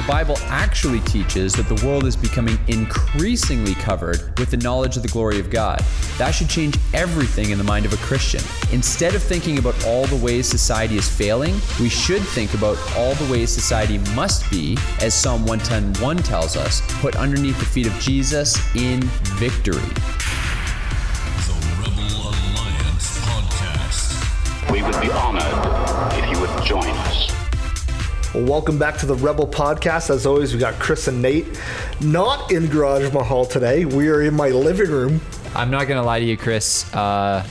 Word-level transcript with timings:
The 0.00 0.06
Bible 0.06 0.38
actually 0.46 1.00
teaches 1.00 1.52
that 1.52 1.68
the 1.68 1.86
world 1.86 2.06
is 2.06 2.16
becoming 2.16 2.58
increasingly 2.68 3.74
covered 3.74 4.38
with 4.38 4.50
the 4.50 4.56
knowledge 4.56 4.96
of 4.96 5.02
the 5.02 5.10
glory 5.10 5.38
of 5.38 5.50
God. 5.50 5.84
That 6.16 6.30
should 6.30 6.48
change 6.48 6.78
everything 6.94 7.50
in 7.50 7.58
the 7.58 7.64
mind 7.64 7.84
of 7.84 7.92
a 7.92 7.98
Christian. 7.98 8.40
Instead 8.72 9.14
of 9.14 9.22
thinking 9.22 9.58
about 9.58 9.74
all 9.84 10.06
the 10.06 10.16
ways 10.16 10.48
society 10.48 10.96
is 10.96 11.06
failing, 11.06 11.52
we 11.78 11.90
should 11.90 12.22
think 12.22 12.54
about 12.54 12.78
all 12.96 13.14
the 13.16 13.30
ways 13.30 13.50
society 13.50 13.98
must 14.14 14.50
be, 14.50 14.78
as 15.02 15.12
Psalm 15.12 15.44
110:1 15.44 16.22
tells 16.22 16.56
us, 16.56 16.80
put 17.02 17.14
underneath 17.16 17.58
the 17.58 17.66
feet 17.66 17.86
of 17.86 17.92
Jesus 18.00 18.56
in 18.74 19.02
victory. 19.36 19.80
The 21.44 21.52
Rebel 21.78 22.30
Alliance 22.30 23.18
Podcast. 23.20 24.72
We 24.72 24.82
would 24.82 24.98
be 24.98 25.10
honored 25.10 26.14
if 26.14 26.24
you 26.32 26.40
would 26.40 26.64
join 26.64 26.88
us. 26.88 27.39
Well, 28.34 28.44
welcome 28.44 28.78
back 28.78 28.96
to 28.98 29.06
the 29.06 29.14
Rebel 29.16 29.46
Podcast. 29.46 30.10
As 30.10 30.24
always, 30.24 30.52
we 30.54 30.60
got 30.60 30.74
Chris 30.74 31.08
and 31.08 31.20
Nate. 31.20 31.46
Not 32.00 32.52
in 32.52 32.66
Garage 32.68 33.12
Mahal 33.12 33.44
today. 33.44 33.84
We 33.84 34.08
are 34.08 34.22
in 34.22 34.34
my 34.34 34.50
living 34.50 34.88
room. 34.90 35.20
I'm 35.54 35.70
not 35.70 35.88
gonna 35.88 36.02
lie 36.04 36.20
to 36.20 36.24
you, 36.24 36.36
Chris. 36.36 36.92
Uh, 36.94 37.44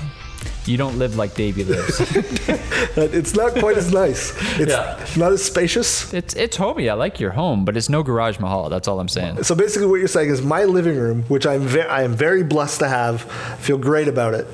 you 0.66 0.77
don't 0.77 0.97
live 0.97 1.17
like 1.17 1.33
Davey 1.36 1.63
lives. 1.66 1.99
It's 2.97 3.33
not 3.36 3.53
quite 3.55 3.77
as 3.77 3.91
nice. 3.94 4.33
It's 4.59 4.71
Yeah. 4.71 5.05
not 5.17 5.31
as 5.33 5.44
spacious. 5.44 6.13
it's 6.13 6.33
it's 6.36 6.55
homey. 6.58 6.89
I 6.89 6.93
like 6.93 7.19
your 7.19 7.31
home, 7.31 7.66
but 7.66 7.75
it's 7.75 7.89
no 7.89 8.02
garage 8.03 8.39
mahal. 8.39 8.69
That's 8.69 8.88
all 8.88 8.99
I'm 8.99 9.08
saying. 9.09 9.43
So 9.43 9.55
basically, 9.55 9.88
what 9.88 9.95
you're 9.99 10.08
saying 10.08 10.30
is 10.30 10.41
my 10.41 10.64
living 10.64 10.97
room, 10.97 11.23
which 11.27 11.45
I'm 11.45 11.61
ve- 11.61 11.81
I 11.81 12.03
am 12.03 12.14
very 12.14 12.43
blessed 12.43 12.80
to 12.80 12.88
have, 12.88 13.21
feel 13.59 13.77
great 13.77 14.08
about 14.08 14.33
it, 14.33 14.47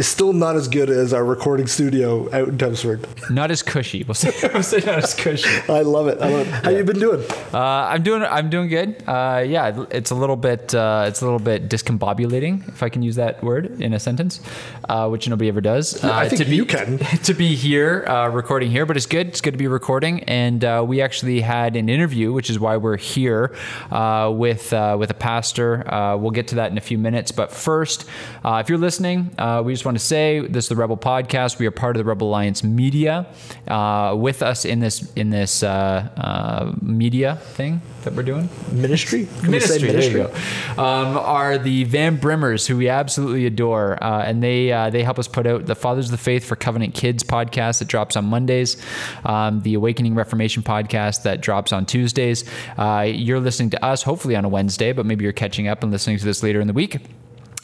is 0.00 0.08
still 0.08 0.32
not 0.32 0.56
as 0.56 0.66
good 0.66 0.88
as 0.88 1.12
our 1.12 1.22
recording 1.22 1.66
studio 1.66 2.26
out 2.34 2.48
in 2.48 2.56
Chelmsford. 2.56 3.06
Not 3.28 3.50
as 3.50 3.62
cushy. 3.62 4.02
We'll 4.02 4.14
say, 4.14 4.32
we'll 4.54 4.62
say 4.62 4.78
not 4.78 5.04
as 5.04 5.12
cushy. 5.12 5.46
I 5.68 5.82
love 5.82 6.08
it. 6.08 6.18
I 6.22 6.30
love 6.30 6.48
it. 6.48 6.54
How 6.64 6.70
you 6.70 6.82
been 6.84 6.98
doing? 6.98 7.22
Uh, 7.52 7.58
I'm 7.58 8.02
doing 8.02 8.22
I'm 8.22 8.48
doing 8.48 8.70
good. 8.70 9.04
Uh, 9.06 9.44
yeah, 9.46 9.84
it's 9.90 10.10
a 10.10 10.14
little 10.14 10.36
bit 10.36 10.74
uh, 10.74 11.04
it's 11.06 11.20
a 11.20 11.26
little 11.26 11.38
bit 11.38 11.68
discombobulating, 11.68 12.66
if 12.68 12.82
I 12.82 12.88
can 12.88 13.02
use 13.02 13.16
that 13.16 13.44
word 13.44 13.78
in 13.82 13.92
a 13.92 14.00
sentence, 14.00 14.40
uh, 14.88 15.06
which 15.08 15.28
nobody 15.28 15.50
ever 15.50 15.60
does. 15.60 16.02
Uh, 16.02 16.10
I 16.10 16.30
think 16.30 16.44
to 16.44 16.48
be, 16.48 16.56
you 16.56 16.64
can. 16.64 16.96
to 17.24 17.34
be 17.34 17.54
here 17.54 18.06
uh, 18.06 18.28
recording 18.28 18.70
here, 18.70 18.86
but 18.86 18.96
it's 18.96 19.04
good. 19.04 19.28
It's 19.28 19.42
good 19.42 19.52
to 19.52 19.58
be 19.58 19.68
recording, 19.68 20.24
and 20.24 20.64
uh, 20.64 20.82
we 20.86 21.02
actually 21.02 21.42
had 21.42 21.76
an 21.76 21.90
interview, 21.90 22.32
which 22.32 22.48
is 22.48 22.58
why 22.58 22.78
we're 22.78 22.96
here 22.96 23.54
uh, 23.90 24.32
with 24.34 24.72
uh, 24.72 24.96
with 24.98 25.10
a 25.10 25.14
pastor. 25.14 25.86
Uh, 25.92 26.16
we'll 26.16 26.30
get 26.30 26.48
to 26.48 26.54
that 26.54 26.70
in 26.70 26.78
a 26.78 26.80
few 26.80 26.96
minutes, 26.96 27.32
but 27.32 27.52
first, 27.52 28.08
uh, 28.46 28.62
if 28.64 28.70
you're 28.70 28.78
listening, 28.78 29.30
uh, 29.36 29.60
we 29.62 29.74
just 29.74 29.84
want 29.89 29.89
to 29.96 30.04
say 30.04 30.40
this 30.40 30.64
is 30.64 30.68
the 30.68 30.76
Rebel 30.76 30.96
Podcast. 30.96 31.58
We 31.58 31.66
are 31.66 31.70
part 31.70 31.96
of 31.96 31.98
the 32.00 32.08
Rebel 32.08 32.28
Alliance 32.28 32.62
Media. 32.62 33.26
Uh, 33.66 34.14
with 34.16 34.42
us 34.42 34.64
in 34.64 34.80
this 34.80 35.12
in 35.14 35.30
this 35.30 35.62
uh, 35.62 36.08
uh, 36.16 36.72
media 36.82 37.36
thing 37.36 37.80
that 38.02 38.14
we're 38.14 38.22
doing 38.22 38.48
Ministry? 38.72 39.26
Can 39.40 39.50
ministry, 39.50 40.12
go. 40.12 40.32
Um, 40.72 41.16
are 41.18 41.58
the 41.58 41.84
Van 41.84 42.18
Brimmers, 42.18 42.66
who 42.66 42.76
we 42.76 42.88
absolutely 42.88 43.46
adore, 43.46 44.02
uh, 44.02 44.22
and 44.22 44.42
they 44.42 44.72
uh, 44.72 44.90
they 44.90 45.02
help 45.02 45.18
us 45.18 45.28
put 45.28 45.46
out 45.46 45.66
the 45.66 45.74
Fathers 45.74 46.06
of 46.06 46.10
the 46.12 46.18
Faith 46.18 46.44
for 46.44 46.56
Covenant 46.56 46.94
Kids 46.94 47.22
podcast 47.22 47.78
that 47.80 47.88
drops 47.88 48.16
on 48.16 48.24
Mondays, 48.24 48.76
um, 49.24 49.62
the 49.62 49.74
Awakening 49.74 50.14
Reformation 50.14 50.62
podcast 50.62 51.22
that 51.24 51.40
drops 51.40 51.72
on 51.72 51.86
Tuesdays. 51.86 52.44
Uh, 52.78 53.06
you're 53.06 53.40
listening 53.40 53.70
to 53.70 53.84
us 53.84 54.02
hopefully 54.02 54.36
on 54.36 54.44
a 54.44 54.48
Wednesday, 54.48 54.92
but 54.92 55.06
maybe 55.06 55.24
you're 55.24 55.32
catching 55.32 55.68
up 55.68 55.82
and 55.82 55.92
listening 55.92 56.18
to 56.18 56.24
this 56.24 56.42
later 56.42 56.60
in 56.60 56.66
the 56.66 56.72
week. 56.72 56.98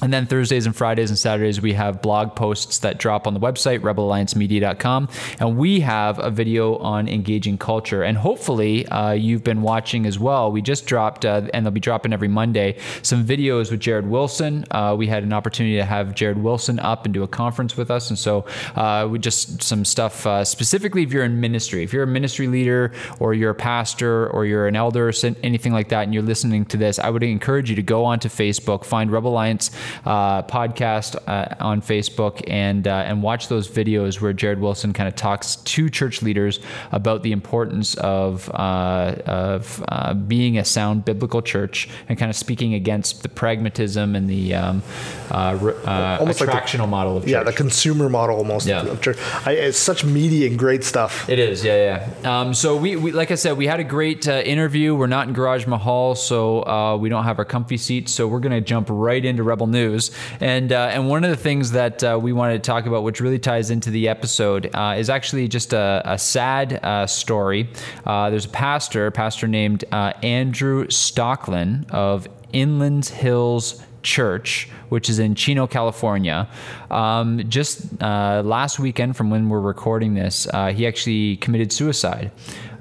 And 0.02 0.12
then 0.12 0.26
Thursdays 0.26 0.66
and 0.66 0.76
Fridays 0.76 1.10
and 1.10 1.18
Saturdays, 1.18 1.60
we 1.60 1.72
have 1.72 2.02
blog 2.02 2.36
posts 2.36 2.78
that 2.78 2.98
drop 2.98 3.26
on 3.26 3.34
the 3.34 3.40
website, 3.40 3.80
rebelalliancemedia.com. 3.80 5.08
And 5.40 5.56
we 5.56 5.80
have 5.80 6.18
a 6.18 6.30
video 6.30 6.76
on 6.78 7.08
engaging 7.08 7.56
culture. 7.56 8.02
And 8.02 8.18
hopefully, 8.18 8.86
uh, 8.88 9.12
you've 9.12 9.42
been 9.42 9.62
watching 9.62 10.04
as 10.06 10.18
well. 10.18 10.52
We 10.52 10.60
just 10.60 10.86
dropped, 10.86 11.24
uh, 11.24 11.48
and 11.54 11.64
they'll 11.64 11.72
be 11.72 11.80
dropping 11.80 12.12
every 12.12 12.28
Monday, 12.28 12.78
some 13.02 13.24
videos 13.24 13.70
with 13.70 13.80
Jared 13.80 14.06
Wilson. 14.06 14.66
Uh, 14.70 14.94
we 14.98 15.06
had 15.06 15.22
an 15.22 15.32
opportunity 15.32 15.76
to 15.76 15.84
have 15.84 16.14
Jared 16.14 16.38
Wilson 16.38 16.78
up 16.80 17.06
and 17.06 17.14
do 17.14 17.22
a 17.22 17.28
conference 17.28 17.76
with 17.76 17.90
us. 17.90 18.10
And 18.10 18.18
so, 18.18 18.44
uh, 18.74 19.08
we 19.10 19.18
just 19.18 19.62
some 19.62 19.84
stuff 19.84 20.26
uh, 20.26 20.44
specifically 20.44 21.02
if 21.04 21.12
you're 21.12 21.24
in 21.24 21.40
ministry, 21.40 21.82
if 21.82 21.92
you're 21.92 22.02
a 22.02 22.06
ministry 22.06 22.48
leader 22.48 22.92
or 23.18 23.32
you're 23.32 23.50
a 23.50 23.54
pastor 23.54 24.28
or 24.28 24.44
you're 24.44 24.66
an 24.66 24.76
elder 24.76 25.08
or 25.08 25.12
anything 25.42 25.72
like 25.72 25.88
that, 25.88 26.02
and 26.02 26.12
you're 26.12 26.22
listening 26.22 26.66
to 26.66 26.76
this, 26.76 26.98
I 26.98 27.08
would 27.08 27.22
encourage 27.22 27.70
you 27.70 27.76
to 27.76 27.82
go 27.82 28.04
onto 28.04 28.28
Facebook, 28.28 28.84
find 28.84 29.10
Rebel 29.10 29.30
Alliance 29.30 29.70
uh, 30.04 30.42
podcast 30.42 31.16
uh, 31.26 31.54
on 31.60 31.80
Facebook, 31.82 32.42
and 32.48 32.86
uh, 32.86 33.04
and 33.06 33.22
watch 33.22 33.48
those 33.48 33.68
videos 33.68 34.20
where 34.20 34.32
Jared 34.32 34.60
Wilson 34.60 34.92
kind 34.92 35.08
of 35.08 35.14
talks 35.16 35.56
to 35.56 35.88
church 35.90 36.22
leaders 36.22 36.60
about 36.92 37.22
the 37.22 37.32
importance 37.32 37.94
of 37.96 38.50
uh, 38.54 39.14
of 39.26 39.84
uh, 39.88 40.14
being 40.14 40.58
a 40.58 40.64
sound 40.64 41.04
biblical 41.04 41.42
church 41.42 41.88
and 42.08 42.18
kind 42.18 42.30
of 42.30 42.36
speaking 42.36 42.74
against 42.74 43.22
the 43.22 43.28
pragmatism 43.28 44.14
and 44.16 44.28
the 44.28 44.54
um, 44.54 44.82
uh, 45.30 45.34
uh, 45.34 46.16
Almost 46.20 46.40
like 46.40 46.50
the- 46.50 46.56
attractional 46.56 46.88
model 46.88 47.16
of 47.16 47.22
church. 47.24 47.30
Yeah, 47.32 47.42
the 47.42 47.52
consumer 47.52 48.08
model 48.08 48.36
almost 48.36 48.66
Yeah. 48.66 48.82
of 48.82 49.00
church. 49.00 49.18
I, 49.44 49.52
it's 49.52 49.78
such 49.78 50.04
meaty 50.04 50.46
and 50.46 50.58
great 50.58 50.84
stuff. 50.84 51.28
It 51.28 51.38
is, 51.38 51.64
yeah, 51.64 52.06
yeah. 52.22 52.40
Um, 52.40 52.54
so 52.54 52.76
we, 52.76 52.96
we, 52.96 53.12
like 53.12 53.30
I 53.30 53.34
said, 53.34 53.56
we 53.56 53.66
had 53.66 53.80
a 53.80 53.84
great 53.84 54.26
uh, 54.28 54.32
interview. 54.44 54.94
We're 54.94 55.06
not 55.06 55.28
in 55.28 55.34
Garage 55.34 55.66
Mahal, 55.66 56.14
so 56.14 56.62
uh, 56.66 56.96
we 56.96 57.08
don't 57.08 57.24
have 57.24 57.38
our 57.38 57.44
comfy 57.44 57.76
seats. 57.76 58.12
So 58.12 58.26
we're 58.28 58.40
gonna 58.40 58.60
jump 58.60 58.88
right 58.90 59.24
into 59.24 59.42
Rebel 59.42 59.66
News. 59.76 60.10
And 60.40 60.72
uh, 60.72 60.94
and 60.94 61.08
one 61.08 61.22
of 61.24 61.30
the 61.30 61.42
things 61.48 61.72
that 61.72 62.02
uh, 62.02 62.18
we 62.26 62.32
wanted 62.32 62.64
to 62.64 62.66
talk 62.72 62.86
about, 62.86 63.02
which 63.02 63.20
really 63.20 63.38
ties 63.38 63.70
into 63.70 63.90
the 63.90 64.08
episode, 64.08 64.70
uh, 64.74 64.96
is 64.98 65.08
actually 65.10 65.48
just 65.48 65.72
a, 65.72 66.02
a 66.04 66.18
sad 66.18 66.80
uh, 66.82 67.06
story. 67.06 67.68
Uh, 68.06 68.30
there's 68.30 68.46
a 68.46 68.54
pastor, 68.66 69.06
a 69.06 69.12
pastor 69.12 69.46
named 69.46 69.84
uh, 69.92 70.12
Andrew 70.22 70.86
Stoecklein 70.86 71.90
of 71.90 72.26
Inland 72.52 73.06
Hills 73.06 73.82
church, 74.02 74.68
which 74.88 75.10
is 75.10 75.18
in 75.18 75.34
Chino, 75.34 75.66
California. 75.66 76.48
Um, 76.90 77.42
just 77.48 78.00
last 78.00 78.78
weekend, 78.78 79.16
from 79.16 79.30
when 79.30 79.48
we're 79.50 79.60
recording 79.60 80.14
this, 80.14 80.46
he 80.74 80.86
actually 80.86 81.36
committed 81.36 81.72
suicide. 81.72 82.30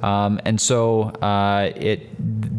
Um, 0.03 0.39
and 0.45 0.59
so 0.59 1.03
uh, 1.03 1.71
it 1.75 2.09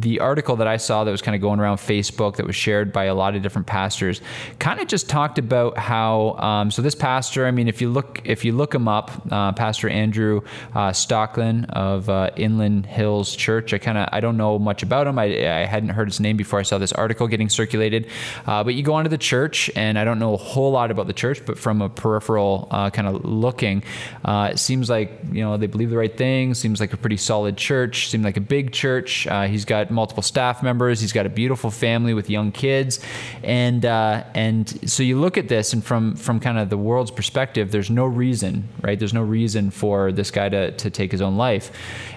the 0.00 0.20
article 0.20 0.56
that 0.56 0.66
I 0.66 0.76
saw 0.76 1.04
that 1.04 1.10
was 1.10 1.22
kind 1.22 1.34
of 1.34 1.41
going 1.41 1.58
around 1.58 1.78
Facebook 1.78 2.36
that 2.36 2.47
was 2.47 2.54
shared 2.54 2.92
by 2.92 3.04
a 3.04 3.14
lot 3.14 3.34
of 3.34 3.42
different 3.42 3.66
pastors 3.66 4.20
kind 4.58 4.78
of 4.80 4.86
just 4.86 5.08
talked 5.08 5.38
about 5.38 5.76
how 5.78 6.32
um, 6.34 6.70
so 6.70 6.82
this 6.82 6.94
pastor 6.94 7.47
I 7.47 7.50
mean 7.50 7.69
if 7.69 7.80
you 7.80 7.91
look 7.91 8.20
if 8.24 8.44
you 8.44 8.52
look 8.52 8.74
him 8.74 8.88
up 8.88 9.10
uh, 9.30 9.52
Pastor 9.52 9.88
Andrew 9.88 10.42
uh, 10.74 10.91
Stoecklein 10.91 11.69
of 11.70 12.08
uh, 12.08 12.30
Inland 12.36 12.86
Hills 12.86 13.34
Church 13.34 13.72
I 13.72 13.78
kind 13.78 13.98
of 13.98 14.08
I 14.12 14.20
don't 14.20 14.36
know 14.36 14.58
much 14.58 14.82
about 14.82 15.06
him. 15.06 15.18
I, 15.18 15.24
I 15.24 15.66
hadn't 15.66 15.91
heard 15.91 16.08
his 16.08 16.20
name 16.20 16.36
before 16.36 16.58
I 16.58 16.62
saw 16.62 16.78
this 16.78 16.92
article 16.92 17.26
getting 17.26 17.48
circulated. 17.48 18.08
Uh, 18.47 18.62
but 18.62 18.74
you 18.74 18.82
go 18.82 18.94
onto 18.94 19.10
the 19.10 19.18
church 19.18 19.70
and 19.74 19.98
I 19.98 20.04
don't 20.04 20.18
know 20.18 20.34
a 20.34 20.38
whole 20.38 20.70
lot 20.70 20.91
about 20.91 21.06
the 21.06 21.12
church 21.12 21.44
but 21.44 21.58
from 21.58 21.82
a 21.82 21.88
peripheral 21.88 22.68
uh, 22.70 22.91
kind 22.91 23.08
of 23.08 23.24
looking 23.24 23.82
it 24.24 24.58
seems 24.58 24.88
like 24.88 25.21
you 25.33 25.42
know 25.42 25.56
they 25.56 25.66
believe 25.66 25.91
the 25.91 25.97
right 25.97 26.16
things 26.16 26.59
seems 26.59 26.80
like 26.80 26.92
a 26.92 26.97
pretty 26.97 27.16
solid 27.26 27.56
church 27.56 28.08
seemed 28.08 28.24
like 28.24 28.36
a 28.36 28.46
big 28.56 28.72
church. 28.72 29.26
Uh, 29.26 29.46
he's 29.46 29.64
got 29.64 29.90
multiple 29.90 30.22
staff 30.22 30.62
members. 30.62 31.00
He's 31.00 31.12
got 31.12 31.26
a 31.26 31.34
beautiful 31.42 31.70
family 31.70 32.14
with 32.14 32.30
young 32.30 32.52
kids. 32.52 33.00
And 33.42 33.84
uh, 33.84 34.24
and 34.34 34.68
so 34.88 35.02
you 35.02 35.18
look 35.20 35.36
at 35.36 35.48
this 35.48 35.72
and 35.72 35.84
from 35.84 36.16
from 36.16 36.40
kind 36.40 36.58
of 36.58 36.70
the 36.70 36.78
world's 36.78 37.10
perspective 37.10 37.70
there's 37.72 37.90
no 37.90 38.06
reason 38.06 38.68
right? 38.82 38.98
There's 38.98 39.14
no 39.14 39.22
reason 39.22 39.70
for 39.70 40.12
this 40.12 40.30
guy 40.30 40.48
to, 40.48 40.70
to 40.72 40.90
take 40.90 41.10
his 41.10 41.20
own 41.20 41.36
life. 41.36 41.72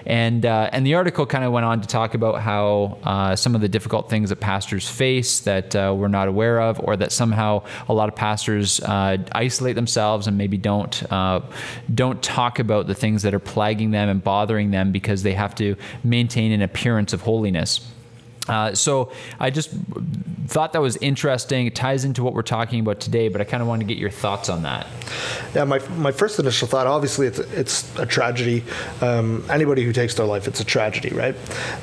And 0.06 0.46
uh, 0.46 0.70
and 0.72 0.86
the 0.86 0.94
article 0.94 1.26
kind 1.26 1.44
of 1.44 1.52
went 1.52 1.66
on 1.66 1.80
to 1.80 1.88
talk 1.88 2.14
about 2.14 2.40
how 2.40 2.98
uh, 3.04 3.36
some 3.36 3.54
of 3.54 3.60
the 3.60 3.68
difficult 3.68 4.08
things 4.08 4.30
that 4.30 4.40
pastors 4.40 4.88
face 4.88 5.40
that 5.40 5.74
uh, 5.76 5.94
we're 5.96 6.08
not 6.08 6.28
aware 6.28 6.60
of 6.60 6.80
or 6.80 6.96
that 6.96 7.12
somehow 7.12 7.62
a 7.88 7.94
lot 7.94 8.08
of 8.08 8.16
pastors 8.16 8.80
uh, 8.80 9.18
isolate 9.32 9.76
themselves 9.76 10.26
and 10.26 10.38
maybe 10.38 10.56
don't 10.56 11.02
don't 11.94 12.22
talk 12.22 12.58
about 12.58 12.86
the 12.86 12.94
things 12.94 13.22
that 13.22 13.34
are 13.34 13.40
plaguing 13.40 13.90
them 13.90 14.08
and 14.08 14.22
bothering 14.22 14.70
them 14.70 14.92
because 15.00 15.22
they 15.22 15.32
have 15.32 15.54
to 15.54 15.76
maintain 16.04 16.52
an 16.52 16.62
appearance 16.62 17.12
of 17.12 17.22
holiness 17.22 17.80
Uh, 18.48 18.74
so 18.74 19.12
I 19.38 19.50
just 19.50 19.70
thought 20.50 20.72
that 20.72 20.82
was 20.82 20.96
interesting. 20.96 21.66
It 21.66 21.76
ties 21.76 22.04
into 22.04 22.24
what 22.24 22.34
we're 22.34 22.42
talking 22.42 22.80
about 22.80 22.98
today, 22.98 23.28
but 23.28 23.40
I 23.40 23.44
kind 23.44 23.62
of 23.62 23.68
wanted 23.68 23.86
to 23.86 23.94
get 23.94 23.98
your 23.98 24.10
thoughts 24.10 24.48
on 24.48 24.62
that. 24.62 24.86
Yeah, 25.54 25.64
my, 25.64 25.78
my 25.90 26.10
first 26.10 26.38
initial 26.38 26.66
thought, 26.66 26.86
obviously, 26.86 27.28
it's 27.28 27.38
it's 27.38 27.98
a 27.98 28.06
tragedy. 28.06 28.64
Um, 29.00 29.44
anybody 29.48 29.84
who 29.84 29.92
takes 29.92 30.14
their 30.14 30.26
life, 30.26 30.48
it's 30.48 30.60
a 30.60 30.64
tragedy, 30.64 31.10
right? 31.10 31.36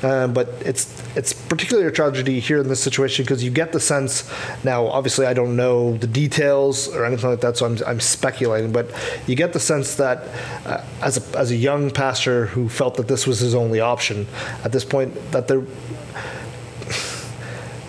Um, 0.04 0.34
but 0.34 0.48
it's 0.60 1.02
it's 1.16 1.32
particularly 1.32 1.88
a 1.88 1.92
tragedy 1.92 2.40
here 2.40 2.58
in 2.58 2.68
this 2.68 2.82
situation 2.82 3.24
because 3.24 3.42
you 3.42 3.50
get 3.50 3.72
the 3.72 3.80
sense. 3.80 4.30
Now, 4.64 4.86
obviously, 4.86 5.26
I 5.26 5.34
don't 5.34 5.56
know 5.56 5.96
the 5.96 6.06
details 6.06 6.94
or 6.94 7.04
anything 7.06 7.30
like 7.30 7.40
that, 7.40 7.56
so 7.56 7.66
I'm, 7.66 7.78
I'm 7.86 8.00
speculating. 8.00 8.72
But 8.72 8.90
you 9.26 9.36
get 9.36 9.52
the 9.52 9.60
sense 9.60 9.94
that 9.94 10.28
uh, 10.66 10.84
as 11.00 11.16
a 11.16 11.38
as 11.38 11.50
a 11.50 11.56
young 11.56 11.90
pastor 11.90 12.46
who 12.46 12.68
felt 12.68 12.96
that 12.96 13.08
this 13.08 13.26
was 13.26 13.38
his 13.38 13.54
only 13.54 13.80
option 13.80 14.26
at 14.64 14.72
this 14.72 14.84
point, 14.84 15.14
that 15.32 15.48
there 15.48 15.62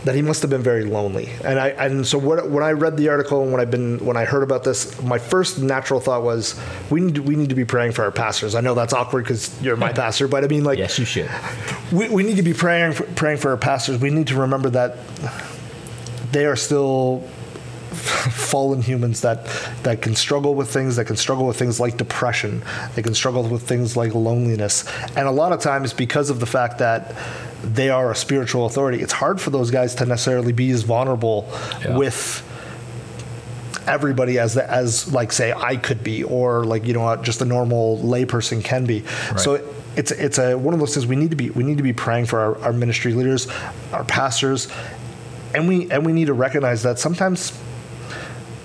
that 0.05 0.15
he 0.15 0.21
must 0.21 0.41
have 0.41 0.49
been 0.49 0.61
very 0.63 0.85
lonely. 0.85 1.29
And 1.43 1.59
I 1.59 1.69
and 1.69 2.07
so 2.07 2.17
what, 2.17 2.49
when 2.49 2.63
I 2.63 2.71
read 2.71 2.95
the 2.97 3.09
article 3.09 3.43
and 3.43 3.51
when 3.51 3.59
I've 3.59 3.71
been 3.71 4.03
when 4.05 4.15
I 4.17 4.25
heard 4.25 4.43
about 4.43 4.63
this, 4.63 5.01
my 5.01 5.17
first 5.17 5.59
natural 5.59 5.99
thought 5.99 6.23
was 6.23 6.59
we 6.89 7.01
need 7.01 7.15
to, 7.15 7.21
we 7.23 7.35
need 7.35 7.49
to 7.49 7.55
be 7.55 7.65
praying 7.65 7.91
for 7.91 8.03
our 8.03 8.11
pastors. 8.11 8.55
I 8.55 8.61
know 8.61 8.73
that's 8.75 8.93
awkward 8.93 9.23
because 9.25 9.61
you're 9.61 9.75
my 9.75 9.91
pastor, 10.03 10.27
but 10.27 10.43
I 10.43 10.47
mean 10.47 10.63
like 10.63 10.77
Yes, 10.79 10.97
you 10.97 11.05
should. 11.05 11.29
we, 11.91 12.09
we 12.09 12.23
need 12.23 12.37
to 12.37 12.43
be 12.43 12.53
praying 12.53 12.93
for, 12.93 13.03
praying 13.03 13.37
for 13.37 13.51
our 13.51 13.57
pastors. 13.57 13.99
We 13.99 14.09
need 14.09 14.27
to 14.27 14.35
remember 14.35 14.69
that 14.69 14.97
they 16.31 16.45
are 16.45 16.55
still 16.55 17.19
fallen 17.89 18.81
humans 18.81 19.21
that 19.21 19.45
that 19.83 20.01
can 20.01 20.15
struggle 20.15 20.53
with 20.55 20.71
things 20.71 20.95
that 20.95 21.05
can 21.05 21.15
struggle 21.17 21.47
with 21.47 21.57
things 21.57 21.79
like 21.79 21.97
depression 21.97 22.61
they 22.95 23.01
can 23.01 23.15
struggle 23.15 23.43
with 23.47 23.67
things 23.67 23.97
like 23.97 24.13
loneliness 24.13 24.87
and 25.17 25.27
a 25.27 25.31
lot 25.31 25.51
of 25.51 25.59
times 25.59 25.91
because 25.91 26.29
of 26.29 26.39
the 26.39 26.45
fact 26.45 26.77
that 26.77 27.15
they 27.63 27.89
are 27.89 28.11
a 28.11 28.15
spiritual 28.15 28.65
authority 28.65 29.01
it's 29.01 29.13
hard 29.13 29.39
for 29.41 29.49
those 29.49 29.69
guys 29.71 29.95
to 29.95 30.05
necessarily 30.05 30.53
be 30.53 30.69
as 30.71 30.83
vulnerable 30.83 31.47
Yeah. 31.83 31.97
with 31.97 32.43
everybody 33.87 34.37
as 34.37 34.55
as 34.57 35.11
like 35.11 35.31
say 35.31 35.51
I 35.51 35.75
could 35.75 36.03
be 36.03 36.23
or 36.23 36.63
like 36.63 36.85
you 36.85 36.93
know 36.93 37.07
uh, 37.07 37.17
just 37.17 37.41
a 37.41 37.45
normal 37.45 37.97
layperson 37.99 38.63
can 38.63 38.85
be. 38.85 39.03
So 39.37 39.65
it's 39.95 40.11
it's 40.11 40.37
a 40.37 40.55
one 40.57 40.73
of 40.73 40.79
those 40.79 40.93
things 40.93 41.07
we 41.07 41.15
need 41.15 41.31
to 41.31 41.35
be 41.35 41.49
we 41.49 41.63
need 41.63 41.77
to 41.77 41.83
be 41.83 41.93
praying 41.93 42.25
for 42.27 42.39
our, 42.39 42.57
our 42.65 42.73
ministry 42.73 43.13
leaders, 43.13 43.47
our 43.91 44.03
pastors, 44.03 44.67
and 45.55 45.67
we 45.67 45.89
and 45.89 46.05
we 46.05 46.13
need 46.13 46.25
to 46.27 46.33
recognize 46.33 46.83
that 46.83 46.99
sometimes 46.99 47.57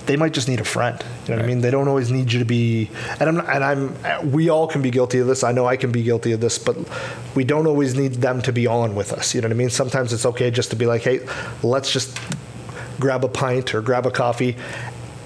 they 0.06 0.16
might 0.16 0.32
just 0.32 0.48
need 0.48 0.60
a 0.60 0.64
friend. 0.64 1.02
You 1.24 1.30
know 1.30 1.36
what 1.36 1.44
I 1.44 1.48
mean? 1.48 1.60
They 1.60 1.70
don't 1.70 1.88
always 1.88 2.10
need 2.10 2.32
you 2.32 2.38
to 2.38 2.44
be. 2.44 2.90
And 3.20 3.28
I'm 3.28 3.38
and 3.40 3.64
I'm. 3.64 4.30
We 4.32 4.48
all 4.50 4.66
can 4.66 4.82
be 4.82 4.90
guilty 4.90 5.18
of 5.18 5.26
this. 5.26 5.42
I 5.42 5.52
know 5.52 5.66
I 5.66 5.76
can 5.76 5.92
be 5.92 6.02
guilty 6.02 6.32
of 6.32 6.40
this, 6.40 6.58
but 6.58 6.76
we 7.34 7.44
don't 7.44 7.66
always 7.66 7.94
need 7.94 8.14
them 8.14 8.42
to 8.42 8.52
be 8.52 8.66
on 8.66 8.94
with 8.94 9.12
us. 9.12 9.34
You 9.34 9.40
know 9.40 9.48
what 9.48 9.54
I 9.54 9.56
mean? 9.56 9.70
Sometimes 9.70 10.12
it's 10.12 10.26
okay 10.26 10.50
just 10.50 10.70
to 10.70 10.76
be 10.76 10.86
like, 10.86 11.02
hey, 11.02 11.26
let's 11.62 11.90
just 11.90 12.18
grab 13.00 13.24
a 13.24 13.28
pint 13.28 13.74
or 13.74 13.80
grab 13.80 14.06
a 14.06 14.10
coffee. 14.10 14.56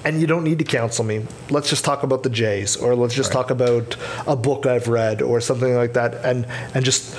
And 0.04 0.20
you 0.20 0.26
don't 0.28 0.44
need 0.44 0.58
to 0.60 0.64
counsel 0.64 1.04
me. 1.04 1.26
Let's 1.50 1.68
just 1.68 1.84
talk 1.84 2.04
about 2.04 2.22
the 2.22 2.30
Jays, 2.30 2.76
or 2.76 2.94
let's 2.94 3.14
just 3.14 3.32
talk 3.32 3.50
about 3.50 3.96
a 4.26 4.36
book 4.36 4.64
I've 4.64 4.86
read, 4.88 5.22
or 5.22 5.40
something 5.40 5.74
like 5.74 5.94
that. 5.94 6.24
And 6.24 6.46
and 6.72 6.84
just 6.84 7.18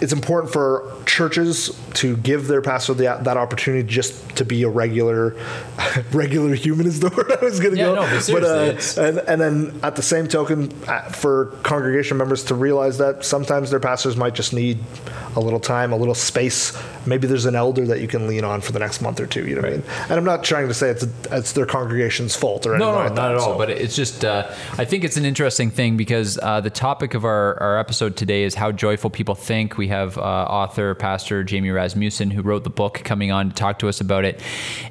it's 0.00 0.12
important 0.12 0.52
for 0.52 0.92
churches 1.06 1.78
to 1.94 2.16
give 2.18 2.48
their 2.48 2.62
pastor 2.62 2.94
the, 2.94 3.04
that 3.22 3.36
opportunity 3.36 3.86
just 3.86 4.36
to 4.36 4.44
be 4.44 4.62
a 4.62 4.68
regular 4.68 5.36
regular 6.12 6.54
human 6.54 6.86
is 6.86 7.00
the 7.00 7.08
word 7.10 7.30
I 7.40 7.44
was 7.44 7.60
going 7.60 7.72
to 7.74 7.78
Yeah, 7.78 7.86
go. 7.86 7.94
no, 7.96 8.00
but 8.02 8.20
seriously, 8.20 8.68
it's- 8.68 8.98
and 8.98 9.18
and 9.18 9.40
then 9.40 9.80
at 9.82 9.96
the 9.96 10.02
same 10.02 10.26
token, 10.28 10.72
uh, 10.88 11.02
for 11.10 11.46
congregation 11.62 12.16
members 12.16 12.44
to 12.44 12.54
realize 12.54 12.98
that 12.98 13.24
sometimes 13.24 13.70
their 13.70 13.80
pastors 13.80 14.16
might 14.16 14.34
just 14.34 14.52
need 14.52 14.78
a 15.36 15.40
little 15.40 15.60
time, 15.60 15.92
a 15.92 15.96
little 15.96 16.14
space. 16.14 16.76
Maybe 17.06 17.26
there's 17.26 17.46
an 17.46 17.54
elder 17.56 17.86
that 17.86 18.00
you 18.00 18.06
can 18.08 18.28
lean 18.28 18.44
on 18.44 18.60
for 18.60 18.72
the 18.72 18.78
next 18.78 19.00
month 19.00 19.18
or 19.18 19.26
two. 19.26 19.46
You 19.48 19.56
know 19.56 19.62
what 19.62 19.70
I 19.72 19.76
mean? 19.78 19.82
And 20.02 20.12
I'm 20.12 20.24
not 20.24 20.44
trying 20.44 20.68
to 20.68 20.74
say 20.74 20.90
it's 20.90 21.06
it's 21.30 21.52
their 21.52 21.66
congregation's 21.66 22.36
fault 22.36 22.66
or 22.66 22.74
anything 22.74 22.88
No, 22.88 22.92
no, 22.98 23.04
like 23.04 23.14
not 23.14 23.16
that, 23.16 23.30
at 23.32 23.38
all. 23.38 23.52
so. 23.52 23.58
But 23.58 23.70
it's 23.70 23.96
just, 23.96 24.24
uh, 24.24 24.46
I 24.78 24.84
think 24.84 25.04
it's 25.04 25.16
an 25.16 25.24
interesting 25.24 25.70
thing 25.70 25.96
because 25.96 26.38
uh, 26.42 26.60
the 26.60 26.70
topic 26.70 27.14
of 27.14 27.24
our, 27.24 27.60
our 27.60 27.78
episode 27.78 28.16
today 28.16 28.44
is 28.44 28.54
how 28.54 28.70
joyful 28.72 29.10
people 29.10 29.34
think. 29.34 29.76
We 29.78 29.88
have 29.88 30.16
uh, 30.18 30.20
pastor 30.94 31.44
Jamie 31.44 31.70
Rasmussen, 31.70 32.30
who 32.30 32.42
wrote 32.42 32.64
the 32.64 32.70
book, 32.70 33.02
coming 33.04 33.32
on 33.32 33.50
to 33.50 33.54
talk 33.54 33.78
to 33.80 33.88
us 33.88 34.00
about 34.00 34.24
it. 34.24 34.40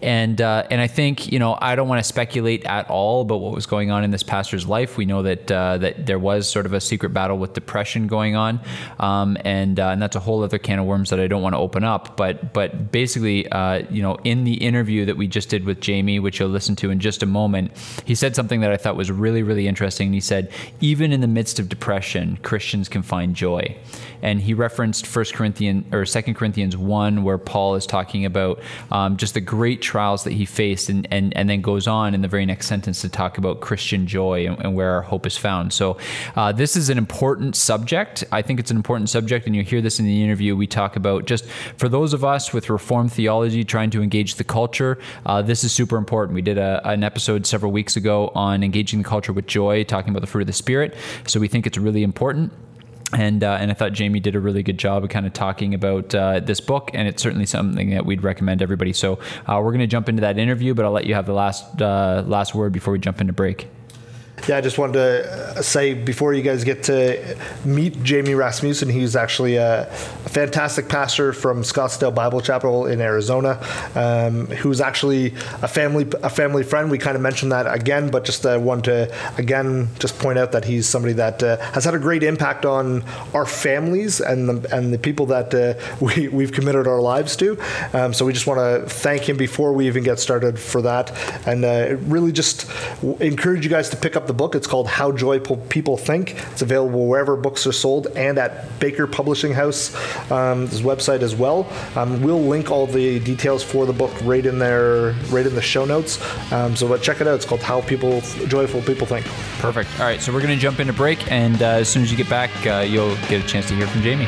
And 0.01 0.39
uh, 0.41 0.67
and 0.69 0.81
I 0.81 0.87
think 0.87 1.31
you 1.31 1.39
know 1.39 1.57
I 1.59 1.75
don't 1.75 1.87
want 1.87 1.99
to 1.99 2.03
speculate 2.03 2.65
at 2.65 2.89
all 2.89 3.21
about 3.21 3.41
what 3.41 3.53
was 3.53 3.65
going 3.65 3.91
on 3.91 4.03
in 4.03 4.11
this 4.11 4.23
pastor's 4.23 4.67
life. 4.67 4.97
We 4.97 5.05
know 5.05 5.23
that 5.23 5.51
uh, 5.51 5.77
that 5.79 6.05
there 6.05 6.19
was 6.19 6.49
sort 6.49 6.65
of 6.65 6.73
a 6.73 6.81
secret 6.81 7.13
battle 7.13 7.37
with 7.37 7.53
depression 7.53 8.07
going 8.07 8.35
on, 8.35 8.59
um, 8.99 9.37
and 9.45 9.79
uh, 9.79 9.89
and 9.89 10.01
that's 10.01 10.15
a 10.15 10.19
whole 10.19 10.43
other 10.43 10.57
can 10.57 10.79
of 10.79 10.85
worms 10.85 11.09
that 11.09 11.19
I 11.19 11.27
don't 11.27 11.41
want 11.41 11.53
to 11.53 11.59
open 11.59 11.83
up. 11.83 12.17
But 12.17 12.53
but 12.53 12.91
basically, 12.91 13.47
uh, 13.49 13.83
you 13.89 14.01
know, 14.01 14.17
in 14.23 14.43
the 14.43 14.55
interview 14.55 15.05
that 15.05 15.17
we 15.17 15.27
just 15.27 15.49
did 15.49 15.65
with 15.65 15.79
Jamie, 15.79 16.19
which 16.19 16.39
you'll 16.39 16.49
listen 16.49 16.75
to 16.77 16.91
in 16.91 16.99
just 16.99 17.23
a 17.23 17.25
moment, 17.25 17.71
he 18.05 18.15
said 18.15 18.35
something 18.35 18.61
that 18.61 18.71
I 18.71 18.77
thought 18.77 18.95
was 18.95 19.11
really 19.11 19.43
really 19.43 19.67
interesting. 19.67 20.13
He 20.13 20.21
said, 20.21 20.51
even 20.79 21.11
in 21.11 21.21
the 21.21 21.27
midst 21.27 21.59
of 21.59 21.69
depression, 21.69 22.37
Christians 22.43 22.89
can 22.89 23.01
find 23.01 23.35
joy, 23.35 23.77
and 24.21 24.41
he 24.41 24.53
referenced 24.53 25.05
First 25.07 25.33
Corinthians 25.33 25.85
or 25.93 26.05
Second 26.05 26.35
Corinthians 26.35 26.75
one, 26.77 27.23
where 27.23 27.37
Paul 27.37 27.75
is 27.75 27.85
talking 27.85 28.25
about 28.25 28.59
um, 28.91 29.17
just 29.17 29.33
the 29.33 29.41
great 29.41 29.81
trials 29.81 30.23
that 30.23 30.33
he 30.33 30.45
faced, 30.45 30.89
and, 30.89 31.07
and 31.11 31.35
and 31.35 31.49
then 31.49 31.61
goes 31.61 31.87
on 31.87 32.13
in 32.13 32.21
the 32.21 32.27
very 32.27 32.45
next 32.45 32.67
sentence 32.67 33.01
to 33.01 33.09
talk 33.09 33.37
about 33.37 33.59
Christian 33.59 34.07
joy 34.07 34.47
and, 34.47 34.59
and 34.59 34.75
where 34.75 34.91
our 34.91 35.01
hope 35.01 35.25
is 35.25 35.37
found. 35.37 35.73
So 35.73 35.97
uh, 36.35 36.51
this 36.51 36.75
is 36.75 36.89
an 36.89 36.97
important 36.97 37.55
subject. 37.55 38.23
I 38.31 38.41
think 38.41 38.59
it's 38.59 38.71
an 38.71 38.77
important 38.77 39.09
subject, 39.09 39.47
and 39.47 39.55
you 39.55 39.63
hear 39.63 39.81
this 39.81 39.99
in 39.99 40.05
the 40.05 40.23
interview. 40.23 40.55
We 40.55 40.67
talk 40.67 40.95
about 40.95 41.25
just 41.25 41.45
for 41.77 41.89
those 41.89 42.13
of 42.13 42.23
us 42.23 42.53
with 42.53 42.69
Reformed 42.69 43.11
theology 43.11 43.63
trying 43.63 43.89
to 43.91 44.01
engage 44.01 44.35
the 44.35 44.43
culture. 44.43 44.97
Uh, 45.25 45.41
this 45.41 45.63
is 45.63 45.71
super 45.71 45.97
important. 45.97 46.35
We 46.35 46.41
did 46.41 46.57
a, 46.57 46.81
an 46.87 47.03
episode 47.03 47.45
several 47.45 47.71
weeks 47.71 47.95
ago 47.95 48.31
on 48.35 48.63
engaging 48.63 49.01
the 49.01 49.07
culture 49.07 49.33
with 49.33 49.47
joy, 49.47 49.83
talking 49.83 50.09
about 50.11 50.21
the 50.21 50.27
fruit 50.27 50.41
of 50.41 50.47
the 50.47 50.53
spirit. 50.53 50.95
So 51.27 51.39
we 51.39 51.47
think 51.47 51.67
it's 51.67 51.77
really 51.77 52.03
important 52.03 52.51
and 53.13 53.43
uh, 53.43 53.57
and 53.59 53.71
I 53.71 53.73
thought 53.73 53.93
Jamie 53.93 54.19
did 54.19 54.35
a 54.35 54.39
really 54.39 54.63
good 54.63 54.77
job 54.77 55.03
of 55.03 55.09
kind 55.09 55.25
of 55.25 55.33
talking 55.33 55.73
about 55.73 56.13
uh, 56.15 56.39
this 56.39 56.61
book, 56.61 56.91
and 56.93 57.07
it's 57.07 57.21
certainly 57.21 57.45
something 57.45 57.91
that 57.91 58.05
we'd 58.05 58.23
recommend 58.23 58.61
everybody. 58.61 58.93
So 58.93 59.19
uh, 59.47 59.59
we're 59.63 59.71
going 59.71 59.79
to 59.79 59.87
jump 59.87 60.09
into 60.09 60.21
that 60.21 60.37
interview, 60.37 60.73
but 60.73 60.85
I'll 60.85 60.91
let 60.91 61.05
you 61.05 61.15
have 61.15 61.25
the 61.25 61.33
last 61.33 61.81
uh, 61.81 62.23
last 62.25 62.55
word 62.55 62.73
before 62.73 62.93
we 62.93 62.99
jump 62.99 63.21
into 63.21 63.33
break. 63.33 63.67
Yeah, 64.47 64.57
I 64.57 64.61
just 64.61 64.77
wanted 64.77 64.93
to 64.93 65.31
uh, 65.31 65.61
say 65.61 65.93
before 65.93 66.33
you 66.33 66.41
guys 66.41 66.63
get 66.63 66.83
to 66.83 67.37
meet 67.63 68.01
Jamie 68.01 68.33
Rasmussen, 68.33 68.89
he's 68.89 69.15
actually 69.15 69.57
a, 69.57 69.85
fantastic 70.31 70.87
pastor 70.87 71.33
from 71.33 71.61
Scottsdale 71.61 72.15
Bible 72.15 72.39
Chapel 72.39 72.85
in 72.85 73.01
Arizona, 73.01 73.59
um, 73.95 74.45
who's 74.47 74.79
actually 74.79 75.27
a 75.61 75.67
family 75.67 76.07
a 76.23 76.29
family 76.29 76.63
friend. 76.63 76.89
We 76.89 76.97
kind 76.97 77.15
of 77.15 77.21
mentioned 77.21 77.51
that 77.51 77.71
again, 77.73 78.09
but 78.09 78.23
just 78.23 78.45
uh, 78.45 78.57
want 78.61 78.85
to 78.85 79.13
again 79.37 79.89
just 79.99 80.17
point 80.19 80.39
out 80.39 80.53
that 80.53 80.63
he's 80.63 80.87
somebody 80.87 81.13
that 81.15 81.43
uh, 81.43 81.57
has 81.73 81.83
had 81.83 81.95
a 81.95 81.99
great 81.99 82.23
impact 82.23 82.65
on 82.65 83.03
our 83.33 83.45
families 83.45 84.21
and 84.21 84.47
the, 84.47 84.75
and 84.75 84.93
the 84.93 84.99
people 84.99 85.25
that 85.27 85.53
uh, 85.53 85.73
we 85.99 86.29
we've 86.29 86.53
committed 86.53 86.87
our 86.87 87.01
lives 87.01 87.35
to. 87.37 87.57
Um, 87.93 88.13
so 88.13 88.25
we 88.25 88.31
just 88.31 88.47
want 88.47 88.59
to 88.59 88.89
thank 88.89 89.27
him 89.27 89.35
before 89.35 89.73
we 89.73 89.87
even 89.87 90.03
get 90.03 90.19
started 90.19 90.57
for 90.57 90.81
that, 90.83 91.11
and 91.45 91.65
uh, 91.65 91.97
really 92.03 92.31
just 92.31 92.71
encourage 93.19 93.65
you 93.65 93.69
guys 93.69 93.89
to 93.89 93.97
pick 93.97 94.15
up 94.15 94.27
the 94.31 94.37
book. 94.37 94.55
It's 94.55 94.67
called 94.67 94.87
How 94.87 95.11
Joyful 95.11 95.57
People 95.57 95.97
Think. 95.97 96.35
It's 96.53 96.61
available 96.61 97.05
wherever 97.05 97.35
books 97.35 97.67
are 97.67 97.73
sold 97.73 98.07
and 98.15 98.37
at 98.37 98.79
Baker 98.79 99.05
Publishing 99.05 99.53
House, 99.53 99.93
um, 100.31 100.69
website 100.69 101.21
as 101.21 101.35
well. 101.35 101.67
Um, 101.97 102.21
we'll 102.21 102.41
link 102.41 102.71
all 102.71 102.87
the 102.87 103.19
details 103.19 103.61
for 103.61 103.85
the 103.85 103.91
book 103.91 104.11
right 104.23 104.45
in 104.45 104.57
there, 104.57 105.11
right 105.29 105.45
in 105.45 105.53
the 105.53 105.61
show 105.61 105.83
notes. 105.83 106.21
Um, 106.53 106.77
so 106.77 106.87
but 106.87 107.01
check 107.01 107.19
it 107.19 107.27
out. 107.27 107.35
It's 107.35 107.45
called 107.45 107.61
How 107.61 107.81
People 107.81 108.21
Joyful 108.47 108.81
People 108.83 109.05
Think. 109.05 109.25
Perfect. 109.59 109.89
All 109.99 110.05
right, 110.05 110.21
so 110.21 110.31
we're 110.31 110.41
going 110.41 110.55
to 110.55 110.61
jump 110.61 110.79
into 110.79 110.93
break, 110.93 111.29
and 111.29 111.61
uh, 111.61 111.81
as 111.81 111.89
soon 111.89 112.03
as 112.03 112.11
you 112.11 112.15
get 112.15 112.29
back, 112.29 112.51
uh, 112.65 112.85
you'll 112.87 113.15
get 113.27 113.43
a 113.43 113.47
chance 113.47 113.67
to 113.67 113.75
hear 113.75 113.87
from 113.87 114.01
Jamie. 114.01 114.27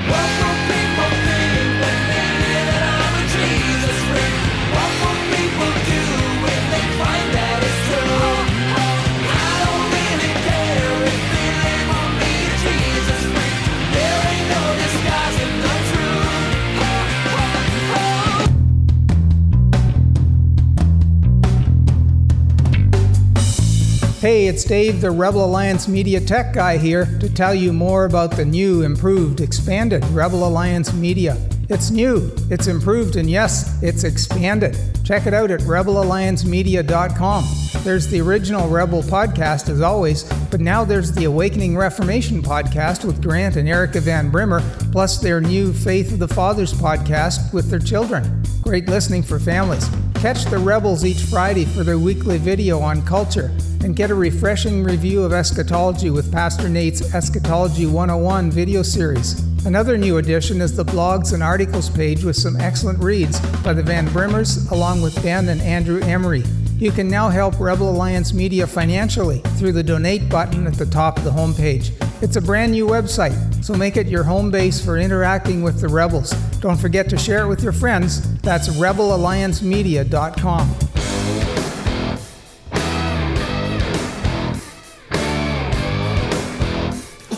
Hey, 24.24 24.48
it's 24.48 24.64
Dave, 24.64 25.02
the 25.02 25.12
Rebel 25.12 25.44
Alliance 25.44 25.90
Media 25.90 26.22
Tech 26.22 26.54
guy 26.54 26.78
here 26.78 27.04
to 27.20 27.28
tell 27.28 27.54
you 27.54 27.74
more 27.74 28.06
about 28.06 28.32
the 28.32 28.46
new, 28.46 28.84
improved, 28.84 29.42
expanded 29.42 30.02
Rebel 30.12 30.48
Alliance 30.48 30.94
Media. 30.94 31.36
It's 31.68 31.92
new, 31.92 32.34
it's 32.50 32.68
improved, 32.68 33.18
and 33.18 33.30
yes, 33.30 33.84
it's 33.84 34.06
expanded. 34.06 34.78
Check 35.04 35.28
it 35.28 35.34
out 35.34 35.52
at 35.52 35.60
rebelalliancemedia.com. 35.60 37.44
There's 37.84 38.08
the 38.08 38.22
original 38.22 38.70
Rebel 38.70 39.02
podcast, 39.02 39.68
as 39.68 39.82
always, 39.82 40.24
but 40.50 40.62
now 40.62 40.86
there's 40.86 41.12
the 41.12 41.26
Awakening 41.26 41.76
Reformation 41.76 42.42
podcast 42.42 43.04
with 43.04 43.22
Grant 43.22 43.58
and 43.58 43.68
Erica 43.68 44.00
Van 44.00 44.32
Brimmer, 44.32 44.62
plus 44.94 45.20
their 45.20 45.42
new 45.42 45.74
Faith 45.74 46.14
of 46.14 46.20
the 46.20 46.30
Fathers 46.30 46.74
podcast 46.74 47.54
with 47.54 47.70
their 47.70 47.78
children. 47.78 48.42
Great 48.62 48.88
listening 48.88 49.22
for 49.22 49.38
families. 49.38 49.86
Catch 50.24 50.46
the 50.46 50.58
Rebels 50.58 51.04
each 51.04 51.24
Friday 51.24 51.66
for 51.66 51.84
their 51.84 52.00
weekly 52.00 52.38
video 52.38 52.80
on 52.80 53.06
culture 53.06 53.52
and 53.84 53.94
get 53.94 54.10
a 54.10 54.16
refreshing 54.16 54.82
review 54.82 55.22
of 55.22 55.34
eschatology 55.34 56.12
with 56.12 56.32
Pastor 56.32 56.70
Nate's 56.70 57.14
Eschatology 57.14 57.88
101 57.88 58.50
video 58.50 58.84
series. 58.84 59.38
Another 59.66 59.98
new 59.98 60.20
addition 60.20 60.62
is 60.62 60.78
the 60.78 60.86
blogs 60.86 61.34
and 61.34 61.44
articles 61.44 61.90
page 61.90 62.24
with 62.24 62.38
some 62.38 62.56
excellent 62.62 63.00
reads 63.00 63.42
by 63.64 63.74
the 63.74 63.84
Van 63.84 64.08
Brimmers 64.08 64.72
along 64.72 65.02
with 65.02 65.22
Ben 65.22 65.50
and 65.50 65.60
Andrew 65.60 66.00
Emery. 66.04 66.46
You 66.78 66.94
can 66.94 67.10
now 67.10 67.28
help 67.28 67.60
Rebel 67.60 67.90
Alliance 67.90 68.34
Media 68.34 68.66
financially 68.66 69.40
through 69.58 69.74
the 69.74 69.84
donate 69.84 70.30
button 70.30 70.66
at 70.68 70.76
the 70.76 70.86
top 70.86 71.18
of 71.18 71.26
the 71.26 71.32
homepage. 71.32 71.92
It's 72.24 72.38
a 72.38 72.42
brand 72.42 72.72
new 72.72 72.88
website, 72.88 73.36
so 73.62 73.74
make 73.74 73.98
it 73.98 74.08
your 74.08 74.24
home 74.24 74.50
base 74.50 74.82
for 74.84 74.98
interacting 74.98 75.62
with 75.62 75.82
the 75.82 75.90
Rebels. 75.90 76.32
Don't 76.62 76.78
forget 76.78 77.10
to 77.10 77.18
share 77.18 77.44
it 77.44 77.50
with 77.50 77.62
your 77.62 77.74
friends. 77.74 78.22
That's 78.40 78.70
rebelalliancemedia.com. 78.70 80.93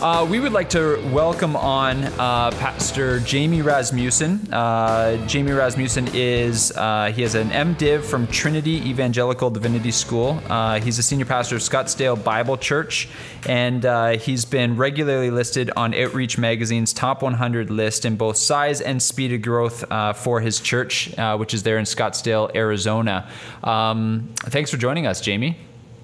Uh, 0.06 0.24
we 0.24 0.38
would 0.38 0.52
like 0.52 0.70
to 0.70 1.02
welcome 1.10 1.56
on 1.56 2.04
uh, 2.04 2.48
Pastor 2.60 3.18
Jamie 3.18 3.60
Rasmussen. 3.60 4.38
Uh, 4.52 5.16
Jamie 5.26 5.50
Rasmussen 5.50 6.08
is 6.14 6.70
uh, 6.76 7.10
he 7.12 7.22
has 7.22 7.34
an 7.34 7.50
MDiv 7.50 8.04
from 8.04 8.28
Trinity 8.28 8.88
Evangelical 8.88 9.50
Divinity 9.50 9.90
School. 9.90 10.40
Uh, 10.46 10.78
he's 10.78 11.00
a 11.00 11.02
senior 11.02 11.24
pastor 11.24 11.56
of 11.56 11.60
Scottsdale 11.60 12.22
Bible 12.22 12.56
Church, 12.56 13.08
and 13.48 13.84
uh, 13.84 14.10
he's 14.10 14.44
been 14.44 14.76
regularly 14.76 15.32
listed 15.32 15.72
on 15.76 15.92
Outreach 15.92 16.38
Magazine's 16.38 16.92
top 16.92 17.20
100 17.20 17.68
list 17.70 18.04
in 18.04 18.14
both 18.14 18.36
size 18.36 18.80
and 18.80 19.02
speed 19.02 19.32
of 19.32 19.42
growth 19.42 19.84
for 20.18 20.40
his 20.40 20.60
church, 20.60 21.10
which 21.36 21.52
is 21.52 21.64
there 21.64 21.78
in 21.78 21.84
Scottsdale, 21.84 22.54
Arizona. 22.54 23.28
Um, 23.64 24.32
thanks 24.36 24.70
for 24.70 24.76
joining 24.76 25.04
us, 25.04 25.20
Jamie. 25.20 25.58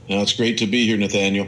No, 0.08 0.22
it's 0.22 0.32
great 0.32 0.58
to 0.58 0.66
be 0.66 0.86
here, 0.88 0.96
Nathaniel. 0.96 1.46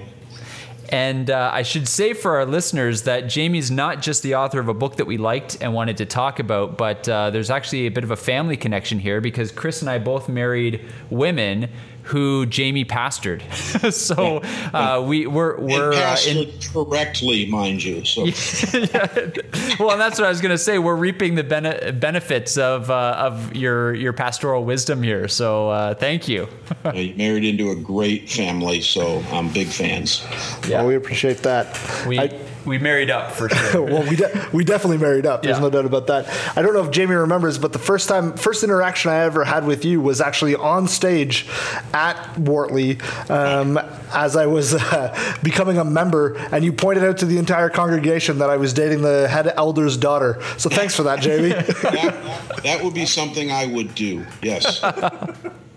And 0.91 1.31
uh, 1.31 1.51
I 1.53 1.63
should 1.63 1.89
say 1.89 2.13
for 2.13 2.37
our 2.37 2.47
listeners 2.47 3.03
that 3.03 3.29
Jamie's 3.29 3.71
not 3.71 4.03
just 4.03 4.23
the 4.23 4.35
author 4.35 4.61
of 4.61 4.69
a 4.69 4.75
book 4.75 4.97
that 4.97 5.07
we 5.07 5.17
liked 5.17 5.57
and 5.61 5.73
wanted 5.73 5.97
to 5.99 6.07
talk 6.07 6.39
about, 6.39 6.77
but 6.77 7.09
uh, 7.09 7.31
there's 7.31 7.51
actually 7.51 7.87
a 7.87 7.91
bit 7.91 8.05
of 8.05 8.11
a 8.11 8.17
family 8.17 8.57
connection 8.57 8.99
here 8.99 9.21
because 9.21 9.51
Chris 9.51 9.81
and 9.81 9.91
I 9.91 9.99
both 9.99 10.29
married 10.29 10.85
women 11.11 11.69
who 12.05 12.47
Jamie 12.47 12.85
pastored. 12.85 13.43
so 13.93 14.39
uh, 14.73 15.03
we 15.05 15.27
we're 15.27 15.59
we're 15.59 15.93
uh, 15.93 16.17
in, 16.27 16.51
correctly, 16.73 17.47
mind 17.47 17.83
you. 17.83 18.05
So 18.05 18.25
yeah. 18.73 19.31
well, 19.79 19.93
and 19.93 20.01
that's 20.01 20.19
what 20.19 20.27
I 20.27 20.29
was 20.29 20.41
going 20.41 20.51
to 20.51 20.59
say. 20.59 20.79
We're 20.79 20.97
reaping 20.97 21.35
the 21.35 21.45
bene- 21.45 21.93
benefits 21.93 22.57
of 22.57 22.91
uh, 22.91 23.17
of 23.19 23.55
your 23.57 23.95
your 23.95 24.13
pastoral 24.13 24.65
wisdom 24.65 25.03
here. 25.03 25.29
So 25.29 25.71
uh, 25.71 25.95
thank 25.95 26.29
you. 26.29 26.49
yeah, 26.85 26.93
you 26.93 27.15
married 27.17 27.45
into 27.45 27.71
a 27.71 27.77
great 27.77 28.29
family, 28.31 28.81
so 28.81 29.23
I'm 29.33 29.53
big 29.53 29.69
fans. 29.69 30.25
Yeah, 30.69 30.79
well, 30.79 30.89
we 30.89 30.95
appreciate 30.97 31.39
that. 31.39 31.79
We. 32.07 32.19
I, 32.19 32.39
we 32.65 32.79
married 32.79 33.11
up 33.11 33.33
for 33.33 33.49
sure. 33.49 33.83
well, 33.85 34.03
we 34.09 34.17
de- 34.17 34.49
we 34.53 34.65
definitely 34.65 34.99
married 34.99 35.27
up. 35.27 35.43
There's 35.43 35.57
yeah. 35.57 35.63
no 35.63 35.71
doubt 35.71 35.85
about 35.85 36.07
that. 36.07 36.29
I 36.57 36.63
don't 36.63 36.75
know 36.75 36.85
if 36.85 36.91
Jamie 36.91 37.15
remembers, 37.15 37.59
but 37.59 37.73
the 37.73 37.79
first 37.79 38.09
time, 38.09 38.35
first 38.37 38.63
interaction 38.63 39.11
I 39.11 39.21
ever 39.21 39.45
had 39.45 39.67
with 39.67 39.85
you 39.85 40.01
was 40.01 40.21
actually 40.21 40.55
on 40.55 40.89
stage 40.89 41.47
at 41.93 42.17
Wortley 42.37 43.01
um, 43.31 43.79
as 44.13 44.37
I 44.37 44.47
was 44.47 44.75
uh, 44.75 45.37
becoming 45.43 45.79
a 45.79 45.85
member, 45.85 46.37
and 46.53 46.65
you 46.65 46.73
pointed 46.73 47.05
out 47.05 47.19
to 47.19 47.27
the 47.27 47.39
entire 47.39 47.69
congregation 47.69 48.39
that 48.39 48.51
I 48.51 48.57
was 48.57 48.73
dating 48.73 49.03
the 49.03 49.29
head 49.29 49.53
elder's 49.57 49.97
daughter. 49.97 50.41
So 50.59 50.71
thanks 50.71 50.95
for 50.95 51.05
that, 51.05 51.21
Jamie. 51.21 51.49
that, 51.49 52.61
that 52.63 52.85
would 52.85 52.95
be 52.95 53.07
something 53.07 53.51
I 53.51 53.67
would 53.67 53.95
do. 53.95 54.25
Yes. 54.43 54.83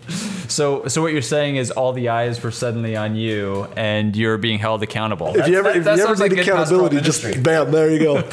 So, 0.47 0.87
so 0.87 1.01
what 1.01 1.13
you're 1.13 1.21
saying 1.21 1.57
is 1.57 1.71
all 1.71 1.93
the 1.93 2.09
eyes 2.09 2.41
were 2.41 2.51
suddenly 2.51 2.95
on 2.95 3.15
you, 3.15 3.67
and 3.75 4.15
you're 4.15 4.37
being 4.37 4.59
held 4.59 4.83
accountable. 4.83 5.35
If 5.35 5.47
you 5.47 5.57
ever, 5.57 5.69
that, 5.69 5.77
if 5.77 5.83
that 5.83 5.97
you 5.97 6.03
ever 6.03 6.13
need 6.15 6.19
like 6.19 6.47
accountability, 6.47 7.01
just 7.01 7.43
bam, 7.43 7.71
there 7.71 7.91
you 7.91 7.99
go. 7.99 8.23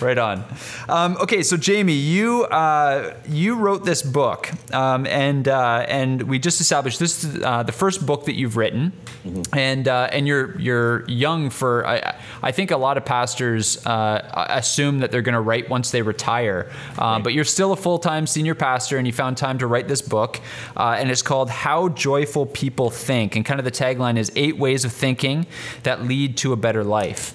right 0.10 0.18
on. 0.18 0.44
Um, 0.88 1.16
okay, 1.20 1.42
so 1.42 1.56
Jamie, 1.56 1.92
you 1.92 2.44
uh, 2.44 3.14
you 3.28 3.54
wrote 3.54 3.84
this 3.84 4.02
book, 4.02 4.50
um, 4.72 5.06
and 5.06 5.46
uh, 5.46 5.84
and 5.88 6.22
we 6.22 6.38
just 6.38 6.60
established 6.60 6.98
this 6.98 7.24
is 7.24 7.42
uh, 7.42 7.62
the 7.62 7.72
first 7.72 8.04
book 8.06 8.24
that 8.24 8.34
you've 8.34 8.56
written, 8.56 8.92
mm-hmm. 9.24 9.56
and 9.56 9.88
uh, 9.88 10.08
and 10.12 10.26
you're 10.26 10.58
you're 10.58 11.08
young 11.08 11.50
for 11.50 11.86
I, 11.86 12.16
I 12.42 12.52
think 12.52 12.70
a 12.70 12.76
lot 12.76 12.96
of 12.96 13.04
pastors 13.04 13.84
uh, 13.86 14.46
assume 14.50 15.00
that 15.00 15.10
they're 15.10 15.22
going 15.22 15.34
to 15.34 15.40
write 15.40 15.68
once 15.68 15.90
they 15.90 16.02
retire, 16.02 16.70
uh, 16.98 17.02
right. 17.02 17.24
but 17.24 17.34
you're 17.34 17.44
still 17.44 17.72
a 17.72 17.76
full 17.76 17.98
time 17.98 18.26
senior 18.26 18.54
pastor, 18.54 18.98
and 18.98 19.06
you 19.06 19.12
found 19.12 19.36
time 19.36 19.58
to 19.58 19.66
write 19.66 19.88
this 19.88 20.02
book, 20.02 20.40
and 20.76 21.10
it's 21.10 21.22
called 21.22 21.50
How 21.50 21.88
Joyful 21.88 22.46
People 22.46 22.90
Think, 22.90 23.36
and 23.36 23.44
kind 23.44 23.60
of 23.60 23.64
the 23.64 23.70
tagline 23.70 24.16
is 24.16 24.32
eight 24.36 24.56
ways 24.56 24.84
of 24.84 24.92
thinking 24.92 25.46
that 25.82 26.02
lead 26.02 26.36
to 26.38 26.52
a 26.52 26.56
better 26.56 26.84
life 26.84 27.34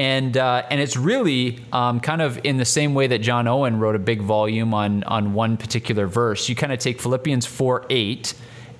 and 0.00 0.38
uh, 0.38 0.62
and 0.70 0.80
it's 0.80 0.96
really 0.96 1.58
um, 1.74 2.00
kind 2.00 2.22
of 2.22 2.40
in 2.42 2.56
the 2.56 2.64
same 2.64 2.94
way 2.94 3.06
that 3.08 3.18
John 3.18 3.46
Owen 3.46 3.78
wrote 3.78 3.94
a 3.94 3.98
big 3.98 4.22
volume 4.22 4.72
on 4.72 5.04
on 5.04 5.34
one 5.34 5.58
particular 5.58 6.06
verse. 6.06 6.48
You 6.48 6.54
kind 6.54 6.72
of 6.72 6.78
take 6.78 7.02
Philippians 7.02 7.44
four 7.44 7.84
eight, 7.90 8.32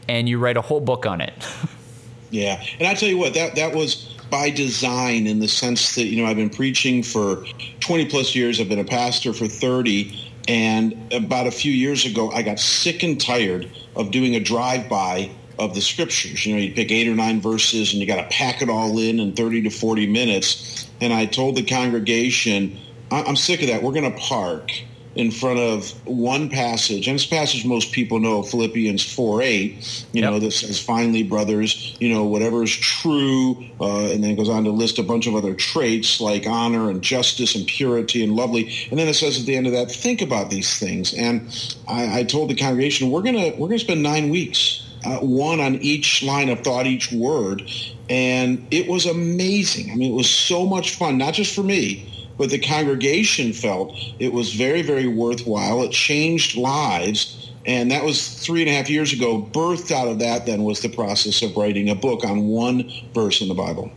and 0.08 0.30
you 0.30 0.38
write 0.38 0.56
a 0.56 0.62
whole 0.62 0.80
book 0.80 1.04
on 1.04 1.20
it. 1.20 1.46
yeah, 2.30 2.64
and 2.78 2.88
I 2.88 2.94
tell 2.94 3.10
you 3.10 3.18
what, 3.18 3.34
that 3.34 3.54
that 3.56 3.74
was 3.74 4.16
by 4.30 4.48
design 4.48 5.26
in 5.26 5.40
the 5.40 5.48
sense 5.48 5.94
that 5.96 6.06
you 6.06 6.22
know 6.22 6.26
I've 6.26 6.36
been 6.36 6.48
preaching 6.48 7.02
for 7.02 7.44
twenty 7.80 8.06
plus 8.06 8.34
years. 8.34 8.58
I've 8.58 8.70
been 8.70 8.78
a 8.78 8.84
pastor 8.84 9.34
for 9.34 9.46
thirty. 9.46 10.26
And 10.48 11.12
about 11.12 11.46
a 11.46 11.50
few 11.50 11.70
years 11.70 12.06
ago, 12.06 12.30
I 12.32 12.42
got 12.42 12.58
sick 12.58 13.02
and 13.02 13.20
tired 13.20 13.70
of 13.94 14.10
doing 14.10 14.34
a 14.34 14.40
drive-by 14.40 15.30
of 15.60 15.74
the 15.74 15.80
scriptures. 15.80 16.44
You 16.44 16.56
know, 16.56 16.60
you 16.60 16.72
pick 16.72 16.90
eight 16.90 17.06
or 17.06 17.14
nine 17.14 17.40
verses 17.40 17.92
and 17.92 18.00
you 18.00 18.06
got 18.06 18.16
to 18.16 18.36
pack 18.36 18.62
it 18.62 18.68
all 18.68 18.98
in 18.98 19.20
in 19.20 19.34
30 19.34 19.62
to 19.62 19.70
40 19.70 20.06
minutes 20.08 20.88
and 21.00 21.12
I 21.12 21.26
told 21.26 21.56
the 21.56 21.62
congregation, 21.62 22.78
I'm 23.10 23.36
sick 23.36 23.62
of 23.62 23.68
that. 23.68 23.82
We're 23.82 23.92
going 23.92 24.12
to 24.12 24.18
park 24.18 24.70
in 25.16 25.32
front 25.32 25.58
of 25.58 25.90
one 26.06 26.48
passage, 26.48 27.08
and 27.08 27.16
this 27.16 27.26
passage 27.26 27.66
most 27.66 27.90
people 27.90 28.20
know, 28.20 28.44
Philippians 28.44 29.02
4 29.12 29.42
8, 29.42 30.06
you 30.12 30.22
yep. 30.22 30.30
know, 30.30 30.38
that 30.38 30.52
says, 30.52 30.78
finally, 30.78 31.24
brothers, 31.24 31.96
you 31.98 32.08
know, 32.14 32.24
whatever 32.26 32.62
is 32.62 32.70
true, 32.70 33.64
uh, 33.80 34.10
and 34.10 34.22
then 34.22 34.30
it 34.30 34.36
goes 34.36 34.48
on 34.48 34.62
to 34.64 34.70
list 34.70 35.00
a 35.00 35.02
bunch 35.02 35.26
of 35.26 35.34
other 35.34 35.52
traits 35.52 36.20
like 36.20 36.46
honor 36.46 36.90
and 36.90 37.02
justice 37.02 37.56
and 37.56 37.66
purity 37.66 38.22
and 38.22 38.36
lovely. 38.36 38.72
And 38.90 39.00
then 39.00 39.08
it 39.08 39.14
says 39.14 39.40
at 39.40 39.46
the 39.46 39.56
end 39.56 39.66
of 39.66 39.72
that, 39.72 39.90
think 39.90 40.22
about 40.22 40.48
these 40.48 40.78
things. 40.78 41.12
And 41.12 41.48
I, 41.88 42.20
I 42.20 42.22
told 42.22 42.48
the 42.48 42.54
congregation, 42.54 43.10
we're 43.10 43.22
gonna 43.22 43.52
we're 43.56 43.68
gonna 43.68 43.80
spend 43.80 44.04
nine 44.04 44.30
weeks 44.30 44.86
uh, 45.04 45.18
one 45.18 45.60
on 45.60 45.76
each 45.76 46.22
line 46.22 46.48
of 46.48 46.60
thought, 46.60 46.86
each 46.86 47.10
word. 47.12 47.70
And 48.08 48.66
it 48.70 48.88
was 48.88 49.06
amazing. 49.06 49.90
I 49.90 49.94
mean, 49.94 50.12
it 50.12 50.16
was 50.16 50.28
so 50.28 50.66
much 50.66 50.96
fun, 50.96 51.18
not 51.18 51.34
just 51.34 51.54
for 51.54 51.62
me, 51.62 52.06
but 52.36 52.50
the 52.50 52.58
congregation 52.58 53.52
felt 53.52 53.94
it 54.18 54.32
was 54.32 54.54
very, 54.54 54.82
very 54.82 55.06
worthwhile. 55.06 55.82
It 55.82 55.92
changed 55.92 56.56
lives. 56.56 57.50
And 57.66 57.90
that 57.90 58.04
was 58.04 58.34
three 58.34 58.62
and 58.62 58.70
a 58.70 58.72
half 58.72 58.88
years 58.88 59.12
ago. 59.12 59.42
Birthed 59.42 59.90
out 59.90 60.08
of 60.08 60.18
that 60.20 60.46
then 60.46 60.64
was 60.64 60.80
the 60.80 60.88
process 60.88 61.42
of 61.42 61.56
writing 61.56 61.90
a 61.90 61.94
book 61.94 62.24
on 62.24 62.46
one 62.46 62.90
verse 63.12 63.42
in 63.42 63.48
the 63.48 63.54
Bible. 63.54 63.92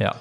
Yeah. 0.00 0.16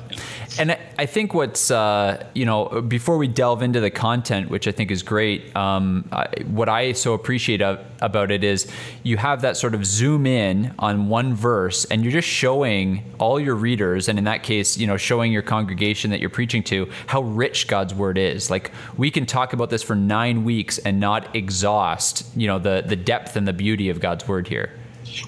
And 0.59 0.77
I 0.97 1.05
think 1.05 1.33
what's, 1.33 1.69
uh, 1.69 2.25
you 2.33 2.45
know, 2.45 2.81
before 2.81 3.17
we 3.17 3.27
delve 3.27 3.61
into 3.61 3.79
the 3.79 3.89
content, 3.89 4.49
which 4.49 4.67
I 4.67 4.71
think 4.71 4.91
is 4.91 5.03
great, 5.03 5.55
um, 5.55 6.07
I, 6.11 6.27
what 6.47 6.69
I 6.69 6.93
so 6.93 7.13
appreciate 7.13 7.61
of, 7.61 7.85
about 8.01 8.31
it 8.31 8.43
is 8.43 8.67
you 9.03 9.17
have 9.17 9.41
that 9.41 9.57
sort 9.57 9.75
of 9.75 9.85
zoom 9.85 10.25
in 10.25 10.73
on 10.79 11.09
one 11.09 11.35
verse 11.35 11.85
and 11.85 12.03
you're 12.03 12.11
just 12.11 12.27
showing 12.27 13.03
all 13.19 13.39
your 13.39 13.55
readers, 13.55 14.09
and 14.09 14.17
in 14.17 14.25
that 14.25 14.43
case, 14.43 14.77
you 14.77 14.87
know, 14.87 14.97
showing 14.97 15.31
your 15.31 15.41
congregation 15.41 16.11
that 16.11 16.19
you're 16.19 16.29
preaching 16.29 16.63
to 16.63 16.89
how 17.07 17.21
rich 17.21 17.67
God's 17.67 17.93
word 17.93 18.17
is. 18.17 18.49
Like 18.49 18.71
we 18.97 19.11
can 19.11 19.25
talk 19.25 19.53
about 19.53 19.69
this 19.69 19.83
for 19.83 19.95
nine 19.95 20.43
weeks 20.43 20.77
and 20.79 20.99
not 20.99 21.35
exhaust, 21.35 22.25
you 22.35 22.47
know, 22.47 22.59
the, 22.59 22.83
the 22.85 22.95
depth 22.95 23.35
and 23.35 23.47
the 23.47 23.53
beauty 23.53 23.89
of 23.89 23.99
God's 23.99 24.27
word 24.27 24.47
here. 24.47 24.76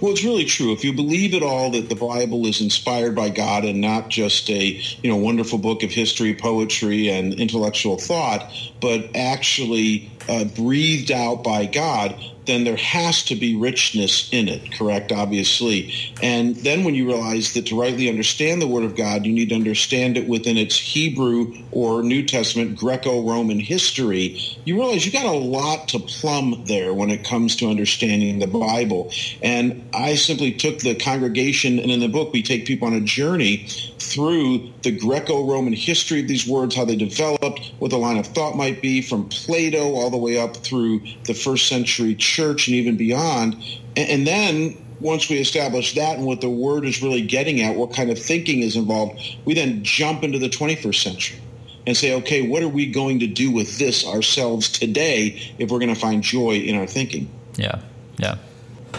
Well, 0.01 0.11
it's 0.11 0.23
really 0.23 0.45
true. 0.45 0.71
If 0.71 0.83
you 0.83 0.93
believe 0.93 1.33
at 1.33 1.43
all 1.43 1.71
that 1.71 1.89
the 1.89 1.95
Bible 1.95 2.45
is 2.45 2.61
inspired 2.61 3.15
by 3.15 3.29
God 3.29 3.65
and 3.65 3.81
not 3.81 4.09
just 4.09 4.49
a 4.49 4.79
you 5.01 5.09
know 5.09 5.17
wonderful 5.17 5.57
book 5.57 5.83
of 5.83 5.91
history, 5.91 6.33
poetry, 6.33 7.09
and 7.09 7.33
intellectual 7.33 7.97
thought, 7.97 8.51
but 8.79 9.09
actually 9.15 10.09
uh, 10.27 10.45
breathed 10.45 11.11
out 11.11 11.43
by 11.43 11.65
God, 11.65 12.15
then 12.49 12.63
there 12.63 12.75
has 12.75 13.23
to 13.23 13.35
be 13.35 13.55
richness 13.55 14.27
in 14.31 14.47
it, 14.47 14.71
correct? 14.71 15.11
Obviously. 15.11 15.93
And 16.21 16.55
then 16.57 16.83
when 16.83 16.95
you 16.95 17.07
realize 17.07 17.53
that 17.53 17.67
to 17.67 17.79
rightly 17.79 18.09
understand 18.09 18.61
the 18.61 18.67
Word 18.67 18.83
of 18.83 18.95
God, 18.95 19.25
you 19.25 19.31
need 19.31 19.49
to 19.49 19.55
understand 19.55 20.17
it 20.17 20.27
within 20.27 20.57
its 20.57 20.77
Hebrew 20.77 21.53
or 21.71 22.03
New 22.03 22.25
Testament 22.25 22.75
Greco-Roman 22.75 23.59
history, 23.59 24.39
you 24.65 24.75
realize 24.75 25.05
you 25.05 25.11
got 25.11 25.25
a 25.25 25.31
lot 25.31 25.87
to 25.89 25.99
plumb 25.99 26.63
there 26.65 26.93
when 26.93 27.09
it 27.09 27.23
comes 27.23 27.55
to 27.57 27.69
understanding 27.69 28.39
the 28.39 28.47
Bible. 28.47 29.11
And 29.41 29.89
I 29.93 30.15
simply 30.15 30.51
took 30.51 30.79
the 30.79 30.95
congregation, 30.95 31.79
and 31.79 31.91
in 31.91 31.99
the 31.99 32.07
book, 32.07 32.33
we 32.33 32.41
take 32.41 32.65
people 32.65 32.87
on 32.87 32.93
a 32.93 33.01
journey 33.01 33.67
through 33.99 34.67
the 34.83 34.91
Greco-Roman 34.91 35.73
history 35.73 36.21
of 36.21 36.27
these 36.27 36.47
words, 36.47 36.75
how 36.75 36.85
they 36.85 36.95
developed, 36.95 37.71
what 37.79 37.91
the 37.91 37.97
line 37.97 38.17
of 38.17 38.27
thought 38.27 38.55
might 38.55 38.81
be 38.81 39.01
from 39.01 39.27
Plato 39.29 39.93
all 39.95 40.09
the 40.09 40.17
way 40.17 40.39
up 40.39 40.57
through 40.57 41.01
the 41.25 41.33
first 41.33 41.67
century 41.67 42.15
church 42.15 42.67
and 42.67 42.75
even 42.75 42.95
beyond. 42.95 43.53
And, 43.97 44.09
and 44.09 44.27
then 44.27 44.77
once 44.99 45.29
we 45.29 45.37
establish 45.37 45.95
that 45.95 46.17
and 46.17 46.25
what 46.25 46.41
the 46.41 46.49
word 46.49 46.85
is 46.85 47.01
really 47.01 47.21
getting 47.21 47.61
at, 47.61 47.75
what 47.75 47.93
kind 47.93 48.09
of 48.09 48.19
thinking 48.19 48.61
is 48.61 48.75
involved, 48.75 49.19
we 49.45 49.53
then 49.53 49.83
jump 49.83 50.23
into 50.23 50.39
the 50.39 50.49
21st 50.49 51.03
century 51.03 51.39
and 51.87 51.95
say, 51.95 52.13
okay, 52.13 52.47
what 52.47 52.61
are 52.61 52.69
we 52.69 52.85
going 52.85 53.19
to 53.19 53.27
do 53.27 53.51
with 53.51 53.77
this 53.77 54.05
ourselves 54.05 54.69
today 54.69 55.53
if 55.57 55.71
we're 55.71 55.79
going 55.79 55.93
to 55.93 55.99
find 55.99 56.21
joy 56.21 56.55
in 56.55 56.75
our 56.75 56.87
thinking? 56.87 57.29
Yeah, 57.55 57.81
yeah. 58.17 58.37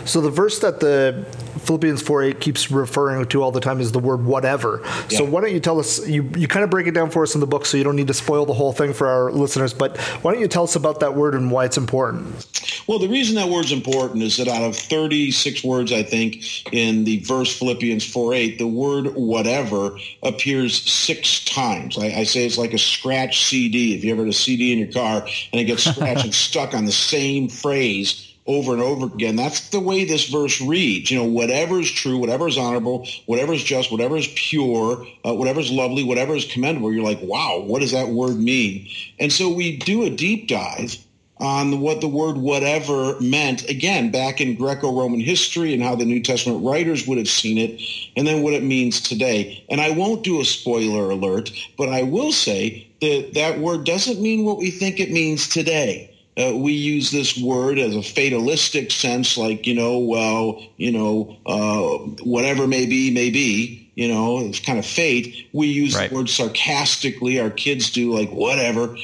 So 0.04 0.20
the 0.20 0.30
verse 0.30 0.58
that 0.60 0.80
the 0.80 1.26
Philippians 1.60 2.02
4 2.02 2.22
8 2.22 2.40
keeps 2.40 2.70
referring 2.70 3.26
to 3.26 3.42
all 3.42 3.52
the 3.52 3.60
time 3.60 3.80
is 3.80 3.92
the 3.92 3.98
word 3.98 4.24
whatever. 4.24 4.80
Yeah. 4.84 5.18
So 5.18 5.24
why 5.24 5.40
don't 5.42 5.52
you 5.52 5.60
tell 5.60 5.78
us, 5.78 6.06
you, 6.08 6.30
you 6.36 6.48
kind 6.48 6.64
of 6.64 6.70
break 6.70 6.86
it 6.86 6.92
down 6.92 7.10
for 7.10 7.22
us 7.22 7.34
in 7.34 7.40
the 7.40 7.46
book 7.46 7.66
so 7.66 7.76
you 7.76 7.84
don't 7.84 7.96
need 7.96 8.08
to 8.08 8.14
spoil 8.14 8.46
the 8.46 8.54
whole 8.54 8.72
thing 8.72 8.92
for 8.92 9.06
our 9.06 9.30
listeners, 9.30 9.74
but 9.74 9.98
why 10.22 10.32
don't 10.32 10.40
you 10.40 10.48
tell 10.48 10.64
us 10.64 10.76
about 10.76 11.00
that 11.00 11.14
word 11.14 11.34
and 11.34 11.50
why 11.50 11.64
it's 11.64 11.76
important? 11.76 12.46
Well, 12.86 12.98
the 12.98 13.08
reason 13.08 13.36
that 13.36 13.48
word's 13.48 13.72
important 13.72 14.22
is 14.22 14.36
that 14.38 14.48
out 14.48 14.62
of 14.62 14.74
36 14.74 15.62
words, 15.62 15.92
I 15.92 16.02
think, 16.02 16.72
in 16.72 17.04
the 17.04 17.20
verse 17.20 17.56
Philippians 17.56 18.10
4 18.10 18.34
8, 18.34 18.58
the 18.58 18.66
word 18.66 19.14
whatever 19.14 19.96
appears 20.22 20.82
six 20.90 21.44
times. 21.44 21.98
I, 21.98 22.06
I 22.06 22.24
say 22.24 22.46
it's 22.46 22.58
like 22.58 22.72
a 22.72 22.78
scratch 22.78 23.44
CD. 23.44 23.94
If 23.94 24.04
you 24.04 24.12
ever 24.12 24.22
had 24.22 24.30
a 24.30 24.36
CD 24.36 24.72
in 24.72 24.78
your 24.78 24.92
car 24.92 25.22
and 25.52 25.60
it 25.60 25.64
gets 25.64 25.84
scratched 25.84 26.24
and 26.24 26.34
stuck 26.34 26.74
on 26.74 26.84
the 26.84 26.92
same 26.92 27.48
phrase, 27.48 28.29
over 28.46 28.72
and 28.72 28.82
over 28.82 29.06
again. 29.06 29.36
That's 29.36 29.68
the 29.70 29.80
way 29.80 30.04
this 30.04 30.28
verse 30.28 30.60
reads. 30.60 31.10
You 31.10 31.18
know, 31.18 31.24
whatever 31.24 31.78
is 31.78 31.90
true, 31.90 32.18
whatever 32.18 32.48
is 32.48 32.58
honorable, 32.58 33.06
whatever 33.26 33.52
is 33.52 33.62
just, 33.62 33.92
whatever 33.92 34.16
is 34.16 34.28
pure, 34.34 35.06
uh, 35.24 35.34
whatever 35.34 35.60
is 35.60 35.70
lovely, 35.70 36.02
whatever 36.02 36.34
is 36.34 36.44
commendable. 36.44 36.92
You're 36.92 37.04
like, 37.04 37.20
wow, 37.22 37.60
what 37.60 37.80
does 37.80 37.92
that 37.92 38.08
word 38.08 38.38
mean? 38.38 38.88
And 39.18 39.32
so 39.32 39.52
we 39.52 39.76
do 39.76 40.02
a 40.04 40.10
deep 40.10 40.48
dive 40.48 40.96
on 41.38 41.80
what 41.80 42.02
the 42.02 42.08
word 42.08 42.36
whatever 42.36 43.18
meant, 43.20 43.66
again, 43.68 44.10
back 44.10 44.42
in 44.42 44.56
Greco-Roman 44.56 45.20
history 45.20 45.72
and 45.72 45.82
how 45.82 45.94
the 45.94 46.04
New 46.04 46.22
Testament 46.22 46.62
writers 46.62 47.06
would 47.06 47.16
have 47.16 47.28
seen 47.28 47.56
it, 47.56 47.80
and 48.14 48.26
then 48.26 48.42
what 48.42 48.52
it 48.52 48.62
means 48.62 49.00
today. 49.00 49.64
And 49.70 49.80
I 49.80 49.90
won't 49.90 50.22
do 50.22 50.40
a 50.40 50.44
spoiler 50.44 51.10
alert, 51.10 51.50
but 51.78 51.88
I 51.88 52.02
will 52.02 52.32
say 52.32 52.86
that 53.00 53.30
that 53.34 53.58
word 53.58 53.84
doesn't 53.84 54.20
mean 54.20 54.44
what 54.44 54.58
we 54.58 54.70
think 54.70 55.00
it 55.00 55.10
means 55.10 55.48
today 55.48 56.09
uh, 56.36 56.56
we 56.56 56.72
use 56.72 57.10
this 57.10 57.36
word 57.36 57.78
as 57.78 57.94
a 57.94 58.02
fatalistic 58.02 58.90
sense, 58.90 59.36
like, 59.36 59.66
you 59.66 59.74
know, 59.74 59.98
well, 59.98 60.62
you 60.76 60.92
know, 60.92 61.36
uh, 61.44 61.98
whatever 62.24 62.66
may 62.66 62.86
be, 62.86 63.10
may 63.12 63.30
be, 63.30 63.90
you 63.94 64.08
know, 64.08 64.38
it's 64.38 64.60
kind 64.60 64.78
of 64.78 64.86
fate. 64.86 65.48
We 65.52 65.66
use 65.66 65.94
right. 65.96 66.08
the 66.08 66.16
word 66.16 66.28
sarcastically. 66.28 67.40
Our 67.40 67.50
kids 67.50 67.90
do, 67.90 68.14
like, 68.14 68.30
whatever. 68.30 68.96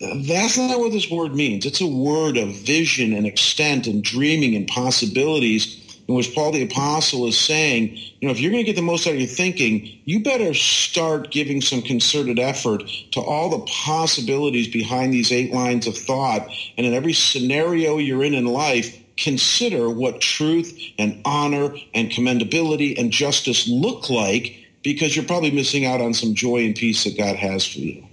That's 0.00 0.58
not 0.58 0.80
what 0.80 0.92
this 0.92 1.08
word 1.08 1.34
means. 1.34 1.64
It's 1.64 1.80
a 1.80 1.86
word 1.86 2.36
of 2.36 2.48
vision 2.48 3.12
and 3.14 3.26
extent 3.26 3.86
and 3.86 4.02
dreaming 4.02 4.56
and 4.56 4.66
possibilities 4.66 5.81
in 6.08 6.14
which 6.14 6.34
Paul 6.34 6.52
the 6.52 6.62
Apostle 6.62 7.26
is 7.26 7.38
saying, 7.38 7.96
you 7.96 8.26
know, 8.26 8.30
if 8.30 8.40
you're 8.40 8.50
going 8.50 8.64
to 8.64 8.66
get 8.66 8.76
the 8.76 8.82
most 8.82 9.06
out 9.06 9.14
of 9.14 9.20
your 9.20 9.28
thinking, 9.28 10.00
you 10.04 10.22
better 10.22 10.52
start 10.54 11.30
giving 11.30 11.60
some 11.60 11.82
concerted 11.82 12.38
effort 12.38 12.82
to 13.12 13.20
all 13.20 13.50
the 13.50 13.64
possibilities 13.66 14.68
behind 14.68 15.12
these 15.12 15.30
eight 15.32 15.52
lines 15.52 15.86
of 15.86 15.96
thought. 15.96 16.48
And 16.76 16.86
in 16.86 16.94
every 16.94 17.12
scenario 17.12 17.98
you're 17.98 18.24
in 18.24 18.34
in 18.34 18.46
life, 18.46 18.98
consider 19.16 19.88
what 19.90 20.20
truth 20.20 20.78
and 20.98 21.20
honor 21.24 21.74
and 21.94 22.10
commendability 22.10 22.98
and 22.98 23.10
justice 23.10 23.68
look 23.68 24.10
like 24.10 24.56
because 24.82 25.14
you're 25.14 25.24
probably 25.24 25.52
missing 25.52 25.86
out 25.86 26.00
on 26.00 26.12
some 26.14 26.34
joy 26.34 26.64
and 26.64 26.74
peace 26.74 27.04
that 27.04 27.16
God 27.16 27.36
has 27.36 27.64
for 27.64 27.78
you. 27.78 28.04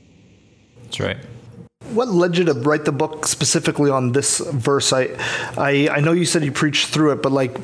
That's 0.84 1.00
right 1.00 1.18
what 1.92 2.08
led 2.10 2.38
you 2.38 2.46
to 2.46 2.54
write 2.54 2.86
the 2.86 2.92
book 2.92 3.26
specifically 3.26 3.90
on 3.90 4.12
this 4.12 4.40
verse? 4.40 4.94
I, 4.94 5.10
I, 5.58 5.90
I 5.92 6.00
know 6.02 6.12
you 6.12 6.26
said 6.26 6.44
you 6.44 6.52
preached 6.52 6.88
through 6.88 7.14
it, 7.14 7.22
but 7.22 7.32
like, 7.32 7.58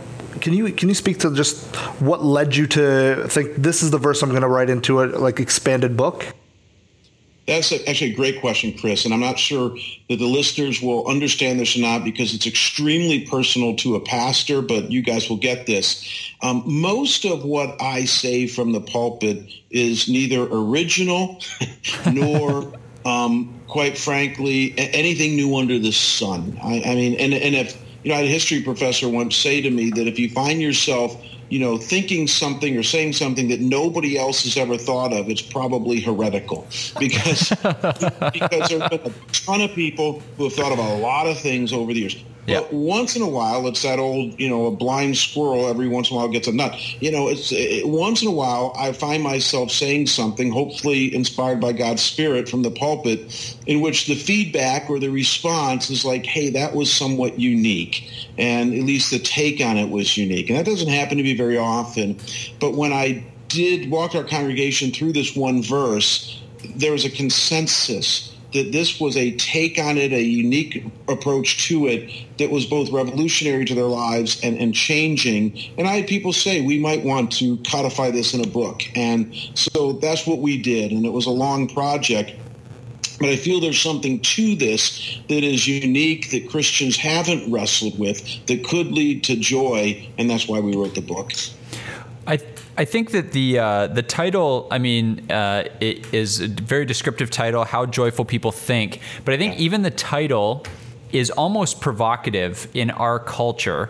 can 0.46 0.54
you 0.54 0.72
can 0.72 0.90
you 0.90 0.94
speak 0.94 1.18
to 1.18 1.34
just 1.34 1.76
what 2.00 2.24
led 2.24 2.56
you 2.56 2.68
to 2.68 3.26
think 3.28 3.56
this 3.56 3.82
is 3.82 3.90
the 3.90 3.98
verse 3.98 4.22
I'm 4.22 4.30
going 4.30 4.44
to 4.44 4.48
write 4.48 4.70
into 4.70 5.02
a 5.02 5.06
like 5.06 5.40
expanded 5.40 5.98
book? 5.98 6.24
That's 7.48 7.72
a, 7.72 7.90
actually 7.90 8.12
a 8.12 8.16
great 8.16 8.42
question, 8.42 8.78
Chris, 8.78 9.06
and 9.06 9.14
I'm 9.14 9.20
not 9.20 9.40
sure 9.40 9.72
that 10.08 10.18
the 10.18 10.28
listeners 10.28 10.84
will 10.84 11.08
understand 11.08 11.60
this 11.60 11.76
or 11.76 11.80
not 11.80 12.04
because 12.04 12.36
it's 12.36 12.46
extremely 12.46 13.26
personal 13.26 13.76
to 13.78 13.96
a 13.96 14.00
pastor, 14.00 14.62
but 14.62 14.92
you 14.92 15.02
guys 15.02 15.30
will 15.30 15.38
get 15.38 15.66
this. 15.66 16.32
Um, 16.44 16.62
most 16.68 17.26
of 17.26 17.44
what 17.44 17.82
I 17.82 18.06
say 18.06 18.46
from 18.46 18.72
the 18.72 18.82
pulpit 18.82 19.52
is 19.72 20.08
neither 20.08 20.44
original 20.44 21.42
nor, 22.12 22.72
um, 23.04 23.60
quite 23.68 23.98
frankly, 23.98 24.76
anything 24.78 25.36
new 25.36 25.56
under 25.56 25.80
the 25.80 25.92
sun. 25.92 26.60
I, 26.64 26.84
I 26.86 26.94
mean, 26.94 27.16
and, 27.20 27.34
and 27.34 27.56
if 27.56 27.85
you 28.06 28.12
know, 28.12 28.18
I 28.18 28.20
had 28.20 28.28
a 28.28 28.32
history 28.32 28.62
professor 28.62 29.10
once 29.10 29.36
say 29.36 29.62
to 29.62 29.72
me 29.72 29.90
that 29.90 30.08
if 30.08 30.20
you 30.20 30.30
find 30.30 30.62
yourself, 30.62 31.20
you 31.50 31.58
know, 31.58 31.76
thinking 31.80 32.28
something 32.28 32.78
or 32.78 32.84
saying 32.84 33.14
something 33.14 33.48
that 33.48 33.62
nobody 33.62 34.16
else 34.16 34.44
has 34.44 34.58
ever 34.58 34.78
thought 34.78 35.12
of, 35.12 35.28
it's 35.28 35.42
probably 35.42 36.00
heretical 36.00 36.68
because 37.00 37.50
because 38.32 38.70
there 38.70 38.80
have 38.80 38.92
been 38.92 39.12
a 39.12 39.34
ton 39.34 39.62
of 39.62 39.74
people 39.74 40.22
who 40.38 40.44
have 40.44 40.54
thought 40.54 40.72
of 40.72 40.78
a 40.78 40.98
lot 40.98 41.26
of 41.26 41.40
things 41.40 41.74
over 41.74 41.94
the 41.94 42.02
years. 42.02 42.24
Yep. 42.48 42.64
But 42.64 42.74
once 42.74 43.16
in 43.16 43.22
a 43.22 43.30
while, 43.30 43.68
it's 43.68 43.82
that 43.82 43.98
old, 43.98 44.40
you 44.40 44.48
know, 44.48 44.68
a 44.68 44.72
blind 44.72 45.18
squirrel 45.18 45.68
every 45.68 45.88
once 45.88 46.10
in 46.10 46.16
a 46.16 46.20
while 46.20 46.28
gets 46.28 46.48
a 46.48 46.52
nut. 46.52 46.76
You 47.02 47.12
know, 47.12 47.28
it's 47.28 47.52
it, 47.52 47.88
once 47.88 48.22
in 48.22 48.28
a 48.28 48.32
while 48.32 48.74
I 48.78 48.92
find 48.92 49.24
myself 49.24 49.72
saying 49.72 50.08
something, 50.08 50.52
hopefully 50.52 51.14
inspired 51.14 51.60
by 51.60 51.74
God's 51.74 52.04
Spirit 52.04 52.48
from 52.48 52.62
the 52.62 52.72
pulpit, 52.72 53.58
in 53.66 53.82
which 53.82 54.06
the 54.06 54.16
feedback 54.16 54.90
or 54.90 55.00
the 55.00 55.10
response 55.10 55.90
is 55.90 56.06
like, 56.06 56.26
hey, 56.26 56.52
that 56.52 56.76
was 56.76 56.92
somewhat 56.92 57.40
unique. 57.40 58.10
And 58.38 58.74
at 58.74 58.84
least 58.84 59.10
the 59.10 59.20
take 59.20 59.60
on 59.62 59.78
it 59.78 59.90
was 59.90 60.16
unique. 60.16 60.50
And 60.50 60.60
that 60.60 60.66
doesn't 60.66 60.90
happen 60.90 61.18
to 61.18 61.24
be 61.24 61.36
very 61.36 61.58
often. 61.58 62.18
But 62.60 62.76
when 62.76 62.94
I 62.94 63.26
did 63.48 63.90
walk 63.90 64.14
our 64.14 64.24
congregation 64.24 64.92
through 64.92 65.14
this 65.14 65.36
one 65.36 65.64
verse, 65.64 66.42
there 66.76 66.92
was 66.92 67.06
a 67.06 67.10
consensus 67.10 68.35
that 68.56 68.72
this 68.72 69.00
was 69.00 69.18
a 69.18 69.32
take 69.36 69.78
on 69.78 69.98
it, 69.98 70.14
a 70.14 70.22
unique 70.22 70.84
approach 71.08 71.68
to 71.68 71.88
it 71.88 72.10
that 72.38 72.50
was 72.50 72.66
both 72.66 72.90
revolutionary 72.90 73.66
to 73.66 73.76
their 73.76 73.84
lives 73.84 74.42
and, 74.44 74.58
and 74.58 74.74
changing. 74.74 75.58
And 75.78 75.88
I 75.88 75.98
had 75.98 76.08
people 76.08 76.32
say, 76.34 76.62
we 76.62 76.80
might 76.80 77.04
want 77.04 77.32
to 77.34 77.58
codify 77.70 78.12
this 78.12 78.34
in 78.34 78.44
a 78.44 78.48
book. 78.48 78.82
And 78.96 79.36
so 79.54 79.94
that's 79.94 80.26
what 80.26 80.40
we 80.40 80.62
did. 80.62 80.92
And 80.92 81.06
it 81.06 81.12
was 81.12 81.26
a 81.26 81.32
long 81.32 81.68
project. 81.68 82.32
But 83.20 83.30
I 83.30 83.36
feel 83.36 83.60
there's 83.60 83.82
something 83.82 84.20
to 84.22 84.56
this 84.56 85.20
that 85.30 85.44
is 85.44 85.68
unique 85.68 86.32
that 86.32 86.50
Christians 86.50 86.98
haven't 86.98 87.52
wrestled 87.52 88.00
with 88.00 88.46
that 88.48 88.66
could 88.66 88.88
lead 88.88 89.24
to 89.26 89.36
joy. 89.36 90.08
And 90.18 90.30
that's 90.30 90.48
why 90.48 90.60
we 90.60 90.76
wrote 90.76 90.96
the 90.96 91.02
book. 91.02 91.32
I 92.78 92.84
think 92.84 93.12
that 93.12 93.32
the 93.32 93.60
uh, 93.60 93.88
the 93.88 94.04
title, 94.04 94.68
I 94.70 94.80
mean, 94.80 95.32
uh, 95.32 95.70
it 95.80 96.14
is 96.14 96.42
a 96.42 96.48
very 96.48 96.86
descriptive 96.86 97.30
title. 97.30 97.64
How 97.64 97.86
joyful 97.86 98.26
people 98.26 98.52
think, 98.52 99.00
but 99.24 99.34
I 99.34 99.38
think 99.38 99.58
even 99.58 99.82
the 99.82 99.92
title 99.92 100.66
is 101.12 101.32
almost 101.32 101.80
provocative 101.80 102.68
in 102.74 102.92
our 102.92 103.20
culture 103.20 103.90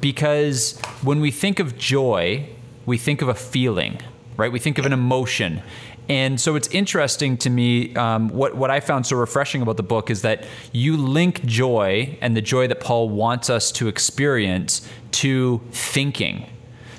because 0.00 0.80
when 1.02 1.20
we 1.20 1.30
think 1.30 1.60
of 1.60 1.78
joy, 1.78 2.48
we 2.84 2.98
think 2.98 3.22
of 3.22 3.28
a 3.28 3.34
feeling, 3.34 4.00
right? 4.36 4.50
We 4.50 4.58
think 4.58 4.78
of 4.78 4.86
an 4.86 4.92
emotion. 4.92 5.62
And 6.08 6.40
so 6.40 6.56
it's 6.56 6.68
interesting 6.68 7.36
to 7.38 7.50
me. 7.50 7.94
Um, 7.94 8.28
what 8.30 8.56
what 8.56 8.72
I 8.72 8.80
found 8.80 9.06
so 9.06 9.16
refreshing 9.16 9.62
about 9.62 9.76
the 9.76 9.84
book 9.84 10.10
is 10.10 10.22
that 10.22 10.44
you 10.72 10.96
link 10.96 11.44
joy 11.44 12.18
and 12.20 12.36
the 12.36 12.42
joy 12.42 12.66
that 12.66 12.80
Paul 12.80 13.08
wants 13.08 13.50
us 13.50 13.70
to 13.72 13.86
experience 13.86 14.88
to 15.12 15.60
thinking 15.70 16.46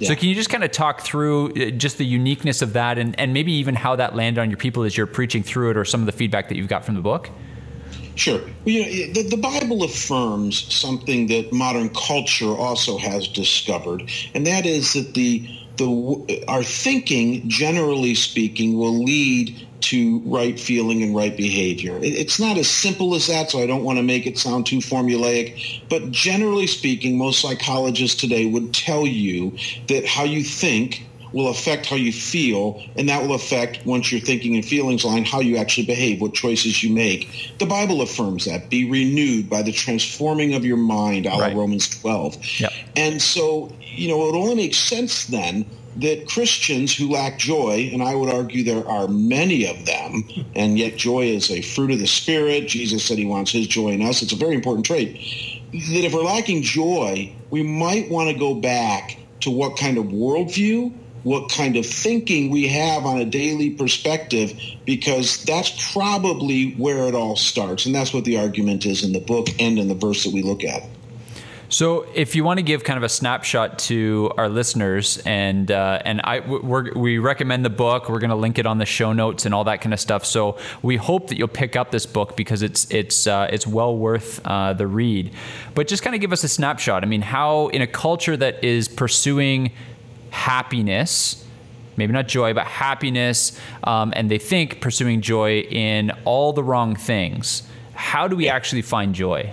so 0.02 0.16
can 0.16 0.30
you 0.30 0.36
just 0.36 0.50
kind 0.50 0.64
of 0.64 0.72
talk 0.72 1.02
through 1.02 1.52
uh, 1.52 1.70
just 1.72 1.98
the 1.98 2.06
uniqueness 2.06 2.62
of 2.62 2.74
that 2.74 2.98
and, 2.98 3.20
and 3.20 3.34
maybe 3.34 3.52
even 3.54 3.76
how 3.76 3.96
that 3.96 4.16
landed 4.16 4.40
on 4.40 4.50
your 4.50 4.58
people 4.58 4.84
as 4.84 4.96
you're 4.96 5.08
preaching 5.08 5.44
through 5.44 5.72
it 5.72 5.78
or 5.78 5.86
some 5.86 6.02
of 6.02 6.06
the 6.06 6.12
feedback 6.12 6.50
that 6.50 6.56
you've 6.56 6.68
got 6.68 6.86
from 6.86 6.96
the 6.96 7.02
book? 7.02 7.30
Sure. 8.16 8.40
Well, 8.40 8.52
you 8.66 9.08
know, 9.08 9.14
the, 9.14 9.30
the, 9.30 9.38
Bible 9.38 9.84
affirms 9.84 10.74
something 10.74 11.28
that 11.28 11.54
modern 11.54 11.90
culture 11.90 12.50
also 12.50 12.98
has 12.98 13.28
discovered, 13.28 14.10
and 14.34 14.46
that 14.48 14.66
is 14.66 14.94
that 14.94 15.14
the 15.14 15.48
the 15.78 16.44
our 16.48 16.64
thinking, 16.64 17.48
generally 17.48 18.16
speaking, 18.16 18.78
will 18.78 19.04
lead 19.04 19.56
to 19.80 20.20
right 20.26 20.60
feeling 20.60 21.04
and 21.04 21.16
right 21.16 21.38
behavior. 21.38 21.98
It's 22.02 22.40
not 22.40 22.58
as 22.58 22.68
simple 22.68 23.14
as 23.16 23.28
that, 23.28 23.52
so 23.52 23.60
I 23.60 23.68
don't 23.68 23.84
want 23.84 23.98
to 24.00 24.04
make 24.04 24.26
it 24.26 24.38
sound 24.38 24.66
too 24.66 24.80
formulaic. 24.80 25.82
But 25.88 26.12
generally 26.12 26.68
speaking, 26.68 27.18
most 27.18 27.40
psychologists 27.42 28.20
today 28.20 28.48
would 28.48 28.74
tell 28.74 29.06
you 29.06 29.56
that 29.88 30.06
how 30.06 30.24
you 30.24 30.44
think 30.44 31.04
will 31.34 31.50
affect 31.50 31.86
how 31.86 31.96
you 31.96 32.12
feel, 32.12 32.82
and 32.96 33.10
that 33.10 33.22
will 33.22 33.36
affect, 33.36 33.86
once 33.86 34.12
your 34.12 34.22
thinking 34.22 34.56
and 34.56 34.66
feelings 34.66 35.04
line, 35.04 35.26
how 35.26 35.42
you 35.42 35.58
actually 35.58 35.86
behave, 35.86 36.22
what 36.22 36.34
choices 36.34 36.82
you 36.82 36.90
make. 36.90 37.54
The 37.60 37.66
Bible 37.66 38.02
affirms 38.02 38.46
that. 38.46 38.70
Be 38.70 38.90
renewed 38.90 39.50
by 39.50 39.62
the 39.62 39.74
transforming 39.74 40.54
of 40.54 40.66
your 40.66 40.78
mind, 40.78 41.28
out 41.28 41.40
Right. 41.40 41.52
of 41.52 41.58
Romans 41.58 41.90
12. 41.90 42.38
Yep. 42.60 42.74
And 42.96 43.22
so, 43.22 43.72
you 43.98 44.08
know, 44.08 44.28
it 44.30 44.36
only 44.36 44.56
makes 44.56 44.78
sense 44.78 45.26
then 45.26 45.66
that 45.98 46.28
Christians 46.28 46.96
who 46.96 47.10
lack 47.10 47.40
joy, 47.40 47.90
and 47.92 48.04
I 48.04 48.14
would 48.14 48.30
argue 48.30 48.64
there 48.64 48.88
are 48.88 49.08
many 49.08 49.66
of 49.66 49.86
them, 49.86 50.24
and 50.56 50.78
yet 50.78 50.96
joy 50.96 51.26
is 51.26 51.50
a 51.50 51.62
fruit 51.62 51.92
of 51.92 52.00
the 52.00 52.08
Spirit. 52.08 52.68
Jesus 52.68 53.04
said 53.04 53.18
he 53.18 53.26
wants 53.26 53.52
his 53.52 53.68
joy 53.68 53.90
in 53.90 54.04
us. 54.04 54.22
It's 54.22 54.34
a 54.34 54.38
very 54.38 54.54
important 54.54 54.86
trait. 54.86 55.14
That 55.72 56.06
if 56.06 56.14
we're 56.14 56.24
lacking 56.24 56.62
joy, 56.62 57.34
we 57.50 57.64
might 57.64 58.10
want 58.12 58.30
to 58.30 58.38
go 58.38 58.54
back 58.54 59.18
to 59.42 59.50
what 59.50 59.78
kind 59.78 59.98
of 59.98 60.06
worldview, 60.06 60.94
what 61.24 61.50
kind 61.50 61.76
of 61.76 61.86
thinking 61.86 62.52
we 62.52 62.68
have 62.68 63.06
on 63.06 63.18
a 63.18 63.26
daily 63.26 63.72
perspective, 63.72 64.54
because 64.86 65.44
that's 65.44 65.92
probably 65.92 66.74
where 66.74 67.08
it 67.08 67.16
all 67.16 67.36
starts. 67.36 67.86
And 67.86 67.96
that's 67.96 68.14
what 68.14 68.24
the 68.24 68.38
argument 68.38 68.86
is 68.86 69.04
in 69.04 69.14
the 69.14 69.20
book 69.20 69.48
and 69.60 69.80
in 69.80 69.88
the 69.88 69.96
verse 69.96 70.24
that 70.24 70.34
we 70.34 70.44
look 70.44 70.64
at. 70.64 70.84
So, 71.70 72.08
if 72.16 72.34
you 72.34 72.46
want 72.46 72.60
to 72.60 72.64
give 72.64 72.86
kind 72.86 72.96
of 72.96 73.04
a 73.04 73.10
snapshot 73.10 73.78
to 73.80 74.32
our 74.38 74.48
listeners, 74.48 75.18
and 75.26 75.70
uh, 75.70 76.02
and 76.06 76.22
I 76.24 76.40
we're, 76.40 76.94
we 76.94 77.18
recommend 77.18 77.66
the 77.66 77.70
book. 77.70 78.08
We're 78.08 78.20
going 78.20 78.30
to 78.30 78.38
link 78.38 78.58
it 78.58 78.66
on 78.66 78.78
the 78.78 78.86
show 78.86 79.12
notes 79.12 79.46
and 79.46 79.54
all 79.54 79.66
that 79.66 79.82
kind 79.82 79.94
of 79.94 80.00
stuff. 80.00 80.26
So, 80.26 80.58
we 80.82 80.96
hope 80.96 81.28
that 81.28 81.38
you'll 81.38 81.50
pick 81.50 81.76
up 81.76 81.92
this 81.92 82.06
book 82.06 82.38
because 82.38 82.62
it's 82.62 82.90
it's 82.90 83.28
uh, 83.28 83.50
it's 83.52 83.68
well 83.68 83.98
worth 83.98 84.40
uh, 84.46 84.72
the 84.74 84.88
read. 84.88 85.34
But 85.76 85.90
just 85.90 86.04
kind 86.04 86.16
of 86.16 86.22
give 86.22 86.32
us 86.32 86.46
a 86.46 86.48
snapshot. 86.48 87.04
I 87.04 87.06
mean, 87.06 87.22
how 87.22 87.68
in 87.68 87.82
a 87.82 87.88
culture 87.88 88.38
that 88.38 88.64
is 88.64 88.88
pursuing 88.88 89.74
happiness, 90.30 91.46
maybe 91.98 92.14
not 92.14 92.30
joy, 92.30 92.54
but 92.54 92.66
happiness, 92.66 93.60
um, 93.84 94.14
and 94.16 94.32
they 94.32 94.38
think 94.38 94.80
pursuing 94.80 95.20
joy 95.20 95.60
in 95.60 96.12
all 96.24 96.54
the 96.54 96.64
wrong 96.64 96.96
things. 96.96 97.64
How 97.94 98.30
do 98.30 98.38
we 98.38 98.48
actually 98.48 98.84
find 98.84 99.14
joy? 99.14 99.52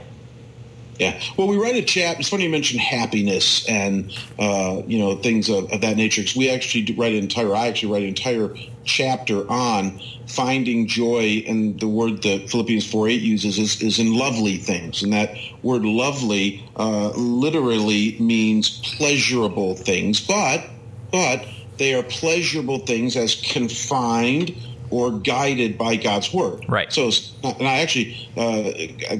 Yeah. 0.98 1.20
Well, 1.36 1.48
we 1.48 1.56
write 1.56 1.74
a 1.74 1.82
chapter. 1.82 2.20
It's 2.20 2.28
funny 2.28 2.44
you 2.44 2.50
mentioned 2.50 2.80
happiness 2.80 3.68
and 3.68 4.12
uh, 4.38 4.82
you 4.86 4.98
know 4.98 5.16
things 5.16 5.48
of, 5.48 5.70
of 5.72 5.80
that 5.80 5.96
nature. 5.96 6.22
Because 6.22 6.36
we 6.36 6.50
actually 6.50 6.94
write 6.94 7.12
an 7.12 7.24
entire. 7.24 7.54
I 7.54 7.68
actually 7.68 7.92
write 7.92 8.02
an 8.02 8.08
entire 8.08 8.54
chapter 8.84 9.50
on 9.50 10.00
finding 10.26 10.86
joy, 10.86 11.44
and 11.48 11.80
the 11.80 11.88
word 11.88 12.22
that 12.22 12.48
Philippians 12.50 12.88
four 12.88 13.08
eight 13.08 13.22
uses 13.22 13.58
is, 13.58 13.82
is 13.82 13.98
in 13.98 14.14
lovely 14.14 14.56
things, 14.56 15.02
and 15.02 15.12
that 15.12 15.36
word 15.62 15.84
lovely 15.84 16.64
uh, 16.76 17.10
literally 17.10 18.16
means 18.20 18.80
pleasurable 18.96 19.74
things, 19.74 20.20
but 20.20 20.64
but 21.10 21.44
they 21.78 21.94
are 21.94 22.02
pleasurable 22.04 22.78
things 22.78 23.16
as 23.16 23.34
confined 23.34 24.54
or 24.94 25.10
guided 25.10 25.76
by 25.76 25.96
God's 25.96 26.32
word. 26.32 26.64
Right. 26.68 26.92
So, 26.92 27.10
and 27.42 27.66
I 27.66 27.80
actually 27.80 28.28
uh, 28.36 28.70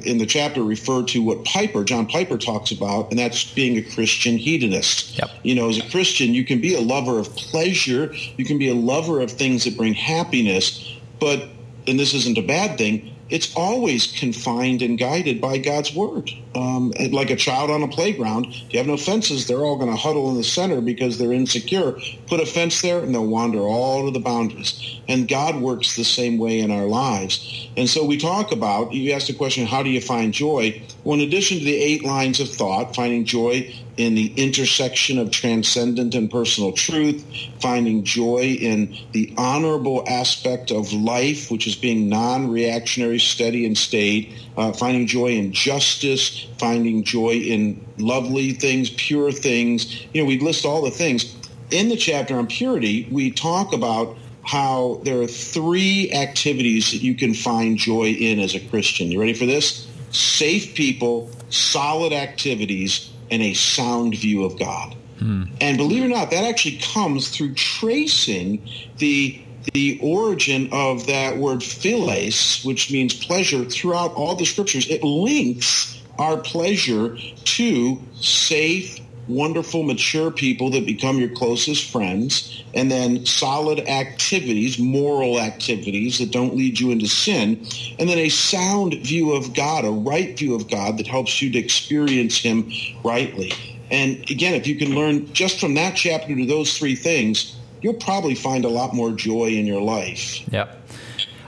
in 0.05 0.19
the 0.19 0.27
chapter 0.27 0.63
refer 0.63 1.03
to 1.05 1.21
what 1.21 1.45
Piper, 1.45 1.83
John 1.83 2.07
Piper, 2.07 2.39
talks 2.39 2.71
about, 2.71 3.11
and 3.11 3.19
that's 3.19 3.53
being 3.53 3.77
a 3.77 3.83
Christian 3.83 4.39
hedonist. 4.39 5.19
Yep. 5.19 5.31
You 5.43 5.57
know, 5.57 5.69
as 5.69 5.79
a 5.79 5.91
Christian, 5.91 6.33
you 6.33 6.45
can 6.45 6.61
be 6.61 6.77
a 6.77 6.81
lover 6.81 7.19
of 7.19 7.35
pleasure, 7.35 8.15
you 8.37 8.45
can 8.45 8.57
be 8.57 8.69
a 8.69 8.75
lover 8.75 9.21
of 9.21 9.33
things 9.33 9.65
that 9.65 9.77
bring 9.77 9.95
happiness, 9.95 10.97
but 11.19 11.49
and 11.89 11.99
this 11.99 12.15
isn't 12.15 12.39
a 12.39 12.43
bad 12.43 12.79
thing. 12.79 13.13
It's 13.31 13.55
always 13.57 14.07
confined 14.07 14.81
and 14.81 14.97
guided 14.97 15.41
by 15.41 15.59
God's 15.59 15.93
word. 15.93 16.31
Um, 16.55 16.93
like 17.11 17.31
a 17.31 17.37
child 17.37 17.71
on 17.71 17.83
a 17.83 17.89
playground, 17.89 18.47
if 18.47 18.73
you 18.73 18.79
have 18.79 18.87
no 18.87 18.97
fences, 18.97 19.49
they're 19.49 19.65
all 19.65 19.77
going 19.77 19.91
to 19.91 19.97
huddle 19.97 20.31
in 20.31 20.37
the 20.37 20.45
center 20.45 20.81
because 20.81 21.19
they're 21.19 21.33
insecure. 21.33 21.99
Put 22.29 22.39
a 22.39 22.47
fence 22.47 22.81
there, 22.81 23.01
and 23.01 23.13
they'll 23.13 23.27
wander 23.27 23.59
all 23.59 24.05
to 24.05 24.13
the 24.13 24.21
boundaries. 24.21 25.01
And 25.09 25.27
God 25.27 25.61
works 25.61 25.97
the 25.97 26.05
same 26.05 26.39
way 26.39 26.61
in 26.61 26.71
our 26.71 26.87
lives. 26.87 27.69
And 27.77 27.89
so 27.89 28.05
we 28.05 28.19
talk 28.19 28.53
about. 28.53 28.93
You 28.93 29.13
asked 29.13 29.27
the 29.27 29.35
question, 29.35 29.67
how 29.67 29.83
do 29.83 29.91
you 29.91 30.01
find 30.01 30.33
joy? 30.33 30.81
Well, 31.03 31.19
in 31.19 31.27
addition 31.27 31.59
to 31.59 31.65
the 31.65 31.75
eight 31.75 32.05
lines 32.05 32.39
of 32.39 32.49
thought, 32.49 32.95
finding 32.95 33.25
joy 33.25 33.75
in 33.97 34.15
the 34.15 34.33
intersection 34.37 35.19
of 35.19 35.31
transcendent 35.31 36.15
and 36.15 36.31
personal 36.31 36.73
truth, 36.73 37.25
finding 37.61 38.05
joy 38.05 38.57
in 38.61 38.97
the 39.13 39.33
honorable 39.37 40.05
aspect 40.09 40.71
of 40.71 40.93
life, 40.93 41.51
which 41.51 41.67
is 41.67 41.77
being 41.77 42.09
non-reactionary, 42.09 43.19
steady, 43.19 43.67
and 43.67 43.79
staid, 43.79 44.33
uh, 44.57 44.73
finding 44.73 45.07
joy 45.07 45.29
in 45.29 45.53
justice, 45.53 46.44
finding 46.59 47.05
joy 47.05 47.35
in 47.35 47.85
lovely 47.99 48.53
things, 48.53 48.91
pure 48.91 49.33
things. 49.33 50.07
You 50.13 50.23
know, 50.23 50.27
we 50.27 50.39
list 50.39 50.65
all 50.65 50.83
the 50.83 50.91
things. 50.91 51.35
In 51.71 51.89
the 51.89 51.97
chapter 51.97 52.39
on 52.39 52.47
purity, 52.47 53.09
we 53.11 53.31
talk 53.31 53.73
about 53.73 54.17
how 54.45 55.01
there 55.05 55.21
are 55.21 55.27
three 55.27 56.13
activities 56.13 56.93
that 56.93 57.03
you 57.03 57.15
can 57.15 57.35
find 57.35 57.79
joy 57.79 58.11
in 58.11 58.39
as 58.39 58.55
a 58.55 58.61
Christian. 58.61 59.11
You 59.11 59.21
ready 59.21 59.33
for 59.33 59.47
this? 59.47 59.89
Safe 60.11 60.75
people, 60.75 61.31
solid 61.49 62.13
activities, 62.13 63.11
and 63.31 63.43
a 63.43 63.55
sound 63.55 64.17
view 64.17 64.45
of 64.45 64.59
God. 64.59 64.95
Hmm. 65.19 65.45
And 65.61 65.77
believe 65.77 66.03
it 66.03 66.07
or 66.07 66.11
not, 66.11 66.31
that 66.31 66.45
actually 66.45 66.79
comes 66.79 67.29
through 67.29 67.55
tracing 67.55 68.69
the 68.99 69.41
the 69.73 69.99
origin 70.03 70.69
of 70.73 71.07
that 71.07 71.39
word 71.39 71.63
philes, 71.63 72.63
which 72.65 72.93
means 72.93 73.15
pleasure, 73.15 73.65
throughout 73.65 74.13
all 74.13 74.35
the 74.35 74.45
scriptures. 74.45 74.91
It 74.91 75.03
links 75.03 76.03
our 76.19 76.37
pleasure 76.37 77.17
to 77.45 78.01
safe, 78.15 79.01
wonderful, 79.29 79.83
mature 79.83 80.31
people 80.31 80.71
that 80.71 80.87
become 80.87 81.19
your 81.19 81.31
closest 81.31 81.91
friends, 81.91 82.63
and 82.75 82.91
then 82.91 83.25
solid 83.25 83.81
activities, 83.81 84.79
moral 84.79 85.41
activities 85.41 86.19
that 86.19 86.31
don't 86.31 86.57
lead 86.57 86.79
you 86.79 86.91
into 86.91 87.07
sin, 87.07 87.67
and 87.99 88.09
then 88.09 88.19
a 88.19 88.29
sound 88.29 88.95
view 89.03 89.33
of 89.33 89.55
God, 89.55 89.85
a 89.85 89.91
right 89.91 90.37
view 90.37 90.55
of 90.55 90.69
God 90.69 90.99
that 90.99 91.07
helps 91.07 91.41
you 91.41 91.51
to 91.53 91.59
experience 91.59 92.39
Him 92.39 92.71
rightly. 93.05 93.53
And 93.91 94.29
again, 94.31 94.55
if 94.55 94.67
you 94.67 94.77
can 94.77 94.95
learn 94.95 95.33
just 95.33 95.61
from 95.61 95.75
that 95.75 95.95
chapter 95.95 96.35
to 96.35 96.47
those 96.47 96.77
three 96.77 96.97
things, 96.97 97.57
you'll 97.81 97.95
probably 97.95 98.35
find 98.35 98.65
a 98.65 98.69
lot 98.69 98.95
more 98.95 99.13
joy 99.13 99.49
in 99.49 99.67
your 99.67 99.83
life. 99.83 100.47
Yep. 100.49 100.84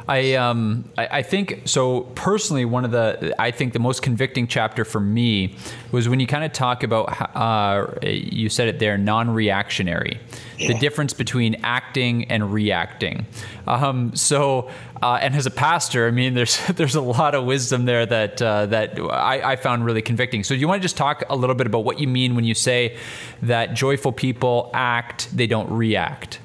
I 0.08 0.34
um 0.34 0.88
I, 0.96 1.18
I 1.18 1.22
think 1.22 1.62
so 1.64 2.02
personally 2.14 2.64
one 2.64 2.84
of 2.84 2.92
the 2.92 3.34
I 3.38 3.50
think 3.50 3.72
the 3.72 3.78
most 3.78 4.02
convicting 4.02 4.46
chapter 4.46 4.84
for 4.84 5.00
me 5.00 5.56
was 5.90 6.08
when 6.08 6.20
you 6.20 6.26
kind 6.26 6.44
of 6.44 6.52
talk 6.52 6.82
about 6.82 7.36
uh, 7.36 7.86
you 8.02 8.48
said 8.48 8.68
it 8.68 8.78
there 8.78 8.96
non-reactionary. 8.96 10.20
The 10.58 10.72
difference 10.72 11.12
between 11.12 11.56
acting 11.62 12.30
and 12.30 12.50
reacting. 12.50 13.26
Um, 13.66 14.16
so 14.16 14.70
uh, 15.02 15.18
and 15.20 15.34
as 15.34 15.44
a 15.44 15.50
pastor 15.50 16.06
I 16.06 16.12
mean 16.12 16.34
there's 16.34 16.64
there's 16.74 16.94
a 16.94 17.00
lot 17.00 17.34
of 17.34 17.44
wisdom 17.44 17.84
there 17.84 18.06
that 18.06 18.40
uh, 18.40 18.66
that 18.66 18.98
I, 19.00 19.52
I 19.52 19.56
found 19.56 19.84
really 19.84 20.02
convicting. 20.02 20.44
So 20.44 20.54
do 20.54 20.60
you 20.60 20.68
want 20.68 20.80
to 20.80 20.84
just 20.84 20.96
talk 20.96 21.24
a 21.28 21.36
little 21.36 21.56
bit 21.56 21.66
about 21.66 21.84
what 21.84 21.98
you 21.98 22.06
mean 22.06 22.36
when 22.36 22.44
you 22.44 22.54
say 22.54 22.96
that 23.42 23.74
joyful 23.74 24.12
people 24.12 24.70
act 24.72 25.36
they 25.36 25.46
don't 25.46 25.70
react? 25.70 26.38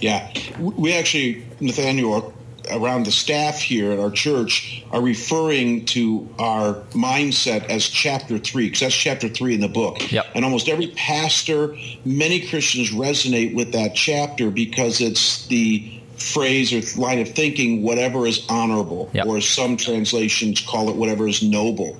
Yeah, 0.00 0.30
we 0.58 0.92
actually, 0.92 1.46
Nathaniel, 1.60 2.34
around 2.70 3.06
the 3.06 3.12
staff 3.12 3.58
here 3.58 3.92
at 3.92 3.98
our 3.98 4.10
church 4.10 4.84
are 4.92 5.00
referring 5.00 5.84
to 5.86 6.28
our 6.38 6.74
mindset 6.92 7.68
as 7.68 7.88
chapter 7.88 8.38
three, 8.38 8.66
because 8.66 8.80
that's 8.80 8.94
chapter 8.94 9.28
three 9.28 9.54
in 9.54 9.60
the 9.60 9.68
book. 9.68 10.10
Yep. 10.10 10.26
And 10.34 10.44
almost 10.44 10.68
every 10.68 10.88
pastor, 10.88 11.76
many 12.04 12.46
Christians 12.48 12.90
resonate 12.90 13.54
with 13.54 13.72
that 13.72 13.94
chapter 13.94 14.50
because 14.50 15.00
it's 15.00 15.46
the 15.46 16.00
phrase 16.18 16.72
or 16.72 17.00
line 17.00 17.18
of 17.18 17.28
thinking, 17.28 17.82
whatever 17.82 18.26
is 18.26 18.44
honorable, 18.48 19.10
Yep. 19.12 19.26
or 19.26 19.40
some 19.40 19.76
translations 19.76 20.60
call 20.60 20.88
it 20.88 20.96
whatever 20.96 21.28
is 21.28 21.42
noble. 21.42 21.96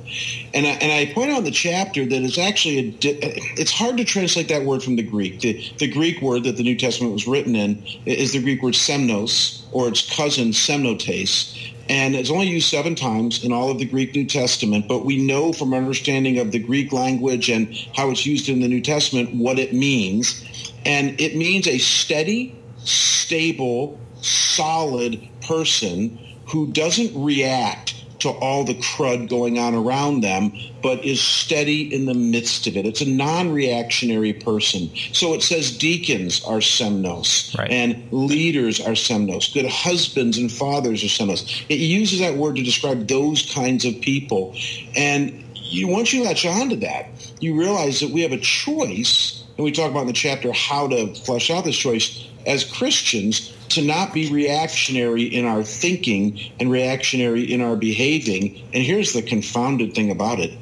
And 0.55 0.66
I, 0.66 0.70
and 0.70 0.92
I 0.92 1.12
point 1.12 1.31
out 1.31 1.38
in 1.38 1.44
the 1.44 1.50
chapter 1.50 2.05
that 2.07 2.22
it's 2.22 2.38
actually 2.38 2.79
a, 2.79 2.90
di- 2.90 3.18
it's 3.57 3.70
hard 3.72 3.96
to 3.98 4.05
translate 4.05 4.48
that 4.48 4.64
word 4.64 4.83
from 4.83 4.96
the 4.96 5.02
Greek. 5.02 5.40
The, 5.40 5.62
the 5.79 5.88
Greek 5.88 6.20
word 6.22 6.44
that 6.44 6.57
the 6.57 6.62
New 6.62 6.76
Testament 6.76 7.12
was 7.12 7.26
written 7.26 7.55
in 7.55 7.83
is 8.07 8.33
the 8.33 8.42
Greek 8.42 8.62
word 8.62 8.74
semnos, 8.74 9.62
or 9.72 9.88
its 9.88 10.14
cousin 10.16 10.48
semnotes. 10.48 11.72
And 11.88 12.16
it's 12.16 12.31
only 12.31 12.48
used 12.48 12.68
seven 12.68 12.94
times 12.96 13.44
in 13.44 13.52
all 13.52 13.70
of 13.70 13.79
the 13.79 13.85
Greek 13.85 14.14
New 14.14 14.26
Testament, 14.26 14.88
but 14.88 15.05
we 15.05 15.18
know 15.24 15.52
from 15.52 15.72
our 15.72 15.79
understanding 15.79 16.38
of 16.38 16.50
the 16.50 16.59
Greek 16.59 16.92
language 16.92 17.48
and 17.48 17.72
how 17.94 18.11
it's 18.11 18.26
used 18.26 18.48
in 18.48 18.61
the 18.61 18.66
New 18.68 18.81
Testament 18.81 19.35
what 19.35 19.59
it 19.59 19.72
means. 19.72 20.42
And 20.85 21.20
it 21.20 21.37
means 21.37 21.68
a 21.68 21.79
steady, 21.79 22.57
stable, 22.79 24.00
solid 24.27 25.27
person 25.47 26.19
who 26.49 26.69
doesn't 26.69 27.12
react 27.21 27.95
to 28.21 28.31
all 28.31 28.65
the 28.65 28.75
crud 28.75 29.29
going 29.29 29.59
on 29.59 29.75
around 29.75 30.23
them, 30.23 30.51
but 30.83 31.05
is 31.05 31.21
steady 31.21 31.95
in 31.95 32.07
the 32.07 32.15
midst 32.15 32.67
of 32.67 32.77
it. 32.77 32.87
It's 32.87 33.03
a 33.03 33.09
non-reactionary 33.09 34.33
person. 34.33 34.91
So 35.12 35.35
it 35.35 35.43
says 35.43 35.77
deacons 35.77 36.43
are 36.45 36.61
semnos 36.61 37.55
Right. 37.57 37.71
and 37.71 38.11
leaders 38.11 38.81
are 38.81 38.95
semnos. 38.95 39.53
Good 39.53 39.67
husbands 39.67 40.39
and 40.39 40.51
fathers 40.51 41.05
are 41.05 41.09
semnos. 41.09 41.62
It 41.69 41.79
uses 41.79 42.21
that 42.21 42.37
word 42.37 42.57
to 42.57 42.62
describe 42.62 43.07
those 43.07 43.51
kinds 43.53 43.85
of 43.85 44.01
people. 44.01 44.55
And 44.97 45.45
you, 45.55 45.89
once 45.89 46.12
you 46.12 46.25
latch 46.25 46.47
on 46.47 46.71
to 46.71 46.77
that, 46.77 47.11
you 47.41 47.55
realize 47.59 48.01
that 48.01 48.11
we 48.11 48.23
have 48.23 48.33
a 48.33 48.39
choice, 48.39 49.45
and 49.57 49.65
we 49.65 49.73
talk 49.73 49.91
about 49.91 50.03
in 50.03 50.07
the 50.07 50.12
chapter 50.15 50.53
how 50.53 50.89
to 50.89 51.15
flesh 51.15 51.51
out 51.51 51.65
this 51.65 51.77
choice 51.77 52.27
as 52.47 52.65
Christians 52.65 53.53
to 53.70 53.83
not 53.83 54.12
be 54.14 54.33
reactionary 54.33 55.24
in 55.24 55.44
our 55.44 55.62
thinking 55.62 56.40
and 56.61 56.70
reactionary 56.70 57.42
in 57.42 57.61
our 57.61 57.76
behaving. 57.76 58.62
And 58.72 58.83
here's 58.83 59.12
the 59.12 59.22
confounded 59.22 59.94
thing 59.94 60.11
about 60.11 60.40
it. 60.40 60.52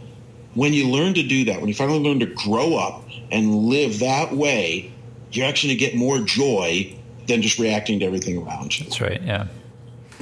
When 0.55 0.73
you 0.73 0.89
learn 0.89 1.15
to 1.15 1.23
do 1.23 1.45
that, 1.47 1.61
when 1.61 1.69
you 1.69 1.75
finally 1.75 1.99
learn 1.99 2.21
to 2.21 2.27
grow 2.27 2.77
up 2.77 3.05
and 3.31 3.55
live 3.55 3.99
that 4.01 4.33
way, 4.33 4.93
you're 5.33 5.47
actually 5.47 5.77
going 5.77 5.79
to 5.81 5.87
get 5.87 5.97
more 5.97 6.19
joy 6.21 6.95
than 7.27 7.43
just 7.43 7.59
reacting 7.59 7.99
to 8.01 8.07
everything 8.07 8.39
around 8.39 8.79
you. 8.79 8.85
That's 8.85 9.01
right. 9.01 9.21
Yeah. 9.23 9.47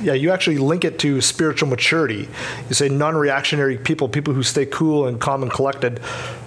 Yeah, 0.01 0.15
you 0.15 0.31
actually 0.31 0.59
link 0.59 0.85
it 0.85 0.99
to 1.01 1.21
spiritual 1.21 1.69
maturity. 1.69 2.29
You 2.69 2.75
say 2.75 2.89
non-reactionary 2.89 3.77
people, 3.77 4.09
people 4.09 4.33
who 4.33 4.43
stay 4.43 4.65
cool 4.65 5.07
and 5.07 5.21
calm 5.21 5.43
and 5.43 5.53
collected. 5.53 6.01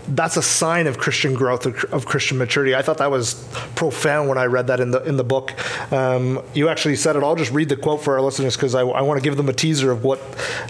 That's 0.08 0.38
a 0.38 0.42
sign 0.42 0.88
of 0.88 0.98
Christian 0.98 1.34
growth, 1.34 1.66
of, 1.66 1.84
of 1.86 2.06
Christian 2.06 2.38
maturity. 2.38 2.76
I 2.76 2.82
thought 2.82 3.00
that 3.00 3.10
was 3.10 3.34
profound 3.76 4.30
when 4.30 4.38
I 4.38 4.46
read 4.46 4.68
that 4.68 4.80
in 4.80 4.92
the 4.92 5.04
in 5.04 5.18
the 5.18 5.24
book. 5.24 5.54
Um, 5.92 6.44
you 6.54 6.70
actually 6.70 6.96
said 6.96 7.16
it. 7.16 7.24
I'll 7.24 7.36
just 7.36 7.52
read 7.52 7.70
the 7.70 7.76
quote 7.76 8.04
for 8.04 8.14
our 8.16 8.22
listeners 8.22 8.56
because 8.56 8.76
I, 8.76 8.82
I 8.82 9.02
want 9.02 9.20
to 9.20 9.24
give 9.24 9.38
them 9.38 9.50
a 9.50 9.54
teaser 9.54 9.92
of 9.92 10.04
what 10.04 10.20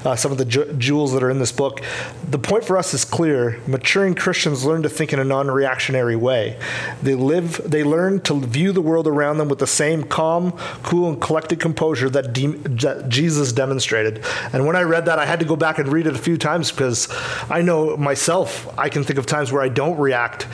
uh, 0.06 0.16
some 0.16 0.32
of 0.32 0.38
the 0.38 0.46
ju- 0.46 0.72
jewels 0.74 1.14
that 1.14 1.24
are 1.24 1.30
in 1.30 1.40
this 1.40 1.52
book. 1.52 1.82
The 2.30 2.40
point 2.40 2.64
for 2.64 2.78
us 2.78 2.94
is 2.94 3.04
clear. 3.04 3.60
Maturing 3.68 4.16
Christians 4.16 4.64
learn 4.64 4.84
to 4.84 4.90
think 4.90 5.14
in 5.14 5.20
a 5.20 5.24
non-reactionary 5.26 6.16
way. 6.16 6.58
They 7.02 7.16
live. 7.16 7.62
They 7.66 7.84
learn 7.84 8.22
to 8.22 8.40
view 8.40 8.72
the 8.72 8.82
world 8.82 9.08
around 9.08 9.38
them 9.38 9.50
with 9.50 9.60
the 9.60 9.68
same 9.68 10.04
calm, 10.04 10.52
cool, 10.84 11.10
and 11.10 11.22
collected 11.22 11.60
composure 11.60 12.10
that, 12.10 12.34
de- 12.34 12.48
that 12.48 13.10
Jesus 13.10 13.52
demonstrated. 13.52 14.24
And 14.54 14.66
when 14.66 14.76
I 14.76 14.82
read 14.82 15.06
that, 15.06 15.20
I 15.20 15.26
had 15.26 15.40
to 15.40 15.46
go 15.46 15.56
back 15.56 15.78
and 15.78 15.88
read 15.92 16.08
it 16.08 16.16
a 16.16 16.20
few 16.20 16.38
times 16.38 16.72
because 16.72 17.08
I 17.50 17.62
know 17.62 17.98
myself. 17.98 18.68
I 18.78 18.90
can 18.90 19.04
think 19.04 19.20
of 19.20 19.25
times 19.26 19.52
where 19.52 19.62
I 19.62 19.70
don't 19.70 19.98
react. 19.98 20.48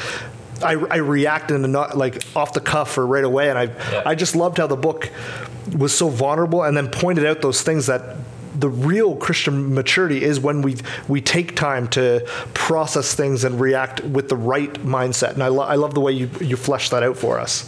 I, 0.64 0.74
I 0.74 0.98
react 0.98 1.50
in 1.52 1.66
a 1.66 1.68
not 1.68 1.98
like 1.98 2.24
off 2.36 2.54
the 2.54 2.60
cuff 2.62 2.98
or 2.98 3.06
right 3.08 3.24
away, 3.24 3.50
and 3.50 3.58
I 3.58 3.64
Yeah. 3.64 4.04
I 4.06 4.16
just 4.16 4.36
loved 4.36 4.58
how 4.58 4.68
the 4.68 4.76
book 4.76 5.10
was 5.78 5.96
so 5.98 6.10
vulnerable 6.10 6.64
and 6.64 6.76
then 6.78 6.88
pointed 6.90 7.26
out 7.26 7.42
those 7.42 7.62
things 7.62 7.88
that 7.88 8.18
the 8.54 8.70
real 8.70 9.16
Christian 9.16 9.74
maturity 9.74 10.24
is 10.24 10.40
when 10.40 10.62
we 10.62 10.76
we 11.08 11.22
take 11.22 11.56
time 11.56 11.88
to 11.90 12.24
process 12.54 13.16
things 13.16 13.44
and 13.44 13.60
react 13.60 14.04
with 14.04 14.30
the 14.30 14.36
right 14.36 14.72
mindset. 14.86 15.34
And 15.34 15.42
I, 15.42 15.48
lo- 15.48 15.64
I 15.64 15.76
love 15.76 15.94
the 15.94 16.02
way 16.02 16.12
you 16.12 16.30
you 16.40 16.58
flesh 16.58 16.90
that 16.90 17.02
out 17.02 17.18
for 17.18 17.40
us. 17.40 17.66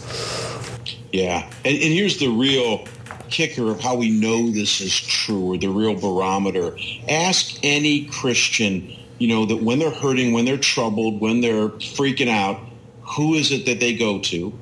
Yeah. 1.12 1.42
And, 1.64 1.74
and 1.74 1.92
here's 1.92 2.18
the 2.18 2.28
real 2.28 2.86
kicker 3.30 3.70
of 3.70 3.80
how 3.80 3.96
we 3.96 4.10
know 4.10 4.50
this 4.50 4.80
is 4.80 4.94
true 5.00 5.54
or 5.54 5.56
the 5.56 5.68
real 5.68 5.94
barometer. 5.94 6.76
Ask 7.08 7.58
any 7.62 8.04
Christian, 8.04 8.94
you 9.18 9.28
know, 9.28 9.46
that 9.46 9.62
when 9.62 9.78
they're 9.78 9.90
hurting, 9.90 10.32
when 10.32 10.44
they're 10.44 10.58
troubled, 10.58 11.20
when 11.20 11.40
they're 11.40 11.68
freaking 11.68 12.28
out, 12.28 12.60
who 13.02 13.34
is 13.34 13.52
it 13.52 13.66
that 13.66 13.80
they 13.80 13.94
go 13.94 14.18
to? 14.20 14.52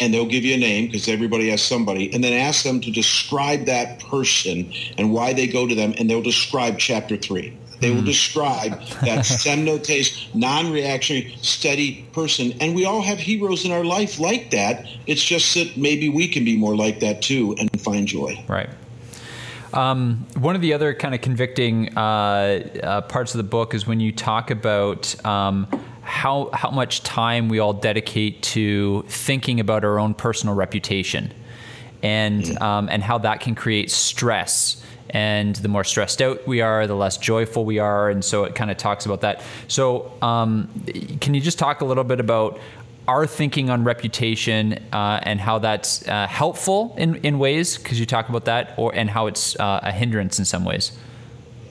And 0.00 0.14
they'll 0.14 0.26
give 0.26 0.44
you 0.44 0.54
a 0.54 0.58
name 0.58 0.86
because 0.86 1.08
everybody 1.08 1.48
has 1.50 1.60
somebody. 1.60 2.12
And 2.14 2.22
then 2.22 2.32
ask 2.32 2.62
them 2.62 2.80
to 2.82 2.90
describe 2.90 3.66
that 3.66 3.98
person 3.98 4.72
and 4.96 5.12
why 5.12 5.32
they 5.32 5.48
go 5.48 5.66
to 5.66 5.74
them. 5.74 5.92
And 5.98 6.08
they'll 6.08 6.22
describe 6.22 6.78
chapter 6.78 7.16
three. 7.16 7.56
They 7.80 7.90
will 7.90 8.00
hmm. 8.00 8.06
describe 8.06 8.72
that 9.02 9.24
semnotes, 9.24 10.32
non-reactionary, 10.34 11.36
steady 11.42 12.06
person. 12.12 12.52
And 12.60 12.74
we 12.74 12.84
all 12.84 13.02
have 13.02 13.18
heroes 13.18 13.64
in 13.64 13.72
our 13.72 13.84
life 13.84 14.20
like 14.20 14.50
that. 14.52 14.86
It's 15.06 15.24
just 15.24 15.54
that 15.54 15.76
maybe 15.76 16.08
we 16.08 16.28
can 16.28 16.44
be 16.44 16.56
more 16.56 16.76
like 16.76 17.00
that 17.00 17.22
too 17.22 17.56
and 17.58 17.68
find 17.80 18.06
joy. 18.06 18.44
Right. 18.48 18.70
Um, 19.72 20.26
one 20.36 20.54
of 20.54 20.62
the 20.62 20.72
other 20.72 20.94
kind 20.94 21.14
of 21.14 21.20
convicting 21.20 21.96
uh, 21.96 22.00
uh, 22.82 23.00
parts 23.02 23.34
of 23.34 23.38
the 23.38 23.44
book 23.44 23.74
is 23.74 23.86
when 23.86 24.00
you 24.00 24.12
talk 24.12 24.50
about 24.50 25.14
um, 25.26 25.66
how 26.02 26.48
how 26.54 26.70
much 26.70 27.02
time 27.02 27.48
we 27.48 27.58
all 27.58 27.74
dedicate 27.74 28.42
to 28.42 29.04
thinking 29.08 29.60
about 29.60 29.84
our 29.84 29.98
own 29.98 30.14
personal 30.14 30.54
reputation, 30.54 31.32
and 32.02 32.58
um, 32.62 32.88
and 32.88 33.02
how 33.02 33.18
that 33.18 33.40
can 33.40 33.54
create 33.54 33.90
stress. 33.90 34.82
And 35.10 35.56
the 35.56 35.68
more 35.68 35.84
stressed 35.84 36.20
out 36.20 36.46
we 36.46 36.60
are, 36.60 36.86
the 36.86 36.94
less 36.94 37.16
joyful 37.16 37.64
we 37.64 37.78
are, 37.78 38.10
and 38.10 38.22
so 38.22 38.44
it 38.44 38.54
kind 38.54 38.70
of 38.70 38.76
talks 38.76 39.06
about 39.06 39.22
that. 39.22 39.42
So, 39.66 40.12
um, 40.20 40.68
can 41.22 41.32
you 41.32 41.40
just 41.40 41.58
talk 41.58 41.80
a 41.80 41.86
little 41.86 42.04
bit 42.04 42.20
about 42.20 42.58
our 43.08 43.26
thinking 43.26 43.70
on 43.70 43.82
reputation 43.82 44.74
uh, 44.92 45.18
and 45.22 45.40
how 45.40 45.58
that's 45.58 46.06
uh, 46.06 46.26
helpful 46.26 46.94
in, 46.98 47.16
in 47.16 47.38
ways 47.38 47.78
because 47.78 47.98
you 47.98 48.06
talk 48.06 48.28
about 48.28 48.44
that 48.44 48.74
or 48.76 48.94
and 48.94 49.10
how 49.10 49.26
it's 49.26 49.58
uh, 49.58 49.80
a 49.82 49.90
hindrance 49.90 50.38
in 50.38 50.44
some 50.44 50.64
ways 50.64 50.92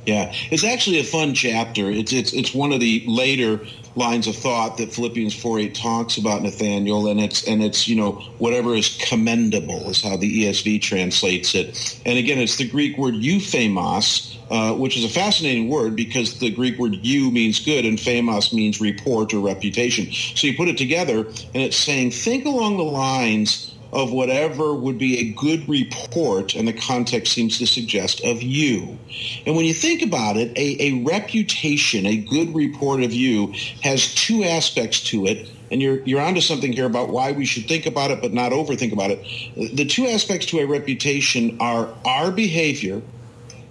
Yeah, 0.08 0.34
it's 0.52 0.64
actually 0.64 1.00
a 1.00 1.04
fun 1.04 1.34
chapter. 1.34 1.92
It's 1.92 2.14
it's 2.14 2.32
it's 2.32 2.54
one 2.54 2.72
of 2.72 2.80
the 2.80 3.04
later 3.08 3.60
lines 3.98 4.26
of 4.26 4.38
thought 4.38 4.78
that 4.78 4.94
Philippians 4.94 5.36
4:8 5.36 5.74
talks 5.74 6.18
about 6.18 6.44
Nathaniel, 6.44 7.10
and 7.10 7.20
it's 7.20 7.44
and 7.46 7.62
it's 7.62 7.90
you 7.90 7.96
know 7.98 8.14
whatever 8.38 8.74
is 8.74 8.98
commendable 9.10 9.90
is 9.90 10.02
how 10.02 10.16
the 10.16 10.46
ESV 10.46 10.82
translates 10.82 11.54
it. 11.56 12.00
And 12.06 12.18
again, 12.18 12.40
it's 12.40 12.56
the 12.56 12.70
Greek 12.70 12.98
word 12.98 13.16
euphemos, 13.16 14.37
uh, 14.50 14.74
which 14.74 14.98
is 14.98 15.04
a 15.04 15.10
fascinating 15.10 15.70
word 15.70 15.96
because 15.96 16.40
the 16.40 16.50
Greek 16.50 16.78
word 16.78 16.96
you 16.96 17.32
means 17.32 17.64
good 17.64 17.86
and 17.86 17.98
phemos 17.98 18.54
means 18.54 18.80
report 18.80 19.34
or 19.34 19.40
reputation. 19.40 20.12
So 20.12 20.48
you 20.48 20.56
put 20.56 20.68
it 20.68 20.78
together, 20.78 21.26
and 21.26 21.56
it's 21.56 21.78
saying 21.78 22.12
think 22.12 22.46
along 22.46 22.78
the 22.78 22.84
lines 22.84 23.74
of 23.92 24.12
whatever 24.12 24.74
would 24.74 24.98
be 24.98 25.20
a 25.20 25.32
good 25.34 25.68
report, 25.68 26.56
and 26.56 26.68
the 26.68 26.74
context 26.74 27.34
seems 27.34 27.58
to 27.58 27.68
suggest 27.68 28.22
of 28.24 28.42
you. 28.42 28.98
And 29.46 29.56
when 29.56 29.66
you 29.66 29.74
think 29.74 30.02
about 30.02 30.38
it, 30.38 30.58
a, 30.58 30.78
a 30.82 31.04
reputation, 31.04 32.06
a 32.06 32.18
good 32.18 32.54
report 32.54 33.02
of 33.04 33.14
you, 33.14 33.54
has 33.84 34.14
two 34.14 34.44
aspects 34.44 35.02
to 35.06 35.26
it. 35.26 35.50
And 35.70 35.82
you're 35.82 36.02
you're 36.04 36.22
onto 36.22 36.40
something 36.40 36.72
here 36.72 36.86
about 36.86 37.10
why 37.10 37.34
we 37.34 37.44
should 37.46 37.68
think 37.68 37.86
about 37.86 38.12
it, 38.12 38.22
but 38.22 38.34
not 38.34 38.54
overthink 38.54 38.94
about 38.94 39.12
it. 39.12 39.76
The 39.76 39.84
two 39.84 40.08
aspects 40.08 40.46
to 40.48 40.60
a 40.60 40.66
reputation 40.66 41.58
are 41.60 41.90
our 42.06 42.32
behavior 42.32 43.02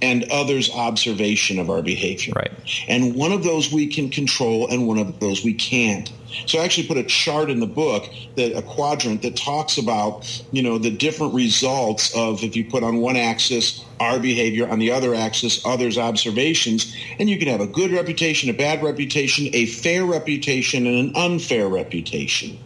and 0.02 0.24
others' 0.30 0.70
observation 0.70 1.58
of 1.58 1.70
our 1.70 1.82
behavior. 1.82 2.32
Right. 2.36 2.52
And 2.88 3.14
one 3.14 3.32
of 3.32 3.44
those 3.44 3.72
we 3.72 3.86
can 3.86 4.10
control, 4.10 4.68
and 4.68 4.86
one 4.86 4.98
of 4.98 5.20
those 5.20 5.44
we 5.44 5.54
can't. 5.54 6.12
So 6.46 6.58
I 6.58 6.64
actually 6.64 6.86
put 6.86 6.98
a 6.98 7.04
chart 7.04 7.50
in 7.50 7.60
the 7.60 7.66
book 7.66 8.04
that 8.36 8.56
a 8.56 8.60
quadrant 8.60 9.22
that 9.22 9.36
talks 9.36 9.78
about, 9.78 10.42
you 10.52 10.62
know, 10.62 10.76
the 10.76 10.90
different 10.90 11.32
results 11.32 12.14
of 12.14 12.42
if 12.42 12.54
you 12.54 12.68
put 12.68 12.82
on 12.82 12.98
one 12.98 13.16
axis 13.16 13.84
our 14.00 14.18
behavior, 14.18 14.68
on 14.68 14.78
the 14.78 14.92
other 14.92 15.14
axis 15.14 15.64
others' 15.64 15.96
observations, 15.96 16.94
and 17.18 17.30
you 17.30 17.38
can 17.38 17.48
have 17.48 17.62
a 17.62 17.66
good 17.66 17.90
reputation, 17.90 18.50
a 18.50 18.52
bad 18.52 18.82
reputation, 18.82 19.48
a 19.54 19.66
fair 19.66 20.04
reputation, 20.04 20.86
and 20.86 21.08
an 21.08 21.16
unfair 21.16 21.68
reputation. 21.68 22.58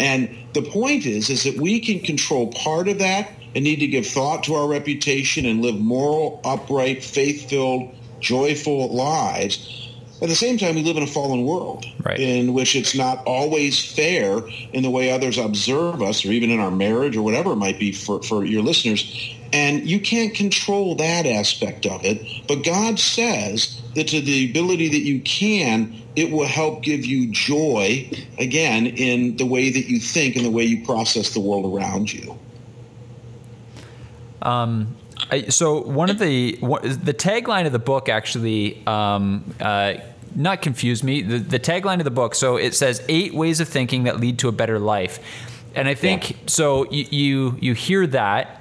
And 0.00 0.34
the 0.54 0.62
point 0.62 1.04
is, 1.04 1.28
is 1.28 1.42
that 1.42 1.56
we 1.56 1.80
can 1.80 2.00
control 2.00 2.52
part 2.52 2.88
of 2.88 2.98
that 3.00 3.30
and 3.54 3.64
need 3.64 3.80
to 3.80 3.86
give 3.86 4.06
thought 4.06 4.44
to 4.44 4.54
our 4.54 4.68
reputation 4.68 5.46
and 5.46 5.62
live 5.62 5.78
moral, 5.78 6.40
upright, 6.44 7.02
faith-filled, 7.04 7.94
joyful 8.20 8.94
lives. 8.94 9.74
At 10.20 10.28
the 10.28 10.34
same 10.34 10.58
time, 10.58 10.74
we 10.74 10.82
live 10.82 10.96
in 10.96 11.04
a 11.04 11.06
fallen 11.06 11.44
world 11.44 11.86
Right. 12.04 12.18
in 12.18 12.52
which 12.52 12.74
it's 12.74 12.94
not 12.94 13.22
always 13.24 13.80
fair 13.80 14.40
in 14.72 14.82
the 14.82 14.90
way 14.90 15.10
others 15.10 15.38
observe 15.38 16.02
us 16.02 16.24
or 16.24 16.32
even 16.32 16.50
in 16.50 16.58
our 16.58 16.72
marriage 16.72 17.16
or 17.16 17.22
whatever 17.22 17.52
it 17.52 17.56
might 17.56 17.78
be 17.78 17.92
for, 17.92 18.20
for 18.22 18.44
your 18.44 18.62
listeners. 18.62 19.34
And 19.52 19.88
you 19.88 20.00
can't 20.00 20.34
control 20.34 20.96
that 20.96 21.24
aspect 21.24 21.86
of 21.86 22.04
it. 22.04 22.20
But 22.48 22.64
God 22.64 22.98
says 22.98 23.80
that 23.94 24.08
to 24.08 24.20
the 24.20 24.50
ability 24.50 24.88
that 24.88 25.02
you 25.02 25.20
can, 25.20 25.94
it 26.16 26.32
will 26.32 26.46
help 26.46 26.82
give 26.82 27.06
you 27.06 27.28
joy, 27.30 28.10
again, 28.38 28.86
in 28.86 29.36
the 29.36 29.46
way 29.46 29.70
that 29.70 29.88
you 29.88 30.00
think 30.00 30.34
and 30.34 30.44
the 30.44 30.50
way 30.50 30.64
you 30.64 30.84
process 30.84 31.32
the 31.32 31.40
world 31.40 31.72
around 31.76 32.12
you. 32.12 32.36
I, 34.42 35.48
so 35.48 35.82
one 35.82 36.10
of 36.10 36.18
the 36.18 36.56
one, 36.60 36.82
the 36.82 37.14
tagline 37.14 37.66
of 37.66 37.72
the 37.72 37.78
book 37.78 38.08
actually 38.08 38.86
um, 38.86 39.44
uh, 39.60 39.94
not 40.34 40.62
confused 40.62 41.02
me. 41.02 41.22
The, 41.22 41.38
the 41.38 41.58
tagline 41.58 41.98
of 41.98 42.04
the 42.04 42.10
book. 42.10 42.34
So 42.34 42.56
it 42.56 42.74
says 42.74 43.02
eight 43.08 43.34
ways 43.34 43.60
of 43.60 43.68
thinking 43.68 44.04
that 44.04 44.20
lead 44.20 44.38
to 44.40 44.48
a 44.48 44.52
better 44.52 44.78
life, 44.78 45.18
and 45.74 45.88
I 45.88 45.94
think 45.94 46.30
Yeah. 46.30 46.36
so. 46.46 46.90
You, 46.90 47.04
you 47.10 47.58
you 47.60 47.74
hear 47.74 48.06
that, 48.08 48.60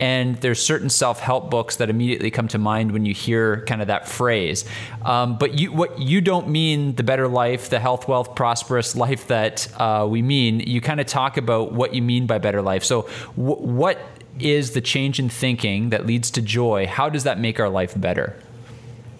and 0.00 0.36
there's 0.36 0.62
certain 0.64 0.88
self 0.88 1.20
help 1.20 1.50
books 1.50 1.76
that 1.76 1.90
immediately 1.90 2.30
come 2.30 2.48
to 2.48 2.58
mind 2.58 2.92
when 2.92 3.04
you 3.04 3.12
hear 3.12 3.64
kind 3.66 3.82
of 3.82 3.88
that 3.88 4.08
phrase. 4.08 4.64
Um, 5.04 5.36
but 5.36 5.58
you 5.58 5.72
what 5.72 5.98
you 6.00 6.20
don't 6.22 6.48
mean 6.48 6.94
the 6.94 7.02
better 7.02 7.28
life, 7.28 7.68
the 7.68 7.80
health, 7.80 8.08
wealth, 8.08 8.34
prosperous 8.34 8.96
life 8.96 9.26
that 9.28 9.68
uh, 9.78 10.06
we 10.08 10.22
mean. 10.22 10.60
You 10.60 10.80
kind 10.80 11.00
of 11.00 11.06
talk 11.06 11.36
about 11.36 11.72
what 11.72 11.94
you 11.94 12.00
mean 12.00 12.26
by 12.26 12.38
better 12.38 12.62
life. 12.62 12.82
So 12.84 13.02
wh- 13.34 13.60
what 13.60 13.98
is 14.40 14.72
the 14.72 14.80
change 14.80 15.18
in 15.18 15.28
thinking 15.28 15.90
that 15.90 16.06
leads 16.06 16.30
to 16.32 16.42
joy? 16.42 16.86
How 16.86 17.08
does 17.08 17.24
that 17.24 17.38
make 17.38 17.58
our 17.60 17.68
life 17.68 17.98
better? 17.98 18.36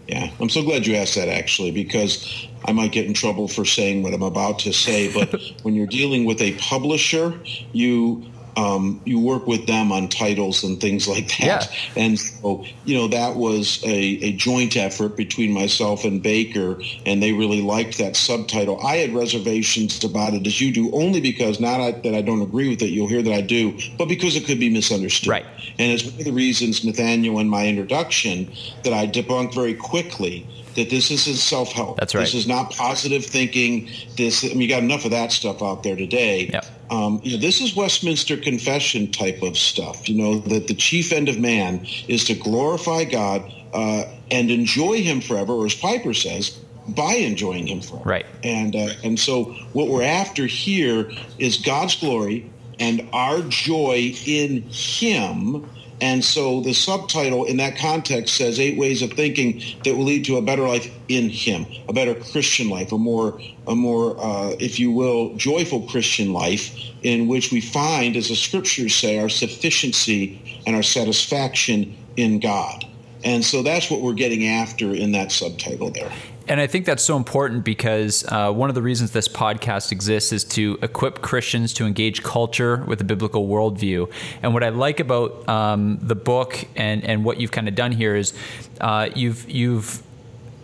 Yeah, 0.06 0.30
I'm 0.40 0.48
so 0.48 0.62
glad 0.62 0.86
you 0.86 0.94
asked 0.96 1.16
that 1.16 1.28
actually, 1.28 1.70
because 1.70 2.48
I 2.64 2.72
might 2.72 2.92
get 2.92 3.06
in 3.06 3.12
trouble 3.12 3.46
for 3.46 3.64
saying 3.64 4.02
what 4.02 4.14
I'm 4.14 4.22
about 4.22 4.58
to 4.60 4.72
say. 4.72 5.12
But 5.12 5.40
when 5.62 5.74
you're 5.74 5.86
dealing 5.86 6.24
with 6.24 6.40
a 6.40 6.52
publisher, 6.54 7.38
you 7.72 8.24
um, 8.58 9.00
you 9.04 9.20
work 9.20 9.46
with 9.46 9.66
them 9.66 9.92
on 9.92 10.08
titles 10.08 10.64
and 10.64 10.80
things 10.80 11.06
like 11.06 11.28
that. 11.38 11.70
Yeah. 11.70 12.02
And 12.04 12.18
so, 12.18 12.64
you 12.84 12.96
know, 12.98 13.06
that 13.08 13.36
was 13.36 13.82
a, 13.84 13.96
a 14.28 14.32
joint 14.32 14.76
effort 14.76 15.16
between 15.16 15.52
myself 15.52 16.04
and 16.04 16.20
Baker, 16.22 16.82
and 17.06 17.22
they 17.22 17.32
really 17.32 17.62
liked 17.62 17.98
that 17.98 18.16
subtitle. 18.16 18.84
I 18.84 18.96
had 18.96 19.14
reservations 19.14 20.02
about 20.02 20.34
it, 20.34 20.46
as 20.46 20.60
you 20.60 20.72
do, 20.72 20.90
only 20.92 21.20
because 21.20 21.60
not 21.60 21.78
that 22.02 22.14
I 22.14 22.22
don't 22.22 22.42
agree 22.42 22.68
with 22.68 22.82
it, 22.82 22.90
you'll 22.90 23.08
hear 23.08 23.22
that 23.22 23.32
I 23.32 23.42
do, 23.42 23.78
but 23.96 24.08
because 24.08 24.34
it 24.34 24.44
could 24.44 24.58
be 24.58 24.70
misunderstood. 24.70 25.30
Right. 25.30 25.46
And 25.78 25.92
it's 25.92 26.04
one 26.04 26.18
of 26.18 26.24
the 26.24 26.32
reasons, 26.32 26.84
Nathaniel, 26.84 27.38
in 27.38 27.48
my 27.48 27.68
introduction, 27.68 28.50
that 28.82 28.92
I 28.92 29.06
debunked 29.06 29.54
very 29.54 29.74
quickly 29.74 30.44
that 30.74 30.90
this 30.90 31.10
isn't 31.10 31.36
self-help. 31.36 31.98
That's 31.98 32.14
right. 32.14 32.22
This 32.22 32.34
is 32.34 32.48
not 32.48 32.72
positive 32.72 33.24
thinking. 33.24 33.88
This, 34.16 34.44
I 34.44 34.48
mean, 34.48 34.62
you 34.62 34.68
got 34.68 34.82
enough 34.82 35.04
of 35.04 35.12
that 35.12 35.30
stuff 35.30 35.62
out 35.62 35.82
there 35.84 35.96
today. 35.96 36.50
Yep. 36.52 36.66
Um, 36.90 37.20
you 37.22 37.32
know, 37.32 37.40
this 37.40 37.60
is 37.60 37.76
Westminster 37.76 38.36
Confession 38.36 39.10
type 39.10 39.42
of 39.42 39.56
stuff. 39.56 40.08
You 40.08 40.16
know, 40.16 40.38
that 40.38 40.68
the 40.68 40.74
chief 40.74 41.12
end 41.12 41.28
of 41.28 41.38
man 41.38 41.86
is 42.08 42.24
to 42.24 42.34
glorify 42.34 43.04
God 43.04 43.52
uh, 43.72 44.04
and 44.30 44.50
enjoy 44.50 45.02
Him 45.02 45.20
forever, 45.20 45.52
or 45.52 45.66
as 45.66 45.74
Piper 45.74 46.14
says, 46.14 46.58
by 46.88 47.14
enjoying 47.14 47.66
Him 47.66 47.80
forever. 47.80 48.08
Right. 48.08 48.26
And 48.42 48.74
uh, 48.74 48.90
and 49.04 49.18
so 49.18 49.44
what 49.72 49.88
we're 49.88 50.02
after 50.02 50.46
here 50.46 51.10
is 51.38 51.58
God's 51.58 51.96
glory 51.96 52.50
and 52.80 53.08
our 53.12 53.42
joy 53.42 54.14
in 54.26 54.62
Him. 54.70 55.68
And 56.00 56.24
so 56.24 56.60
the 56.60 56.74
subtitle 56.74 57.44
in 57.44 57.56
that 57.56 57.76
context 57.76 58.36
says 58.36 58.60
eight 58.60 58.78
ways 58.78 59.02
of 59.02 59.12
thinking 59.12 59.62
that 59.84 59.96
will 59.96 60.04
lead 60.04 60.24
to 60.26 60.36
a 60.36 60.42
better 60.42 60.66
life 60.66 60.90
in 61.08 61.28
Him, 61.28 61.66
a 61.88 61.92
better 61.92 62.14
Christian 62.14 62.68
life, 62.68 62.92
a 62.92 62.98
more, 62.98 63.40
a 63.66 63.74
more, 63.74 64.16
uh, 64.18 64.54
if 64.60 64.78
you 64.78 64.92
will, 64.92 65.34
joyful 65.34 65.82
Christian 65.82 66.32
life 66.32 66.72
in 67.02 67.26
which 67.26 67.50
we 67.50 67.60
find, 67.60 68.16
as 68.16 68.28
the 68.28 68.36
scriptures 68.36 68.94
say, 68.94 69.18
our 69.18 69.28
sufficiency 69.28 70.62
and 70.66 70.76
our 70.76 70.82
satisfaction 70.82 71.96
in 72.16 72.38
God. 72.38 72.84
And 73.24 73.44
so 73.44 73.62
that's 73.62 73.90
what 73.90 74.00
we're 74.00 74.14
getting 74.14 74.46
after 74.46 74.94
in 74.94 75.12
that 75.12 75.32
subtitle 75.32 75.90
there. 75.90 76.12
And 76.48 76.60
I 76.60 76.66
think 76.66 76.86
that's 76.86 77.02
so 77.02 77.16
important 77.16 77.62
because 77.62 78.24
uh, 78.26 78.50
one 78.50 78.70
of 78.70 78.74
the 78.74 78.80
reasons 78.80 79.10
this 79.10 79.28
podcast 79.28 79.92
exists 79.92 80.32
is 80.32 80.44
to 80.44 80.78
equip 80.80 81.20
Christians 81.20 81.74
to 81.74 81.84
engage 81.84 82.22
culture 82.22 82.82
with 82.86 83.02
a 83.02 83.04
biblical 83.04 83.46
worldview. 83.46 84.10
And 84.42 84.54
what 84.54 84.64
I 84.64 84.70
like 84.70 84.98
about 84.98 85.46
um, 85.46 85.98
the 86.00 86.14
book 86.14 86.64
and, 86.74 87.04
and 87.04 87.22
what 87.22 87.38
you've 87.38 87.52
kind 87.52 87.68
of 87.68 87.74
done 87.74 87.92
here 87.92 88.16
is 88.16 88.32
uh, 88.80 89.10
you've 89.14 89.48
you've 89.48 90.02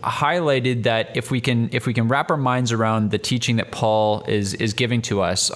highlighted 0.03 0.83
that 0.83 1.15
if 1.17 1.31
we 1.31 1.41
can 1.41 1.69
if 1.71 1.85
we 1.87 1.93
can 1.93 2.07
wrap 2.07 2.29
our 2.29 2.37
minds 2.37 2.71
around 2.71 3.11
the 3.11 3.17
teaching 3.17 3.57
that 3.57 3.71
Paul 3.71 4.23
is 4.27 4.53
is 4.55 4.73
giving 4.73 5.01
to 5.03 5.21
us, 5.21 5.51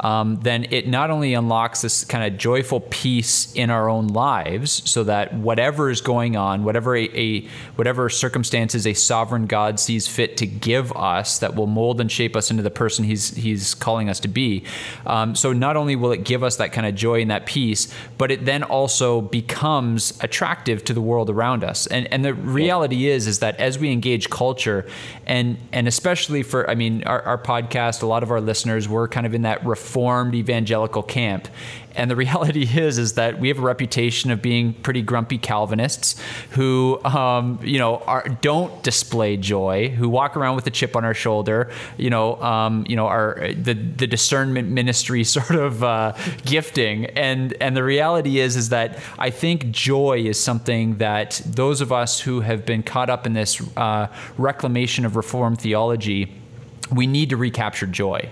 um, 0.00 0.40
then 0.42 0.66
it 0.70 0.88
not 0.88 1.10
only 1.10 1.34
unlocks 1.34 1.82
this 1.82 2.04
kind 2.04 2.24
of 2.32 2.38
joyful 2.38 2.80
peace 2.80 3.52
in 3.54 3.70
our 3.70 3.88
own 3.88 4.08
lives, 4.08 4.88
so 4.88 5.04
that 5.04 5.34
whatever 5.34 5.90
is 5.90 6.00
going 6.00 6.36
on, 6.36 6.64
whatever 6.64 6.96
a, 6.96 7.04
a 7.14 7.46
whatever 7.76 8.08
circumstances 8.08 8.86
a 8.86 8.94
sovereign 8.94 9.46
God 9.46 9.78
sees 9.78 10.08
fit 10.08 10.36
to 10.38 10.46
give 10.46 10.92
us, 10.92 11.38
that 11.38 11.54
will 11.54 11.66
mold 11.66 12.00
and 12.00 12.10
shape 12.10 12.36
us 12.36 12.50
into 12.50 12.62
the 12.62 12.70
person 12.70 13.04
He's 13.04 13.34
He's 13.34 13.74
calling 13.74 14.08
us 14.08 14.20
to 14.20 14.28
be. 14.28 14.64
Um, 15.06 15.34
so 15.34 15.52
not 15.52 15.76
only 15.76 15.96
will 15.96 16.12
it 16.12 16.24
give 16.24 16.42
us 16.42 16.56
that 16.56 16.72
kind 16.72 16.86
of 16.86 16.94
joy 16.94 17.20
and 17.20 17.30
that 17.30 17.46
peace, 17.46 17.92
but 18.18 18.30
it 18.30 18.44
then 18.44 18.62
also 18.62 19.20
becomes 19.20 20.18
attractive 20.22 20.84
to 20.84 20.94
the 20.94 21.00
world 21.00 21.30
around 21.30 21.64
us. 21.64 21.86
And 21.86 22.06
and 22.12 22.24
the 22.24 22.34
reality 22.34 23.08
is 23.08 23.26
is 23.26 23.40
that 23.40 23.56
as 23.60 23.78
we 23.78 23.90
engage 23.92 24.30
culture, 24.30 24.86
and 25.26 25.58
and 25.72 25.86
especially 25.88 26.42
for 26.42 26.68
I 26.68 26.74
mean 26.74 27.04
our, 27.04 27.22
our 27.22 27.38
podcast, 27.38 28.02
a 28.02 28.06
lot 28.06 28.22
of 28.22 28.30
our 28.30 28.40
listeners 28.40 28.88
were 28.88 29.08
kind 29.08 29.26
of 29.26 29.34
in 29.34 29.42
that 29.42 29.59
reformed 29.64 30.34
evangelical 30.34 31.02
camp. 31.02 31.48
And 31.94 32.10
the 32.10 32.16
reality 32.16 32.62
is, 32.78 32.98
is 32.98 33.14
that 33.14 33.38
we 33.38 33.48
have 33.48 33.58
a 33.58 33.62
reputation 33.62 34.30
of 34.30 34.42
being 34.42 34.72
pretty 34.72 35.02
grumpy 35.02 35.38
Calvinists 35.38 36.20
who, 36.50 37.02
um, 37.04 37.60
you 37.62 37.78
know, 37.78 37.98
are, 37.98 38.28
don't 38.40 38.82
display 38.82 39.36
joy, 39.36 39.88
who 39.88 40.08
walk 40.08 40.36
around 40.36 40.56
with 40.56 40.66
a 40.66 40.70
chip 40.70 40.96
on 40.96 41.04
our 41.04 41.14
shoulder, 41.14 41.70
you 41.96 42.10
know, 42.10 42.40
um, 42.42 42.84
you 42.88 42.96
know, 42.96 43.06
our 43.06 43.52
the 43.54 43.74
the 43.74 44.06
discernment 44.06 44.68
ministry 44.68 45.24
sort 45.36 45.54
of 45.54 45.82
uh, 45.84 46.16
gifting. 46.44 47.06
And 47.06 47.54
and 47.60 47.76
the 47.76 47.84
reality 47.84 48.40
is, 48.40 48.56
is 48.56 48.70
that 48.70 48.98
I 49.18 49.30
think 49.30 49.70
joy 49.70 50.22
is 50.24 50.38
something 50.38 50.98
that 50.98 51.40
those 51.44 51.80
of 51.80 51.92
us 51.92 52.20
who 52.20 52.40
have 52.40 52.64
been 52.64 52.82
caught 52.82 53.10
up 53.10 53.26
in 53.26 53.32
this 53.32 53.60
uh, 53.76 54.08
reclamation 54.38 55.04
of 55.04 55.16
Reformed 55.16 55.60
theology, 55.60 56.32
we 56.92 57.06
need 57.06 57.30
to 57.30 57.36
recapture 57.36 57.86
joy 57.86 58.28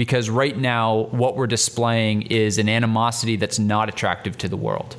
because 0.00 0.30
right 0.30 0.56
now 0.56 1.08
what 1.10 1.36
we're 1.36 1.46
displaying 1.46 2.22
is 2.22 2.56
an 2.56 2.70
animosity 2.70 3.36
that's 3.36 3.58
not 3.58 3.86
attractive 3.86 4.38
to 4.38 4.48
the 4.48 4.56
world. 4.56 4.96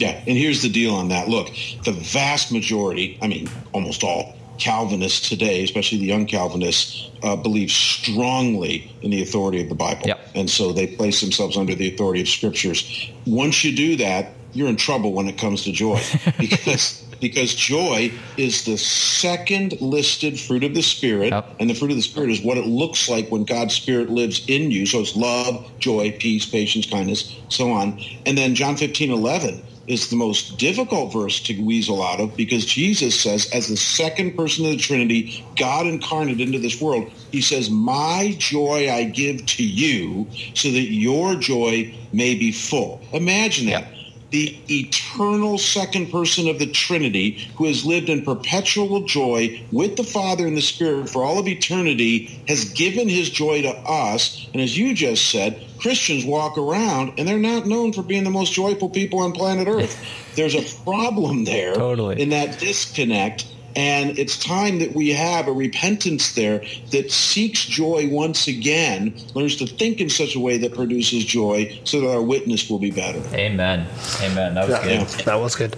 Yeah, 0.00 0.20
and 0.26 0.36
here's 0.36 0.62
the 0.62 0.68
deal 0.68 0.92
on 0.96 1.10
that. 1.10 1.28
Look, 1.28 1.46
the 1.84 1.92
vast 1.92 2.50
majority, 2.50 3.16
I 3.22 3.28
mean, 3.28 3.48
almost 3.70 4.02
all 4.02 4.34
Calvinists 4.58 5.28
today, 5.28 5.62
especially 5.62 5.98
the 5.98 6.06
young 6.06 6.26
Calvinists, 6.26 7.08
uh, 7.22 7.36
believe 7.36 7.70
strongly 7.70 8.92
in 9.02 9.12
the 9.12 9.22
authority 9.22 9.62
of 9.62 9.68
the 9.68 9.76
Bible. 9.76 10.08
Yep. 10.08 10.28
And 10.34 10.50
so 10.50 10.72
they 10.72 10.88
place 10.88 11.20
themselves 11.20 11.56
under 11.56 11.76
the 11.76 11.94
authority 11.94 12.20
of 12.20 12.28
scriptures. 12.28 13.12
Once 13.26 13.62
you 13.62 13.76
do 13.76 13.94
that, 13.98 14.32
you're 14.54 14.68
in 14.68 14.74
trouble 14.74 15.12
when 15.12 15.28
it 15.28 15.38
comes 15.38 15.62
to 15.64 15.72
joy 15.72 16.00
because 16.40 17.03
because 17.20 17.54
joy 17.54 18.12
is 18.36 18.64
the 18.64 18.78
second 18.78 19.80
listed 19.80 20.38
fruit 20.38 20.64
of 20.64 20.74
the 20.74 20.82
spirit 20.82 21.30
Yep. 21.32 21.56
and 21.60 21.70
the 21.70 21.74
fruit 21.74 21.90
of 21.90 21.96
the 21.96 22.02
spirit 22.02 22.30
is 22.30 22.42
what 22.42 22.58
it 22.58 22.66
looks 22.66 23.08
like 23.08 23.28
when 23.30 23.44
God's 23.44 23.74
spirit 23.74 24.10
lives 24.10 24.44
in 24.48 24.70
you. 24.70 24.86
So 24.86 25.00
it's 25.00 25.16
love 25.16 25.64
joy 25.78 26.16
peace 26.18 26.46
patience 26.46 26.86
kindness 26.86 27.32
so 27.48 27.70
on. 27.70 28.00
And 28.26 28.36
then 28.36 28.54
John 28.54 28.76
15 28.76 29.10
11 29.10 29.62
is 29.86 30.08
the 30.08 30.16
most 30.16 30.56
difficult 30.56 31.12
verse 31.12 31.40
to 31.42 31.62
weasel 31.62 32.02
out 32.02 32.18
of 32.20 32.34
because 32.36 32.64
Jesus 32.64 33.20
says 33.20 33.48
as 33.52 33.68
the 33.68 33.76
second 33.76 34.34
person 34.34 34.64
of 34.64 34.70
the 34.72 34.78
Trinity 34.78 35.44
God 35.56 35.86
incarnate 35.86 36.40
into 36.40 36.58
this 36.58 36.80
world 36.80 37.10
he 37.30 37.42
says 37.42 37.68
my 37.68 38.34
joy 38.38 38.90
I 38.90 39.04
give 39.04 39.44
to 39.44 39.62
you 39.62 40.26
so 40.54 40.70
that 40.70 40.90
your 40.90 41.34
joy 41.34 41.94
may 42.12 42.34
be 42.34 42.50
full 42.50 43.02
imagine 43.12 43.66
that 43.66 43.93
the 44.30 44.56
eternal 44.68 45.58
second 45.58 46.10
person 46.10 46.48
of 46.48 46.58
the 46.58 46.66
Trinity 46.66 47.48
who 47.56 47.66
has 47.66 47.84
lived 47.84 48.08
in 48.08 48.24
perpetual 48.24 49.02
joy 49.06 49.62
with 49.70 49.96
the 49.96 50.04
Father 50.04 50.46
and 50.46 50.56
the 50.56 50.62
Spirit 50.62 51.08
for 51.08 51.22
all 51.24 51.38
of 51.38 51.46
eternity 51.46 52.40
has 52.48 52.64
given 52.64 53.08
his 53.08 53.30
joy 53.30 53.62
to 53.62 53.70
us. 53.70 54.48
And 54.52 54.60
as 54.60 54.76
you 54.76 54.94
just 54.94 55.30
said, 55.30 55.64
Christians 55.78 56.24
walk 56.24 56.56
around 56.58 57.12
and 57.18 57.28
they're 57.28 57.38
not 57.38 57.66
known 57.66 57.92
for 57.92 58.02
being 58.02 58.24
the 58.24 58.30
most 58.30 58.52
joyful 58.52 58.88
people 58.88 59.20
on 59.20 59.32
planet 59.32 59.68
Earth. 59.68 59.96
There's 60.34 60.54
a 60.54 60.82
problem 60.82 61.44
there 61.44 61.74
Totally. 61.74 62.20
in 62.20 62.30
that 62.30 62.58
disconnect. 62.58 63.46
And 63.76 64.18
it's 64.18 64.38
time 64.38 64.78
that 64.78 64.94
we 64.94 65.10
have 65.10 65.48
a 65.48 65.52
repentance 65.52 66.34
there 66.34 66.62
that 66.90 67.10
seeks 67.10 67.64
joy 67.64 68.08
once 68.08 68.46
again, 68.46 69.14
learns 69.34 69.56
to 69.56 69.66
think 69.66 70.00
in 70.00 70.08
such 70.08 70.36
a 70.36 70.40
way 70.40 70.58
that 70.58 70.74
produces 70.74 71.24
joy 71.24 71.80
so 71.84 72.00
that 72.00 72.10
our 72.10 72.22
witness 72.22 72.70
will 72.70 72.78
be 72.78 72.90
better. 72.90 73.20
Amen. 73.34 73.86
Amen. 74.22 74.54
That 74.54 74.68
was 74.68 74.78
Yeah, 74.84 74.98
good. 74.98 75.24
that 75.24 75.34
was 75.40 75.54
good. 75.56 75.76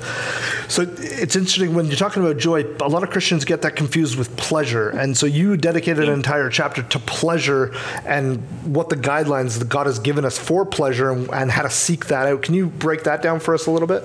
So 0.69 0.83
it's 0.83 1.37
interesting 1.37 1.75
when 1.75 1.87
you're 1.87 1.97
talking 1.97 2.23
about 2.23 2.39
joy. 2.39 2.65
A 2.81 2.89
lot 2.89 3.03
of 3.03 3.11
Christians 3.11 3.45
get 3.45 3.63
that 3.63 3.77
confused 3.77 4.19
with 4.19 4.37
pleasure, 4.37 4.91
and 4.91 5.17
so 5.17 5.27
you 5.27 5.57
dedicated 5.57 6.09
an 6.09 6.15
entire 6.15 6.51
chapter 6.51 6.83
to 6.83 6.99
pleasure 6.99 7.73
and 8.05 8.39
what 8.65 8.89
the 8.89 8.97
guidelines 8.97 9.59
that 9.59 9.69
God 9.69 9.87
has 9.87 9.99
given 9.99 10.25
us 10.25 10.37
for 10.39 10.67
pleasure 10.67 11.11
and, 11.11 11.31
and 11.33 11.51
how 11.51 11.63
to 11.63 11.71
seek 11.71 12.07
that 12.07 12.27
out. 12.27 12.43
Can 12.43 12.55
you 12.55 12.67
break 12.67 13.05
that 13.05 13.23
down 13.23 13.39
for 13.41 13.55
us 13.55 13.67
a 13.67 13.71
little 13.71 13.89
bit? 13.89 14.03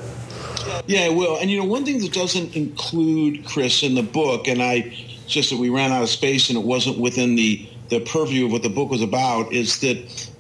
Yeah, 0.88 1.06
it 1.06 1.16
will. 1.16 1.38
And 1.38 1.50
you 1.50 1.58
know, 1.58 1.66
one 1.66 1.86
thing 1.86 2.00
that 2.00 2.14
doesn't 2.14 2.56
include 2.56 3.46
Chris 3.46 3.84
in 3.84 3.96
the 3.96 4.04
book, 4.04 4.48
and 4.48 4.62
I 4.62 4.94
just 5.28 5.50
that 5.50 5.58
we 5.58 5.70
ran 5.70 5.92
out 5.92 6.04
of 6.04 6.10
space 6.10 6.50
and 6.50 6.58
it 6.58 6.66
wasn't 6.66 6.98
within 6.98 7.36
the 7.36 7.68
the 7.90 8.00
purview 8.02 8.46
of 8.46 8.52
what 8.52 8.64
the 8.64 8.70
book 8.70 8.90
was 8.90 9.02
about, 9.02 9.52
is 9.52 9.80
that 9.82 10.32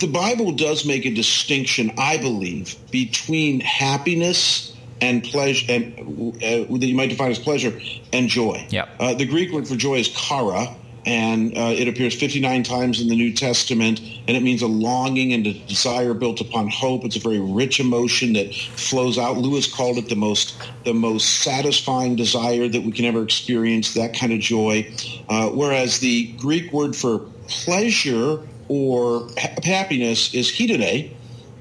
the 0.00 0.06
Bible 0.06 0.52
does 0.52 0.84
make 0.84 1.04
a 1.04 1.10
distinction, 1.12 1.90
I 1.98 2.18
believe, 2.18 2.76
between 2.90 3.60
happiness 3.60 4.76
and 5.00 5.22
pleasure, 5.22 5.66
and 5.72 5.98
uh, 6.36 6.78
that 6.78 6.86
you 6.86 6.94
might 6.94 7.10
define 7.10 7.30
as 7.30 7.38
pleasure 7.38 7.78
and 8.12 8.28
joy. 8.28 8.66
Yep. 8.70 8.88
Uh, 8.98 9.14
the 9.14 9.26
Greek 9.26 9.52
word 9.52 9.66
for 9.68 9.76
joy 9.76 9.96
is 9.96 10.08
chara, 10.08 10.74
and 11.08 11.56
uh, 11.56 11.72
it 11.74 11.88
appears 11.88 12.14
59 12.14 12.64
times 12.64 13.00
in 13.00 13.08
the 13.08 13.16
New 13.16 13.32
Testament, 13.32 13.98
and 14.28 14.36
it 14.36 14.42
means 14.42 14.60
a 14.60 14.66
longing 14.66 15.32
and 15.32 15.46
a 15.46 15.54
desire 15.54 16.12
built 16.12 16.42
upon 16.42 16.68
hope. 16.68 17.02
It's 17.02 17.16
a 17.16 17.18
very 17.18 17.40
rich 17.40 17.80
emotion 17.80 18.34
that 18.34 18.54
flows 18.54 19.16
out. 19.16 19.38
Lewis 19.38 19.72
called 19.72 19.96
it 19.96 20.10
the 20.10 20.16
most 20.16 20.54
the 20.84 20.92
most 20.92 21.42
satisfying 21.42 22.14
desire 22.14 22.68
that 22.68 22.82
we 22.82 22.92
can 22.92 23.06
ever 23.06 23.22
experience. 23.22 23.94
That 23.94 24.14
kind 24.14 24.34
of 24.34 24.40
joy, 24.40 24.92
uh, 25.30 25.48
whereas 25.48 26.00
the 26.00 26.26
Greek 26.36 26.74
word 26.74 26.94
for 26.94 27.20
pleasure 27.46 28.46
or 28.68 29.28
ha- 29.38 29.54
happiness 29.64 30.34
is 30.34 30.50
hedone, 30.50 31.10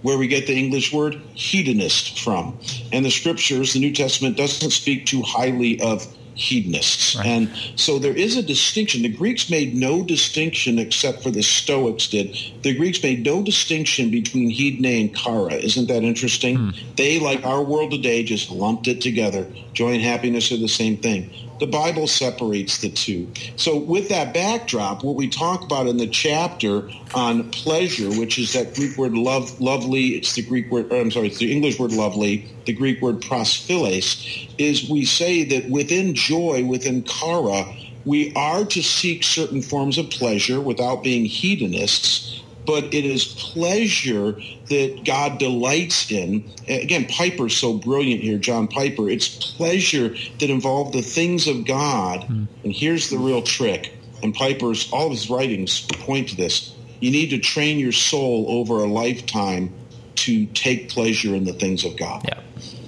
where 0.02 0.18
we 0.18 0.28
get 0.28 0.48
the 0.48 0.58
English 0.58 0.92
word 0.92 1.22
hedonist 1.36 2.20
from. 2.20 2.60
And 2.92 3.06
the 3.06 3.12
scriptures, 3.12 3.72
the 3.72 3.80
New 3.80 3.94
Testament 3.94 4.36
doesn't 4.36 4.72
speak 4.72 5.06
too 5.06 5.22
highly 5.22 5.80
of 5.80 6.06
hedonists. 6.38 7.16
Right. 7.16 7.26
And 7.26 7.52
so 7.76 8.00
there 8.00 8.16
is 8.16 8.38
a 8.38 8.44
distinction. 8.44 9.02
The 9.02 9.10
Greeks 9.10 9.50
made 9.50 9.76
no 9.76 10.04
distinction 10.04 10.80
except 10.80 11.24
for 11.24 11.32
the 11.32 11.42
Stoics 11.42 12.08
did. 12.08 12.38
The 12.62 12.76
Greeks 12.76 13.02
made 13.02 13.26
no 13.26 13.44
distinction 13.44 14.10
between 14.10 14.50
hedone 14.50 15.02
and 15.02 15.16
chara. 15.16 15.54
Isn't 15.54 15.88
that 15.88 16.04
interesting? 16.04 16.58
Hmm. 16.58 16.70
They, 16.96 17.20
like 17.20 17.44
our 17.46 17.64
world 17.64 17.92
today, 17.92 18.24
just 18.24 18.52
lumped 18.52 18.88
it 18.88 19.02
together. 19.02 19.48
Joy 19.74 19.94
and 19.94 20.02
happiness 20.02 20.52
are 20.52 20.58
the 20.58 20.68
same 20.68 20.98
thing 20.98 21.30
the 21.60 21.68
Bible 21.68 22.08
separates 22.08 22.80
the 22.82 22.90
two. 22.90 23.28
So, 23.56 23.78
with 23.78 24.10
that 24.10 24.34
backdrop, 24.34 25.04
what 25.04 25.16
we 25.16 25.30
talk 25.30 25.64
about 25.64 25.88
in 25.88 25.98
the 25.98 26.08
chapter 26.08 26.90
on 27.14 27.50
pleasure, 27.52 28.10
which 28.10 28.38
is 28.38 28.54
that 28.54 28.76
Greek 28.76 28.98
word 28.98 29.14
love, 29.14 29.60
lovely, 29.60 30.10
it's 30.10 30.34
the 30.34 30.44
Greek 30.44 30.70
word, 30.72 30.92
I'm 30.92 31.12
sorry, 31.12 31.28
it's 31.28 31.40
the 31.40 31.52
English 31.52 31.80
word 31.80 31.92
lovely, 31.92 32.52
the 32.66 32.74
Greek 32.74 33.02
word 33.02 33.22
prosphiles, 33.22 34.50
is 34.58 34.90
we 34.90 35.06
say 35.06 35.44
that 35.46 35.70
within 35.70 36.14
joy, 36.14 36.64
within 36.66 37.04
chara, 37.04 37.66
we 38.06 38.34
are 38.36 38.64
to 38.66 38.82
seek 38.82 39.24
certain 39.24 39.62
forms 39.62 39.98
of 39.98 40.10
pleasure 40.10 40.62
without 40.62 41.04
being 41.04 41.26
hedonists 41.26 42.42
but 42.68 42.94
it 42.94 43.06
is 43.06 43.26
pleasure 43.26 44.34
that 44.68 45.02
God 45.06 45.40
delights 45.40 46.12
in. 46.12 46.44
Again, 46.68 47.06
Piper's 47.06 47.56
so 47.56 47.74
brilliant 47.74 48.22
here, 48.22 48.38
John 48.38 48.68
Piper. 48.68 49.10
It's 49.10 49.54
pleasure 49.56 50.10
that 50.10 50.50
involve 50.50 50.92
the 50.92 51.02
things 51.02 51.48
of 51.48 51.66
God. 51.66 52.22
Mm. 52.24 52.48
And 52.66 52.74
here's 52.74 53.10
the 53.10 53.18
real 53.18 53.42
trick. 53.42 53.94
And 54.22 54.36
Piper's, 54.36 54.92
all 54.92 55.06
of 55.06 55.12
his 55.14 55.30
writings 55.30 55.82
point 55.82 56.30
to 56.30 56.36
this. 56.36 56.74
You 57.00 57.10
need 57.10 57.30
to 57.30 57.40
train 57.40 57.80
your 57.80 57.94
soul 57.94 58.46
over 58.50 58.80
a 58.80 58.88
lifetime 58.88 59.74
to 60.16 60.46
take 60.48 60.90
pleasure 60.90 61.34
in 61.34 61.46
the 61.46 61.54
things 61.54 61.86
of 61.86 61.96
God. 61.96 62.26
Yeah. 62.26 62.42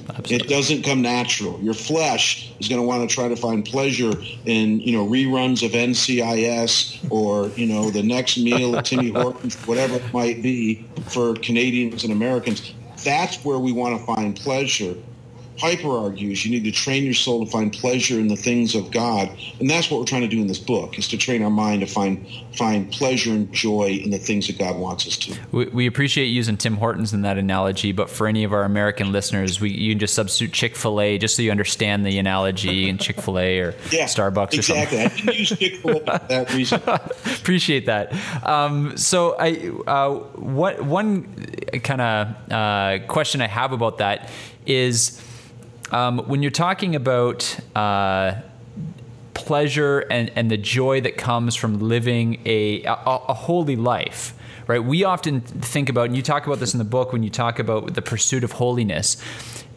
Absolutely. 0.10 0.36
It 0.36 0.49
doesn't 0.49 0.84
come 0.84 1.01
natural. 1.01 1.60
Your 1.62 1.74
flesh 1.74 2.51
is 2.60 2.68
going 2.68 2.82
to 2.82 2.88
want 2.88 3.07
to 3.07 3.14
try 3.14 3.28
to 3.28 3.36
find 3.36 3.64
pleasure 3.64 4.14
in, 4.45 4.80
you 4.80 4.91
know, 4.91 5.05
reruns 5.05 5.64
of 5.64 5.72
NCIS 5.72 7.12
or, 7.12 7.47
you 7.49 7.68
know, 7.68 7.89
the 7.91 8.01
next 8.01 8.38
meal 8.38 8.76
at 8.76 8.86
Timmy 8.86 9.10
Hortons, 9.14 9.55
whatever 9.68 9.97
it 9.97 10.14
might 10.14 10.41
be 10.41 10.86
for 11.10 11.36
Canadians 11.36 12.03
and 12.03 12.12
Americans. 12.12 12.74
That's 13.03 13.43
where 13.45 13.60
we 13.60 13.72
want 13.72 13.99
to 13.99 14.05
find 14.05 14.36
pleasure. 14.36 14.95
Piper 15.60 15.89
argues 15.89 16.45
you 16.45 16.51
need 16.51 16.64
to 16.64 16.72
train 16.72 17.03
your 17.03 17.14
soul 17.14 17.45
to 17.45 17.51
find 17.51 17.72
pleasure 17.72 18.20
in 18.20 18.30
the 18.30 18.36
things 18.38 18.76
of 18.76 18.91
God, 18.91 19.30
and 19.60 19.70
that's 19.70 19.91
what 19.91 19.99
we're 19.99 20.05
trying 20.05 20.22
to 20.22 20.28
do 20.28 20.39
in 20.39 20.47
this 20.47 20.57
book: 20.57 20.97
is 20.97 21.07
to 21.10 21.18
train 21.18 21.43
our 21.43 21.49
mind 21.49 21.82
to 21.82 21.88
find 21.88 22.26
find 22.55 22.89
pleasure 22.91 23.32
and 23.32 23.51
joy 23.51 23.99
in 24.03 24.10
the 24.10 24.18
things 24.18 24.47
that 24.47 24.57
God 24.57 24.78
wants 24.78 25.05
us 25.05 25.18
to. 25.18 25.38
We, 25.51 25.66
we 25.68 25.88
appreciate 25.88 26.28
using 26.28 26.55
Tim 26.55 26.78
Hortons 26.78 27.14
in 27.14 27.24
that 27.24 27.38
analogy, 27.38 27.91
but 27.91 28.10
for 28.10 28.28
any 28.28 28.43
of 28.43 28.53
our 28.53 28.64
American 28.64 29.12
listeners, 29.12 29.60
we 29.60 29.72
you 29.72 29.91
can 29.91 29.99
just 29.99 30.14
substitute 30.14 30.53
Chick 30.53 30.76
Fil 30.76 31.01
A 31.01 31.18
just 31.18 31.36
so 31.36 31.41
you 31.41 31.51
understand 31.51 32.05
the 32.05 32.18
analogy 32.18 32.88
in 32.88 32.97
Chick 32.97 33.20
Fil 33.20 33.38
A 33.38 33.60
or 33.60 33.76
yeah, 33.91 34.05
Starbucks 34.05 34.53
exactly. 34.53 34.60
or 34.60 34.62
something. 34.62 34.99
Exactly, 34.99 34.99
I 34.99 35.07
didn't 35.07 35.39
use 35.39 35.49
Chick 35.49 35.76
Fil 35.82 35.97
A 35.97 36.20
for 36.20 36.28
that 36.28 36.53
reason. 36.53 36.82
appreciate 37.39 37.86
that. 37.88 38.14
Um, 38.47 38.95
so 38.95 39.36
I 39.38 39.72
uh, 39.88 40.16
what 40.36 40.82
one 40.84 41.34
kind 41.84 41.99
of 42.01 42.51
uh, 42.51 42.99
question 43.07 43.41
I 43.41 43.47
have 43.47 43.74
about 43.74 43.97
that 43.97 44.30
is 44.66 45.22
um, 45.91 46.19
when 46.19 46.41
you're 46.41 46.51
talking 46.51 46.95
about 46.95 47.59
uh, 47.75 48.35
pleasure 49.33 49.99
and, 50.11 50.31
and 50.35 50.51
the 50.51 50.57
joy 50.57 51.01
that 51.01 51.17
comes 51.17 51.55
from 51.55 51.79
living 51.79 52.41
a, 52.45 52.83
a, 52.83 52.93
a 52.93 53.33
holy 53.33 53.75
life, 53.75 54.33
right? 54.67 54.83
We 54.83 55.03
often 55.03 55.41
think 55.41 55.89
about, 55.89 56.05
and 56.05 56.15
you 56.15 56.21
talk 56.21 56.45
about 56.45 56.59
this 56.59 56.73
in 56.73 56.77
the 56.77 56.83
book 56.83 57.11
when 57.13 57.23
you 57.23 57.29
talk 57.29 57.57
about 57.59 57.93
the 57.95 58.01
pursuit 58.01 58.43
of 58.43 58.53
holiness 58.53 59.17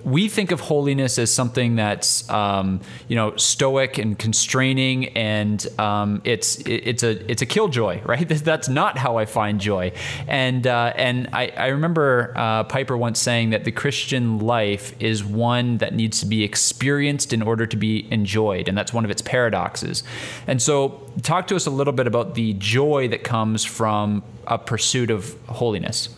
we 0.05 0.29
think 0.29 0.51
of 0.51 0.61
holiness 0.61 1.19
as 1.19 1.33
something 1.33 1.77
that's 1.77 2.29
um, 2.29 2.81
you 3.09 3.17
know 3.17 3.37
stoic 3.37 3.99
and 3.99 4.19
constraining, 4.19 5.09
and 5.17 5.67
um, 5.79 6.21
it's 6.25 6.59
it's 6.67 7.03
a 7.03 7.31
it's 7.31 7.43
a 7.43 7.47
killjoy, 7.47 8.03
right? 8.05 8.29
That's 8.29 8.69
not 8.69 8.99
how 8.99 9.17
I 9.19 9.25
find 9.25 9.61
joy. 9.61 9.93
And 10.27 10.67
uh, 10.67 10.93
and 10.97 11.29
I, 11.33 11.49
I 11.57 11.67
remember 11.69 12.33
uh, 12.37 12.65
Piper 12.65 12.97
once 12.97 13.21
saying 13.21 13.51
that 13.51 13.65
the 13.65 13.73
Christian 13.73 14.39
life 14.39 14.95
is 15.01 15.25
one 15.25 15.79
that 15.79 15.95
needs 15.95 16.21
to 16.21 16.27
be 16.27 16.43
experienced 16.43 17.33
in 17.33 17.43
order 17.43 17.67
to 17.67 17.77
be 17.77 18.11
enjoyed, 18.13 18.69
and 18.69 18.77
that's 18.77 18.93
one 18.93 19.05
of 19.05 19.11
its 19.11 19.23
paradoxes. 19.23 20.03
And 20.47 20.61
so, 20.61 21.01
talk 21.23 21.47
to 21.49 21.57
us 21.57 21.67
a 21.67 21.71
little 21.71 21.93
bit 21.93 22.07
about 22.07 22.35
the 22.35 22.55
joy 22.55 23.09
that 23.09 23.25
comes 23.25 23.65
from 23.65 24.23
a 24.47 24.59
pursuit 24.59 25.11
of 25.11 25.37
holiness. 25.47 26.09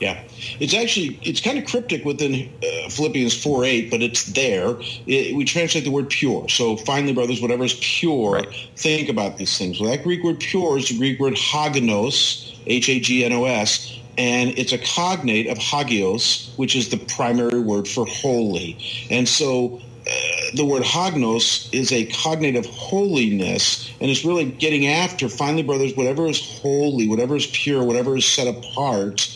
Yeah, 0.00 0.24
it's 0.60 0.72
actually 0.72 1.18
it's 1.22 1.42
kind 1.42 1.58
of 1.58 1.66
cryptic 1.66 2.06
within 2.06 2.48
uh, 2.62 2.88
Philippians 2.88 3.42
four 3.42 3.64
eight, 3.64 3.90
but 3.90 4.00
it's 4.00 4.24
there. 4.32 4.74
It, 5.06 5.36
we 5.36 5.44
translate 5.44 5.84
the 5.84 5.90
word 5.90 6.08
pure. 6.08 6.48
So 6.48 6.78
finally, 6.78 7.12
brothers, 7.12 7.42
whatever 7.42 7.64
is 7.64 7.78
pure, 7.82 8.32
right. 8.32 8.68
think 8.76 9.10
about 9.10 9.36
these 9.36 9.58
things. 9.58 9.78
Well, 9.78 9.90
that 9.90 10.02
Greek 10.02 10.24
word 10.24 10.40
pure 10.40 10.78
is 10.78 10.88
the 10.88 10.96
Greek 10.96 11.20
word 11.20 11.34
hagnos, 11.34 12.56
H 12.66 12.88
A 12.88 12.98
G 12.98 13.26
N 13.26 13.34
O 13.34 13.44
S, 13.44 13.94
and 14.16 14.58
it's 14.58 14.72
a 14.72 14.78
cognate 14.78 15.48
of 15.48 15.58
hagios, 15.58 16.50
which 16.56 16.74
is 16.74 16.88
the 16.88 16.96
primary 16.96 17.60
word 17.60 17.86
for 17.86 18.06
holy. 18.06 18.78
And 19.10 19.28
so 19.28 19.82
uh, 20.06 20.10
the 20.54 20.64
word 20.64 20.82
hagnos 20.82 21.68
is 21.74 21.92
a 21.92 22.06
cognate 22.06 22.56
of 22.56 22.64
holiness, 22.64 23.92
and 24.00 24.10
it's 24.10 24.24
really 24.24 24.46
getting 24.46 24.86
after, 24.86 25.28
finally, 25.28 25.62
brothers, 25.62 25.94
whatever 25.94 26.26
is 26.26 26.40
holy, 26.40 27.06
whatever 27.06 27.36
is 27.36 27.46
pure, 27.48 27.84
whatever 27.84 28.16
is 28.16 28.24
set 28.24 28.46
apart, 28.48 29.28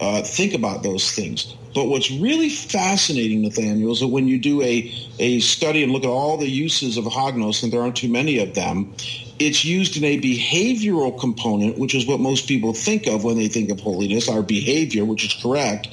uh, 0.00 0.22
think 0.22 0.54
about 0.54 0.82
those 0.82 1.10
things. 1.12 1.54
But 1.74 1.88
what's 1.88 2.10
really 2.10 2.48
fascinating, 2.48 3.42
Nathaniel, 3.42 3.92
is 3.92 4.00
that 4.00 4.08
when 4.08 4.28
you 4.28 4.38
do 4.38 4.62
a, 4.62 4.90
a 5.18 5.40
study 5.40 5.82
and 5.82 5.92
look 5.92 6.04
at 6.04 6.08
all 6.08 6.38
the 6.38 6.48
uses 6.48 6.96
of 6.96 7.04
hagnos, 7.04 7.62
and 7.62 7.72
there 7.72 7.82
aren't 7.82 7.96
too 7.96 8.08
many 8.08 8.38
of 8.38 8.54
them, 8.54 8.94
it's 9.38 9.64
used 9.64 9.96
in 9.96 10.04
a 10.04 10.18
behavioral 10.18 11.18
component, 11.18 11.78
which 11.78 11.94
is 11.94 12.06
what 12.06 12.18
most 12.18 12.48
people 12.48 12.72
think 12.72 13.06
of 13.06 13.24
when 13.24 13.36
they 13.36 13.48
think 13.48 13.68
of 13.70 13.80
holiness, 13.80 14.28
our 14.28 14.42
behavior, 14.42 15.04
which 15.04 15.24
is 15.24 15.34
correct. 15.42 15.88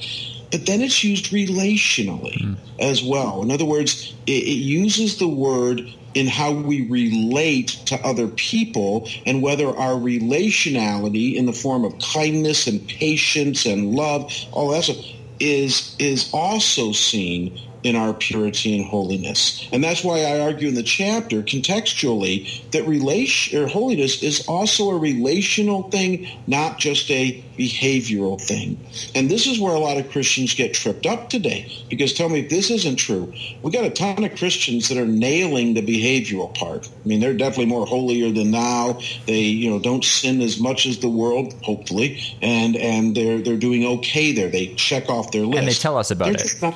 But 0.50 0.66
then 0.66 0.80
it's 0.80 1.04
used 1.04 1.26
relationally 1.26 2.38
mm. 2.38 2.56
as 2.78 3.02
well. 3.02 3.42
In 3.42 3.50
other 3.50 3.64
words, 3.66 4.14
it, 4.26 4.44
it 4.44 4.60
uses 4.62 5.18
the 5.18 5.28
word 5.28 5.82
in 6.14 6.26
how 6.26 6.52
we 6.52 6.82
relate 6.88 7.76
to 7.86 7.98
other 8.06 8.28
people 8.28 9.06
and 9.26 9.42
whether 9.42 9.68
our 9.76 9.94
relationality 9.94 11.34
in 11.34 11.46
the 11.46 11.52
form 11.52 11.84
of 11.84 11.94
kindness 12.14 12.66
and 12.66 12.86
patience 12.86 13.66
and 13.66 13.86
love, 13.90 14.24
all 14.52 14.70
that 14.70 14.84
stuff, 14.84 14.98
is 15.40 15.94
is 15.98 16.30
also 16.32 16.92
seen 16.92 17.52
in 17.84 17.96
our 17.96 18.14
purity 18.14 18.76
and 18.76 18.86
holiness. 18.86 19.68
And 19.70 19.84
that's 19.84 20.02
why 20.02 20.22
I 20.22 20.40
argue 20.40 20.68
in 20.68 20.74
the 20.74 20.82
chapter 20.82 21.42
contextually 21.42 22.68
that 22.70 22.86
relation 22.88 23.62
or 23.62 23.68
holiness 23.68 24.22
is 24.22 24.46
also 24.48 24.90
a 24.90 24.98
relational 24.98 25.90
thing, 25.90 26.26
not 26.46 26.78
just 26.78 27.10
a 27.10 27.44
behavioral 27.58 28.40
thing. 28.40 28.80
And 29.14 29.30
this 29.30 29.46
is 29.46 29.60
where 29.60 29.74
a 29.74 29.78
lot 29.78 29.98
of 29.98 30.10
Christians 30.10 30.54
get 30.54 30.74
tripped 30.74 31.06
up 31.06 31.28
today. 31.28 31.70
Because 31.88 32.12
tell 32.12 32.28
me 32.28 32.40
if 32.40 32.50
this 32.50 32.70
isn't 32.70 32.96
true. 32.96 33.32
We 33.62 33.70
got 33.70 33.84
a 33.84 33.90
ton 33.90 34.24
of 34.24 34.34
Christians 34.36 34.88
that 34.88 34.98
are 34.98 35.06
nailing 35.06 35.74
the 35.74 35.82
behavioral 35.82 36.54
part. 36.54 36.88
I 36.88 37.08
mean, 37.08 37.20
they're 37.20 37.34
definitely 37.34 37.66
more 37.66 37.86
holier 37.86 38.32
than 38.32 38.50
thou. 38.50 38.98
They, 39.26 39.40
you 39.40 39.70
know, 39.70 39.78
don't 39.78 40.04
sin 40.04 40.40
as 40.40 40.58
much 40.58 40.86
as 40.86 40.98
the 40.98 41.08
world, 41.08 41.54
hopefully, 41.62 42.20
and 42.40 42.76
and 42.76 43.14
they're 43.14 43.40
they're 43.40 43.56
doing 43.56 43.84
okay 43.84 44.32
there. 44.32 44.48
They 44.48 44.74
check 44.74 45.08
off 45.08 45.32
their 45.32 45.44
list. 45.44 45.58
And 45.58 45.68
they 45.68 45.74
tell 45.74 45.96
us 45.96 46.10
about 46.10 46.36
they're 46.36 46.70
it. 46.70 46.74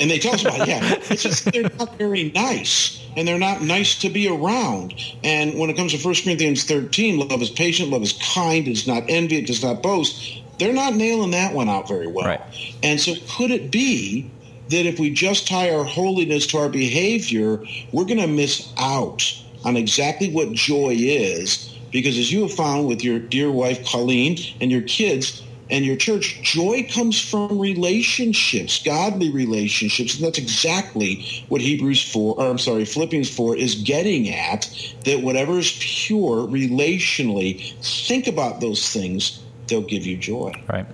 And 0.00 0.10
they 0.10 0.18
tell 0.18 0.34
us 0.34 0.42
about 0.42 0.60
it. 0.60 0.68
Yeah, 0.68 0.80
it's 1.10 1.22
just 1.22 1.50
they're 1.52 1.62
not 1.78 1.96
very 1.96 2.30
nice, 2.30 3.02
and 3.16 3.26
they're 3.26 3.38
not 3.38 3.62
nice 3.62 3.98
to 4.00 4.10
be 4.10 4.28
around. 4.28 4.94
And 5.24 5.58
when 5.58 5.70
it 5.70 5.76
comes 5.76 5.92
to 5.92 5.98
1 5.98 6.14
Corinthians 6.22 6.64
13, 6.64 7.18
love 7.18 7.40
is 7.42 7.50
patient, 7.50 7.90
love 7.90 8.02
is 8.02 8.12
kind, 8.34 8.66
it 8.66 8.72
does 8.72 8.86
not 8.86 9.04
envy, 9.08 9.38
it 9.38 9.46
does 9.46 9.62
not 9.62 9.82
boast. 9.82 10.40
They're 10.58 10.72
not 10.72 10.94
nailing 10.94 11.32
that 11.32 11.54
one 11.54 11.68
out 11.68 11.86
very 11.88 12.06
well. 12.06 12.26
Right. 12.26 12.40
And 12.82 13.00
so, 13.00 13.14
could 13.28 13.50
it 13.50 13.70
be 13.70 14.30
that 14.70 14.86
if 14.86 14.98
we 14.98 15.10
just 15.10 15.46
tie 15.46 15.70
our 15.70 15.84
holiness 15.84 16.46
to 16.48 16.58
our 16.58 16.68
behavior, 16.68 17.62
we're 17.92 18.04
going 18.04 18.20
to 18.20 18.26
miss 18.26 18.72
out 18.78 19.22
on 19.64 19.76
exactly 19.76 20.30
what 20.30 20.52
joy 20.52 20.94
is? 20.96 21.74
Because 21.92 22.18
as 22.18 22.32
you 22.32 22.42
have 22.42 22.52
found 22.52 22.88
with 22.88 23.04
your 23.04 23.18
dear 23.18 23.50
wife 23.50 23.86
Colleen 23.86 24.38
and 24.60 24.70
your 24.70 24.82
kids, 24.82 25.42
and 25.70 25.84
your 25.84 25.96
church, 25.96 26.40
joy 26.42 26.88
comes 26.92 27.20
from 27.20 27.58
relationships, 27.58 28.82
godly 28.82 29.30
relationships. 29.30 30.16
And 30.16 30.24
that's 30.24 30.38
exactly 30.38 31.44
what 31.48 31.60
Hebrews 31.60 32.10
4, 32.12 32.36
or 32.38 32.50
I'm 32.50 32.58
sorry, 32.58 32.84
Philippians 32.84 33.34
4 33.34 33.56
is 33.56 33.74
getting 33.74 34.28
at, 34.30 34.70
that 35.04 35.22
whatever 35.22 35.58
is 35.58 35.76
pure 35.80 36.46
relationally, 36.46 37.72
think 38.04 38.26
about 38.26 38.60
those 38.60 38.92
things, 38.92 39.42
they'll 39.66 39.80
give 39.82 40.06
you 40.06 40.16
joy. 40.16 40.52
Right. 40.68 40.86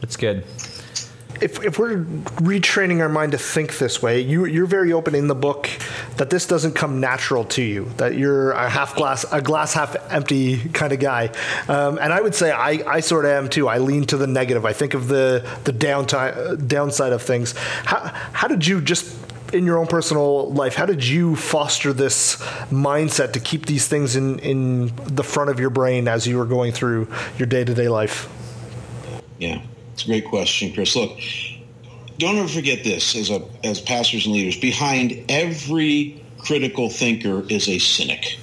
That's 0.00 0.16
good 0.16 0.44
if, 1.42 1.62
if 1.64 1.78
we're 1.78 2.04
retraining 2.38 3.00
our 3.00 3.08
mind 3.08 3.32
to 3.32 3.38
think 3.38 3.78
this 3.78 4.00
way, 4.00 4.20
you, 4.20 4.44
you're 4.44 4.66
very 4.66 4.92
open 4.92 5.14
in 5.14 5.26
the 5.26 5.34
book 5.34 5.66
that 6.16 6.30
this 6.30 6.46
doesn't 6.46 6.74
come 6.74 7.00
natural 7.00 7.44
to 7.44 7.62
you. 7.62 7.90
That 7.96 8.14
you're 8.14 8.52
a 8.52 8.68
half 8.68 8.96
glass, 8.96 9.24
a 9.32 9.40
glass 9.40 9.74
half 9.74 9.96
empty 10.10 10.68
kind 10.70 10.92
of 10.92 11.00
guy. 11.00 11.30
Um, 11.68 11.98
and 11.98 12.12
I 12.12 12.20
would 12.20 12.34
say 12.34 12.50
I, 12.50 12.82
I 12.86 13.00
sort 13.00 13.24
of 13.24 13.30
am 13.32 13.48
too. 13.48 13.68
I 13.68 13.78
lean 13.78 14.04
to 14.06 14.16
the 14.16 14.26
negative. 14.26 14.64
I 14.64 14.72
think 14.72 14.94
of 14.94 15.08
the 15.08 15.46
the 15.64 15.72
downtime, 15.72 16.66
downside 16.68 17.12
of 17.12 17.22
things. 17.22 17.54
How 17.84 18.00
how 18.32 18.48
did 18.48 18.66
you 18.66 18.80
just 18.80 19.18
in 19.52 19.66
your 19.66 19.78
own 19.78 19.86
personal 19.86 20.50
life, 20.52 20.74
how 20.74 20.86
did 20.86 21.06
you 21.06 21.36
foster 21.36 21.92
this 21.92 22.36
mindset 22.70 23.32
to 23.34 23.40
keep 23.40 23.66
these 23.66 23.86
things 23.86 24.16
in, 24.16 24.38
in 24.38 24.92
the 25.04 25.22
front 25.22 25.50
of 25.50 25.60
your 25.60 25.70
brain 25.70 26.08
as 26.08 26.26
you 26.26 26.38
were 26.38 26.46
going 26.46 26.72
through 26.72 27.06
your 27.38 27.46
day 27.46 27.62
to 27.64 27.74
day 27.74 27.88
life? 27.88 28.28
Yeah, 29.38 29.60
it's 29.92 30.04
a 30.04 30.06
great 30.06 30.24
question, 30.24 30.72
Chris. 30.72 30.96
Look, 30.96 31.18
don't 32.22 32.38
ever 32.38 32.48
forget 32.48 32.84
this 32.84 33.16
as 33.16 33.30
a 33.30 33.42
as 33.64 33.80
pastors 33.80 34.26
and 34.26 34.34
leaders. 34.34 34.56
Behind 34.56 35.24
every 35.28 36.22
critical 36.38 36.88
thinker 36.88 37.44
is 37.48 37.68
a 37.68 37.78
cynic. 37.78 38.38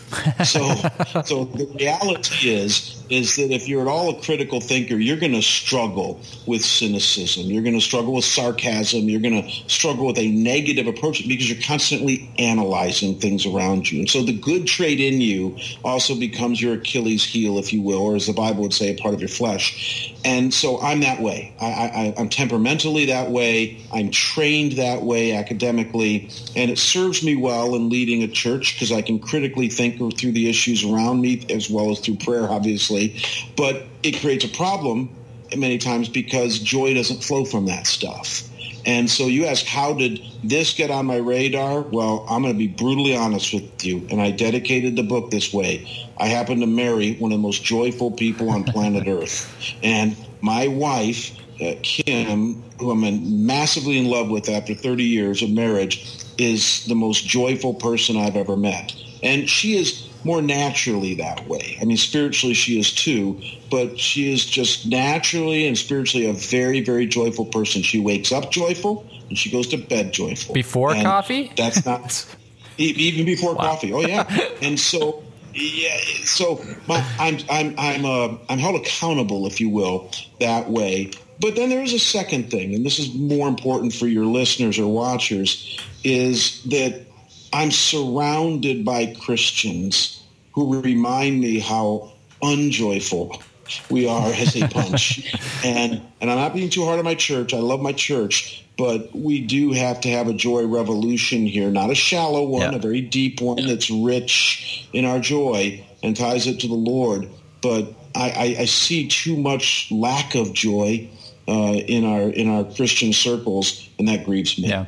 So, 0.45 0.75
so 1.23 1.45
the 1.45 1.69
reality 1.77 2.49
is 2.49 2.95
is 3.09 3.35
that 3.37 3.51
if 3.51 3.67
you're 3.67 3.81
at 3.81 3.87
all 3.87 4.09
a 4.09 4.21
critical 4.21 4.61
thinker, 4.61 4.95
you're 4.95 5.17
going 5.17 5.33
to 5.33 5.41
struggle 5.41 6.19
with 6.45 6.63
cynicism. 6.63 7.45
You're 7.45 7.63
going 7.63 7.75
to 7.75 7.81
struggle 7.81 8.13
with 8.13 8.25
sarcasm. 8.25 9.09
You're 9.09 9.21
going 9.21 9.43
to 9.43 9.49
struggle 9.67 10.05
with 10.05 10.19
a 10.19 10.27
negative 10.31 10.87
approach 10.87 11.27
because 11.27 11.49
you're 11.49 11.61
constantly 11.63 12.31
analyzing 12.37 13.19
things 13.19 13.45
around 13.45 13.91
you. 13.91 13.99
And 13.99 14.09
so 14.09 14.23
the 14.23 14.37
good 14.37 14.67
trait 14.67 14.99
in 14.99 15.21
you 15.21 15.57
also 15.83 16.15
becomes 16.15 16.61
your 16.61 16.75
Achilles 16.75 17.23
heel, 17.23 17.57
if 17.57 17.73
you 17.73 17.81
will, 17.81 17.99
or 17.99 18.15
as 18.15 18.27
the 18.27 18.33
Bible 18.33 18.61
would 18.61 18.73
say, 18.73 18.91
a 18.91 18.95
part 18.95 19.13
of 19.13 19.19
your 19.19 19.29
flesh. 19.29 20.13
And 20.23 20.53
so 20.53 20.79
I'm 20.81 21.01
that 21.01 21.21
way. 21.21 21.53
I, 21.59 22.13
I'm 22.17 22.29
temperamentally 22.29 23.05
that 23.05 23.31
way. 23.31 23.83
I'm 23.91 24.11
trained 24.11 24.73
that 24.73 25.03
way 25.03 25.33
academically, 25.33 26.29
and 26.55 26.69
it 26.69 26.77
serves 26.77 27.23
me 27.23 27.35
well 27.35 27.75
in 27.75 27.89
leading 27.89 28.23
a 28.23 28.27
church 28.27 28.75
because 28.75 28.91
I 28.91 29.01
can 29.01 29.19
critically 29.19 29.69
think 29.69 29.98
through 30.11 30.31
the 30.31 30.49
issues 30.49 30.83
around 30.83 31.21
me 31.21 31.45
as 31.49 31.69
well 31.69 31.91
as 31.91 31.99
through 31.99 32.15
prayer, 32.15 32.49
obviously 32.49 33.21
but 33.55 33.83
it 34.03 34.19
creates 34.21 34.45
a 34.45 34.49
problem 34.49 35.09
many 35.55 35.77
times 35.77 36.09
because 36.09 36.59
joy 36.59 36.93
doesn't 36.93 37.23
flow 37.23 37.45
from 37.45 37.65
that 37.65 37.87
stuff. 37.87 38.43
And 38.85 39.09
so 39.09 39.27
you 39.27 39.45
ask, 39.45 39.65
how 39.65 39.93
did 39.93 40.21
this 40.43 40.73
get 40.73 40.89
on 40.89 41.05
my 41.05 41.17
radar? 41.17 41.81
Well, 41.81 42.25
I'm 42.29 42.41
going 42.41 42.53
to 42.53 42.57
be 42.57 42.67
brutally 42.67 43.15
honest 43.15 43.53
with 43.53 43.85
you, 43.85 44.07
and 44.09 44.21
I 44.21 44.31
dedicated 44.31 44.95
the 44.95 45.03
book 45.03 45.31
this 45.31 45.53
way. 45.53 45.85
I 46.17 46.27
happened 46.27 46.61
to 46.61 46.67
marry 46.67 47.15
one 47.15 47.31
of 47.31 47.37
the 47.37 47.41
most 47.41 47.63
joyful 47.63 48.11
people 48.11 48.49
on 48.49 48.63
planet 48.63 49.07
Earth. 49.09 49.53
And 49.83 50.15
my 50.41 50.67
wife, 50.67 51.35
uh, 51.61 51.73
Kim, 51.83 52.63
who 52.79 52.91
I'm 52.91 53.45
massively 53.45 53.97
in 53.97 54.05
love 54.05 54.29
with 54.29 54.47
after 54.47 54.73
30 54.73 55.03
years 55.03 55.41
of 55.41 55.49
marriage, 55.49 56.07
is 56.37 56.85
the 56.85 56.95
most 56.95 57.27
joyful 57.27 57.73
person 57.73 58.15
I've 58.15 58.37
ever 58.37 58.55
met. 58.55 58.93
And 59.23 59.49
she 59.49 59.77
is 59.77 60.07
more 60.23 60.41
naturally 60.41 61.15
that 61.15 61.47
way. 61.47 61.77
I 61.81 61.85
mean, 61.85 61.97
spiritually 61.97 62.53
she 62.53 62.79
is 62.79 62.93
too, 62.93 63.41
but 63.71 63.99
she 63.99 64.31
is 64.31 64.45
just 64.45 64.85
naturally 64.85 65.65
and 65.67 65.77
spiritually 65.77 66.25
a 66.25 66.33
very, 66.33 66.81
very 66.81 67.05
joyful 67.05 67.45
person. 67.45 67.81
She 67.81 67.99
wakes 67.99 68.31
up 68.31 68.51
joyful 68.51 69.07
and 69.29 69.37
she 69.37 69.49
goes 69.49 69.67
to 69.67 69.77
bed 69.77 70.11
joyful. 70.11 70.53
Before 70.53 70.93
and 70.93 71.03
coffee? 71.03 71.51
That's 71.55 71.85
not 71.85 72.25
even 72.77 73.25
before 73.25 73.55
wow. 73.55 73.63
coffee. 73.63 73.93
Oh 73.93 74.01
yeah, 74.01 74.25
and 74.61 74.79
so 74.79 75.23
yeah, 75.53 75.97
so 76.25 76.63
my, 76.87 77.05
I'm 77.19 77.37
I'm 77.49 77.75
I'm 77.77 78.05
uh, 78.05 78.37
I'm 78.49 78.59
held 78.59 78.75
accountable, 78.75 79.47
if 79.47 79.59
you 79.59 79.69
will, 79.69 80.11
that 80.39 80.69
way. 80.69 81.11
But 81.39 81.55
then 81.55 81.69
there 81.69 81.81
is 81.81 81.93
a 81.93 81.99
second 81.99 82.51
thing, 82.51 82.75
and 82.75 82.85
this 82.85 82.99
is 82.99 83.13
more 83.13 83.47
important 83.47 83.93
for 83.93 84.07
your 84.07 84.25
listeners 84.25 84.77
or 84.77 84.91
watchers, 84.91 85.79
is 86.03 86.61
that 86.63 87.05
I'm 87.53 87.71
surrounded 87.71 88.85
by 88.85 89.13
Christians 89.21 90.23
who 90.53 90.81
remind 90.81 91.39
me 91.39 91.59
how 91.59 92.11
unjoyful 92.41 93.41
we 93.89 94.07
are 94.07 94.31
as 94.33 94.55
a 94.55 94.67
bunch. 94.67 95.33
and 95.63 96.01
and 96.21 96.29
I'm 96.29 96.37
not 96.37 96.53
being 96.53 96.69
too 96.69 96.85
hard 96.85 96.99
on 96.99 97.05
my 97.05 97.15
church. 97.15 97.53
I 97.53 97.59
love 97.59 97.81
my 97.81 97.93
church, 97.93 98.63
but 98.77 99.15
we 99.15 99.41
do 99.41 99.71
have 99.71 100.01
to 100.01 100.09
have 100.09 100.27
a 100.27 100.33
joy 100.33 100.65
revolution 100.65 101.45
here, 101.45 101.69
not 101.69 101.89
a 101.89 101.95
shallow 101.95 102.43
one, 102.43 102.71
yeah. 102.71 102.77
a 102.77 102.79
very 102.79 103.01
deep 103.01 103.41
one 103.41 103.65
that's 103.65 103.89
rich 103.89 104.87
in 104.93 105.05
our 105.05 105.19
joy 105.19 105.83
and 106.03 106.15
ties 106.15 106.47
it 106.47 106.59
to 106.61 106.67
the 106.67 106.73
Lord. 106.73 107.29
But 107.61 107.93
I, 108.15 108.29
I, 108.29 108.61
I 108.61 108.65
see 108.65 109.07
too 109.07 109.37
much 109.37 109.91
lack 109.91 110.35
of 110.35 110.53
joy 110.53 111.09
uh, 111.47 111.73
in 111.73 112.05
our 112.05 112.29
in 112.29 112.49
our 112.49 112.63
Christian 112.63 113.13
circles, 113.13 113.87
and 113.97 114.07
that 114.07 114.25
grieves 114.25 114.57
me. 114.57 114.69
Yeah. 114.69 114.85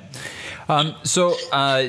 Um, 0.69 0.95
so, 1.03 1.35
uh, 1.51 1.87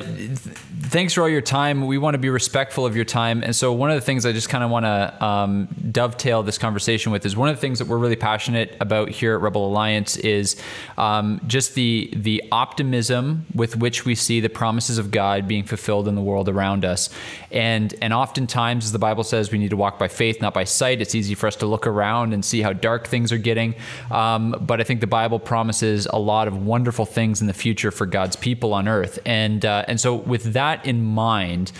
thanks 0.81 1.13
for 1.13 1.21
all 1.21 1.29
your 1.29 1.41
time. 1.41 1.85
We 1.85 1.97
want 1.97 2.15
to 2.15 2.17
be 2.17 2.29
respectful 2.29 2.85
of 2.85 2.95
your 2.95 3.05
time. 3.05 3.43
And 3.43 3.55
so, 3.55 3.71
one 3.73 3.89
of 3.91 3.95
the 3.95 4.01
things 4.01 4.25
I 4.25 4.31
just 4.31 4.49
kind 4.49 4.63
of 4.63 4.69
want 4.69 4.85
to 4.85 5.25
um, 5.25 5.67
dovetail 5.91 6.43
this 6.43 6.57
conversation 6.57 7.11
with 7.11 7.25
is 7.25 7.35
one 7.35 7.49
of 7.49 7.55
the 7.55 7.61
things 7.61 7.79
that 7.79 7.87
we're 7.87 7.97
really 7.97 8.15
passionate 8.15 8.75
about 8.79 9.09
here 9.09 9.35
at 9.35 9.41
Rebel 9.41 9.67
Alliance 9.67 10.17
is 10.17 10.55
um, 10.97 11.41
just 11.47 11.75
the 11.75 12.11
the 12.15 12.43
optimism 12.51 13.45
with 13.53 13.75
which 13.75 14.05
we 14.05 14.15
see 14.15 14.39
the 14.39 14.49
promises 14.49 14.97
of 14.97 15.11
God 15.11 15.47
being 15.47 15.63
fulfilled 15.63 16.07
in 16.07 16.15
the 16.15 16.21
world 16.21 16.49
around 16.49 16.85
us. 16.85 17.09
And 17.51 17.93
and 18.01 18.13
oftentimes, 18.13 18.85
as 18.85 18.91
the 18.91 18.99
Bible 18.99 19.23
says, 19.23 19.51
we 19.51 19.59
need 19.59 19.69
to 19.69 19.77
walk 19.77 19.99
by 19.99 20.07
faith, 20.07 20.41
not 20.41 20.53
by 20.53 20.63
sight. 20.63 21.01
It's 21.01 21.15
easy 21.15 21.35
for 21.35 21.47
us 21.47 21.55
to 21.57 21.65
look 21.65 21.85
around 21.85 22.33
and 22.33 22.43
see 22.43 22.61
how 22.61 22.73
dark 22.73 23.07
things 23.07 23.31
are 23.31 23.37
getting. 23.37 23.75
Um, 24.09 24.55
but 24.61 24.81
I 24.81 24.83
think 24.83 25.01
the 25.01 25.07
Bible 25.07 25.39
promises 25.39 26.07
a 26.07 26.19
lot 26.19 26.47
of 26.47 26.65
wonderful 26.65 27.05
things 27.05 27.41
in 27.41 27.47
the 27.47 27.53
future 27.53 27.91
for 27.91 28.05
God's 28.05 28.35
people 28.35 28.73
on 28.73 28.87
earth. 28.87 29.19
And 29.25 29.63
uh, 29.65 29.85
and 29.87 29.99
so 29.99 30.15
with 30.15 30.53
that 30.53 30.62
in 30.85 31.03
mind. 31.03 31.71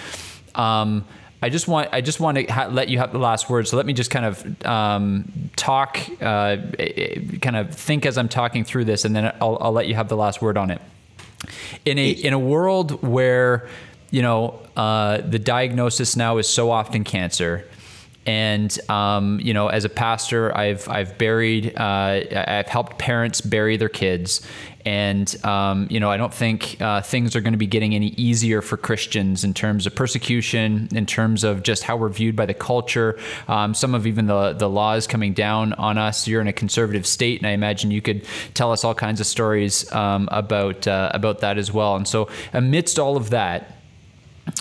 Um, 0.55 1.05
I 1.43 1.49
just 1.49 1.67
want 1.67 1.89
I 1.91 1.99
just 1.99 2.21
want 2.21 2.37
to 2.37 2.45
ha- 2.45 2.69
let 2.71 2.87
you 2.87 2.99
have 2.99 3.11
the 3.11 3.19
last 3.19 3.49
word. 3.49 3.67
So 3.67 3.75
let 3.75 3.85
me 3.85 3.91
just 3.91 4.09
kind 4.09 4.25
of 4.25 4.65
um, 4.65 5.49
talk, 5.57 5.99
uh, 6.21 6.55
kind 7.41 7.57
of 7.57 7.75
think 7.75 8.05
as 8.05 8.17
I'm 8.17 8.29
talking 8.29 8.63
through 8.63 8.85
this, 8.85 9.03
and 9.03 9.13
then 9.13 9.25
I'll, 9.41 9.57
I'll, 9.59 9.73
let 9.73 9.87
you 9.87 9.95
have 9.95 10.07
the 10.07 10.15
last 10.15 10.41
word 10.41 10.57
on 10.57 10.71
it. 10.71 10.81
In 11.83 11.99
a 11.99 12.09
in 12.11 12.31
a 12.31 12.39
world 12.39 13.03
where 13.03 13.67
you 14.09 14.21
know 14.21 14.57
uh, 14.77 15.17
the 15.17 15.37
diagnosis 15.37 16.15
now 16.15 16.37
is 16.37 16.47
so 16.47 16.71
often 16.71 17.03
cancer, 17.03 17.67
and 18.25 18.79
um, 18.89 19.41
you 19.41 19.53
know 19.53 19.67
as 19.67 19.83
a 19.83 19.89
pastor, 19.89 20.55
I've 20.57 20.87
I've 20.87 21.17
buried 21.17 21.75
uh, 21.75 22.21
I've 22.47 22.69
helped 22.69 22.99
parents 22.99 23.41
bury 23.41 23.75
their 23.75 23.89
kids, 23.89 24.47
and, 24.85 25.33
um, 25.45 25.87
you 25.89 25.99
know, 25.99 26.11
I 26.11 26.17
don't 26.17 26.33
think 26.33 26.81
uh, 26.81 27.01
things 27.01 27.35
are 27.35 27.41
going 27.41 27.53
to 27.53 27.57
be 27.57 27.67
getting 27.67 27.95
any 27.95 28.07
easier 28.09 28.61
for 28.61 28.75
Christians 28.75 29.43
in 29.43 29.53
terms 29.53 29.85
of 29.87 29.95
persecution, 29.95 30.89
in 30.93 31.05
terms 31.05 31.43
of 31.43 31.63
just 31.63 31.83
how 31.83 31.95
we're 31.95 32.09
viewed 32.09 32.35
by 32.35 32.45
the 32.45 32.53
culture. 32.53 33.17
Um, 33.47 33.73
some 33.73 33.95
of 33.95 34.05
even 34.05 34.25
the, 34.25 34.53
the 34.53 34.69
laws 34.69 35.07
coming 35.07 35.33
down 35.33 35.73
on 35.73 35.97
us. 35.97 36.27
You're 36.27 36.41
in 36.41 36.47
a 36.47 36.53
conservative 36.53 37.05
state, 37.07 37.39
and 37.39 37.47
I 37.47 37.51
imagine 37.51 37.91
you 37.91 38.01
could 38.01 38.25
tell 38.53 38.71
us 38.71 38.83
all 38.83 38.95
kinds 38.95 39.19
of 39.19 39.27
stories 39.27 39.91
um, 39.93 40.27
about, 40.31 40.87
uh, 40.87 41.11
about 41.13 41.39
that 41.39 41.57
as 41.57 41.71
well. 41.71 41.95
And 41.95 42.07
so, 42.07 42.29
amidst 42.51 42.99
all 42.99 43.15
of 43.15 43.29
that, 43.29 43.82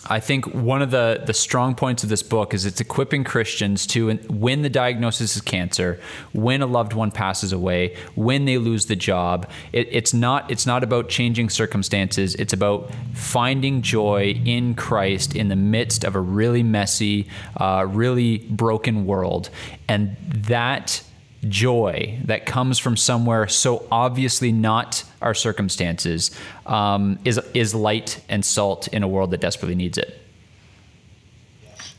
I 0.06 0.20
think 0.20 0.46
one 0.46 0.80
of 0.80 0.92
the, 0.92 1.22
the 1.26 1.34
strong 1.34 1.74
points 1.74 2.04
of 2.04 2.08
this 2.08 2.22
book 2.22 2.54
is 2.54 2.64
it's 2.64 2.80
equipping 2.80 3.24
Christians 3.24 3.84
to, 3.88 4.14
when 4.28 4.62
the 4.62 4.70
diagnosis 4.70 5.34
is 5.34 5.42
cancer, 5.42 6.00
when 6.32 6.62
a 6.62 6.66
loved 6.66 6.92
one 6.92 7.10
passes 7.10 7.52
away, 7.52 7.96
when 8.14 8.44
they 8.44 8.58
lose 8.58 8.86
the 8.86 8.94
job, 8.94 9.48
it, 9.72 9.88
it's 9.90 10.14
not 10.14 10.50
it's 10.50 10.66
not 10.66 10.84
about 10.84 11.08
changing 11.08 11.50
circumstances. 11.50 12.36
It's 12.36 12.52
about 12.52 12.92
finding 13.14 13.82
joy 13.82 14.40
in 14.44 14.74
Christ 14.74 15.34
in 15.34 15.48
the 15.48 15.56
midst 15.56 16.04
of 16.04 16.14
a 16.14 16.20
really 16.20 16.62
messy, 16.62 17.28
uh, 17.56 17.86
really 17.88 18.38
broken 18.38 19.04
world, 19.04 19.50
and 19.88 20.16
that 20.46 21.02
joy 21.48 22.18
that 22.24 22.46
comes 22.46 22.78
from 22.78 22.96
somewhere 22.96 23.48
so 23.48 23.86
obviously 23.90 24.52
not 24.52 25.04
our 25.20 25.34
circumstances 25.34 26.30
um, 26.66 27.18
is 27.24 27.38
is 27.54 27.74
light 27.74 28.22
and 28.28 28.44
salt 28.44 28.88
in 28.88 29.02
a 29.02 29.08
world 29.08 29.30
that 29.30 29.40
desperately 29.40 29.74
needs 29.74 29.98
it. 29.98 30.18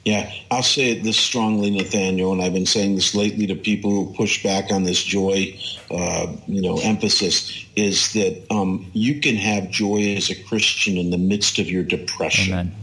Yeah, 0.05 0.29
I'll 0.51 0.63
say 0.63 0.91
it 0.91 1.03
this 1.03 1.17
strongly, 1.17 1.71
Nathaniel, 1.71 2.33
and 2.33 2.41
I've 2.41 2.51
been 2.51 2.65
saying 2.65 2.95
this 2.95 3.15
lately 3.15 3.47
to 3.47 3.55
people 3.55 3.89
who 3.89 4.13
push 4.13 4.43
back 4.43 4.69
on 4.69 4.83
this 4.83 5.01
joy, 5.01 5.57
uh, 5.91 6.27
you 6.45 6.61
know, 6.61 6.77
emphasis 6.79 7.65
is 7.77 8.11
that 8.11 8.45
um, 8.51 8.85
you 8.91 9.21
can 9.21 9.37
have 9.37 9.69
joy 9.69 10.13
as 10.17 10.29
a 10.29 10.35
Christian 10.43 10.97
in 10.97 11.09
the 11.09 11.17
midst 11.17 11.57
of 11.57 11.69
your 11.69 11.83
depression. 11.83 12.53
Amen. 12.53 12.75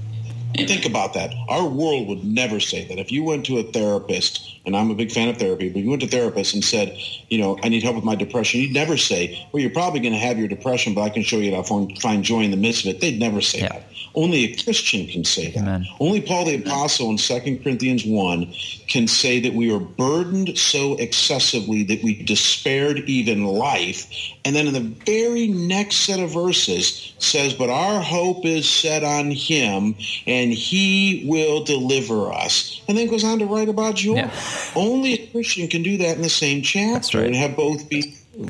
Think 0.67 0.87
about 0.87 1.15
that. 1.15 1.33
Our 1.49 1.67
world 1.67 2.09
would 2.09 2.25
never 2.25 2.61
say 2.61 2.87
that. 2.89 2.99
If 2.99 3.13
you 3.13 3.25
went 3.25 3.47
to 3.47 3.59
a 3.59 3.63
therapist, 3.63 4.59
and 4.65 4.77
I'm 4.77 4.91
a 4.91 4.95
big 4.95 5.11
fan 5.11 5.29
of 5.29 5.37
therapy, 5.37 5.69
but 5.69 5.83
you 5.83 5.91
went 5.91 6.03
to 6.03 6.07
a 6.07 6.11
therapist 6.11 6.55
and 6.55 6.65
said, 6.65 6.97
you 7.29 7.39
know, 7.39 7.59
I 7.63 7.69
need 7.69 7.83
help 7.83 7.97
with 7.97 8.05
my 8.05 8.15
depression, 8.15 8.61
you'd 8.61 8.73
never 8.73 8.97
say, 8.97 9.49
well, 9.53 9.61
you're 9.61 9.71
probably 9.71 10.01
going 10.01 10.13
to 10.13 10.19
have 10.19 10.39
your 10.39 10.49
depression, 10.49 10.95
but 10.95 11.03
I 11.03 11.11
can 11.11 11.23
show 11.23 11.39
you 11.39 11.55
how 11.55 11.63
to 11.63 12.01
find 12.01 12.23
joy 12.23 12.43
in 12.43 12.51
the 12.51 12.57
midst 12.57 12.85
of 12.85 12.95
it. 12.95 13.01
They'd 13.01 13.19
never 13.19 13.41
say 13.41 13.61
yeah. 13.61 13.69
that. 13.71 13.85
Only 14.15 14.45
a 14.45 14.57
Christian 14.57 15.07
can 15.07 15.25
say 15.25 15.53
that. 15.53 15.61
Amen. 15.61 15.87
Only 16.01 16.21
Paul 16.21 16.45
the 16.45 16.57
Apostle 16.57 17.11
in 17.11 17.17
2 17.17 17.61
Corinthians 17.63 18.05
1 18.05 18.53
can 18.89 19.07
say 19.07 19.39
that 19.41 19.55
we 19.55 19.73
are 19.73 19.79
burdened 19.79 20.59
so 20.59 20.97
excessively 20.97 21.85
that 21.85 22.03
we 22.03 22.21
despaired 22.25 22.99
even 23.09 23.45
life. 23.45 24.07
And 24.45 24.57
then 24.57 24.67
in 24.67 24.75
the 24.75 24.81
very 24.81 25.47
next 25.47 25.99
set 25.99 26.19
of 26.19 26.33
verses 26.33 27.13
says, 27.19 27.55
but 27.55 27.71
our 27.71 28.01
hope 28.01 28.45
is 28.45 28.69
set 28.69 29.05
on 29.05 29.31
him 29.31 29.95
and 30.27 30.50
he 30.53 31.25
will 31.27 31.65
deliver 31.65 32.33
us. 32.33 32.81
And 32.89 32.97
then 32.97 33.09
goes 33.09 33.25
on 33.25 33.39
to 33.41 33.47
write 33.47 33.69
about 33.69 33.97
joy. 33.97 34.17
Yeah. 34.17 34.31
Only 34.75 35.15
a 35.15 35.27
Christian 35.29 35.69
can 35.69 35.83
do 35.83 35.97
that 35.99 36.17
in 36.17 36.23
the 36.23 36.29
same 36.29 36.63
chapter 36.63 37.19
right. 37.19 37.27
and 37.27 37.37
have 37.37 37.57
both 37.57 37.89
be 37.89 38.15
true. 38.35 38.49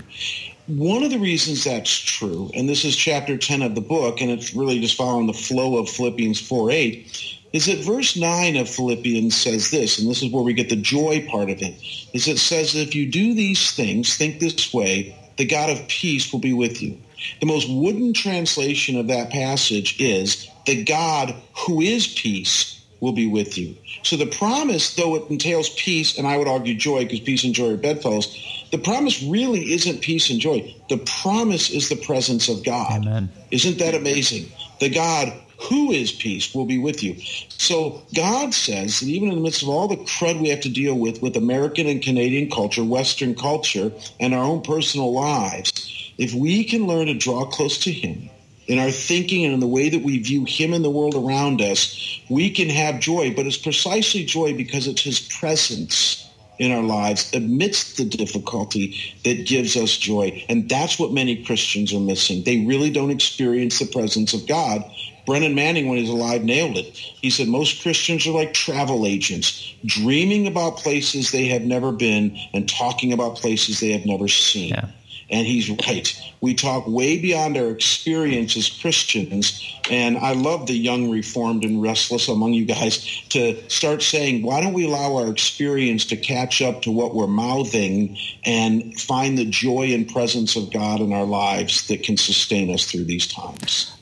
one 0.67 1.03
of 1.03 1.11
the 1.11 1.19
reasons 1.19 1.65
that's 1.65 1.91
true, 1.91 2.51
and 2.55 2.69
this 2.69 2.85
is 2.85 2.97
chapter 2.97 3.37
10 3.37 3.63
of 3.63 3.75
the 3.75 3.81
book, 3.81 4.21
and 4.21 4.31
it's 4.31 4.55
really 4.55 4.81
just 4.81 4.97
following 4.97 5.27
the 5.27 5.33
flow 5.33 5.79
of 5.79 5.89
Philippians 5.89 6.41
4 6.41 6.71
8, 6.71 7.39
is 7.53 7.67
that 7.67 7.79
verse 7.79 8.17
9 8.17 8.57
of 8.57 8.69
Philippians 8.69 9.37
says 9.37 9.71
this, 9.71 9.99
and 9.99 10.09
this 10.09 10.23
is 10.23 10.31
where 10.31 10.45
we 10.45 10.53
get 10.53 10.69
the 10.69 10.77
joy 10.77 11.27
part 11.29 11.51
of 11.51 11.61
it, 11.61 11.75
is 12.13 12.29
it 12.29 12.39
says, 12.39 12.75
if 12.77 12.95
you 12.95 13.11
do 13.11 13.35
these 13.35 13.73
things, 13.73 14.17
think 14.17 14.39
this 14.39 14.73
way, 14.73 15.17
the 15.37 15.47
God 15.47 15.71
of 15.71 15.89
peace 15.89 16.33
will 16.33 16.41
be 16.41 16.53
with 16.53 16.83
you. 16.83 16.99
The 17.41 17.47
most 17.47 17.69
wooden 17.69 18.13
translation 18.13 18.97
of 18.97 19.09
that 19.09 19.31
passage 19.31 19.97
is, 19.99 20.49
the 20.67 20.85
God 20.85 21.35
who 21.67 21.81
is 21.81 22.07
peace 22.07 22.81
will 23.01 23.13
be 23.13 23.27
with 23.27 23.57
you. 23.57 23.77
So 24.03 24.17
the 24.17 24.27
promise, 24.27 24.95
though 24.95 25.17
it 25.17 25.31
entails 25.31 25.71
peace, 25.71 26.19
and 26.19 26.27
I 26.27 26.37
would 26.37 26.49
argue 26.49 26.75
joy, 26.75 27.05
because 27.05 27.21
peace 27.21 27.45
and 27.45 27.55
joy 27.55 27.73
are 27.73 27.77
bedfellows, 27.77 28.37
the 28.71 28.79
promise 28.79 29.23
really 29.23 29.73
isn't 29.73 30.03
peace 30.03 30.31
and 30.31 30.41
joy. 30.41 30.75
The 30.89 30.99
promise 30.99 31.71
is 31.71 31.89
the 31.89 31.97
presence 31.97 32.49
of 32.49 32.65
God. 32.65 33.03
Amen. 33.03 33.31
Isn't 33.51 33.79
that 33.79 33.95
amazing? 33.95 34.53
The 34.81 34.91
God 34.91 35.33
who 35.69 35.93
is 35.93 36.13
peace 36.13 36.55
will 36.55 36.65
be 36.65 36.79
with 36.79 37.03
you. 37.03 37.17
So 37.49 38.03
God 38.15 38.55
says 38.55 39.01
that 39.01 39.07
even 39.07 39.29
in 39.29 39.35
the 39.37 39.43
midst 39.43 39.63
of 39.63 39.69
all 39.69 39.89
the 39.89 39.97
crud 39.97 40.41
we 40.41 40.49
have 40.49 40.61
to 40.61 40.71
deal 40.71 40.99
with 40.99 41.21
with 41.21 41.37
American 41.37 41.87
and 41.87 42.03
Canadian 42.03 42.51
culture, 42.51 42.85
Western 42.85 43.35
culture, 43.35 43.93
and 44.19 44.35
our 44.35 44.43
own 44.43 44.63
personal 44.63 45.13
lives, 45.13 46.13
if 46.17 46.33
we 46.33 46.65
can 46.65 46.87
learn 46.87 47.07
to 47.07 47.15
draw 47.15 47.45
close 47.45 47.79
to 47.79 47.93
him 47.93 48.31
in 48.67 48.79
our 48.79 48.91
thinking 48.91 49.45
and 49.45 49.55
in 49.55 49.61
the 49.61 49.67
way 49.67 49.89
that 49.89 50.03
we 50.03 50.19
view 50.19 50.45
him 50.45 50.73
and 50.73 50.85
the 50.85 50.91
world 50.91 51.15
around 51.15 51.61
us, 51.61 52.21
we 52.29 52.51
can 52.51 52.69
have 52.69 53.01
joy. 53.01 53.33
But 53.35 53.47
it's 53.47 53.57
precisely 53.57 54.25
joy 54.25 54.57
because 54.57 54.87
it's 54.87 55.03
his 55.03 55.21
presence 55.21 56.31
in 56.61 56.73
our 56.73 56.83
lives 56.83 57.33
amidst 57.35 57.97
the 57.97 58.05
difficulty 58.05 58.95
that 59.25 59.47
gives 59.47 59.77
us 59.77 59.97
joy. 59.97 60.45
And 60.49 60.69
that's 60.69 60.99
what 60.99 61.11
many 61.11 61.43
Christians 61.43 61.93
are 61.95 62.01
missing. 62.01 62.45
They 62.45 62.67
really 62.67 62.91
don't 62.91 63.11
experience 63.11 63.79
the 63.79 63.87
presence 63.87 64.35
of 64.35 64.47
God. 64.47 64.85
Brennan 65.25 65.55
Manning, 65.55 65.89
when 65.89 65.99
he's 65.99 66.11
alive, 66.11 66.45
nailed 66.45 66.77
it. 66.77 66.87
He 66.87 67.31
said 67.31 67.49
most 67.49 67.83
Christians 67.83 68.27
are 68.27 68.33
like 68.33 68.53
travel 68.53 69.07
agents, 69.07 69.75
dreaming 69.87 70.47
about 70.47 70.77
places 70.77 71.31
they 71.31 71.47
have 71.47 71.63
never 71.63 71.93
been 71.93 72.37
and 72.53 72.69
talking 72.69 73.13
about 73.13 73.37
places 73.37 73.81
they 73.81 73.93
have 73.93 74.05
never 74.05 74.29
seen. 74.29 74.71
Yeah. 74.71 74.89
And 75.31 75.47
he's 75.47 75.71
right. 75.71 76.33
We 76.41 76.55
talk 76.55 76.87
way 76.87 77.19
beyond 77.19 77.57
our 77.57 77.71
experience 77.71 78.57
as 78.57 78.69
Christians. 78.69 79.79
And 79.91 80.19
I 80.19 80.33
love 80.33 80.67
the 80.67 80.77
young, 80.77 81.11
reformed, 81.11 81.65
and 81.65 81.83
restless 81.83 82.29
among 82.29 82.55
you 82.55 82.65
guys 82.65 83.05
to 83.31 83.57
start 83.69 84.03
saying, 84.03 84.43
why 84.43 84.61
don't 84.61 84.73
we 84.73 84.87
allow 84.87 85.17
our 85.17 85.31
experience 85.31 86.05
to 86.07 86.17
catch 86.17 86.63
up 86.63 86.83
to 86.83 86.91
what 86.91 87.15
we're 87.15 87.27
mouthing 87.27 88.17
and 88.45 88.99
find 89.01 89.39
the 89.39 89.45
joy 89.45 89.93
and 89.93 90.09
presence 90.09 90.57
of 90.57 90.73
God 90.73 91.01
in 91.01 91.13
our 91.13 91.27
lives 91.27 91.87
that 91.89 92.03
can 92.03 92.17
sustain 92.17 92.73
us 92.73 92.91
through 92.91 93.05
these 93.05 93.27
times? 93.27 93.93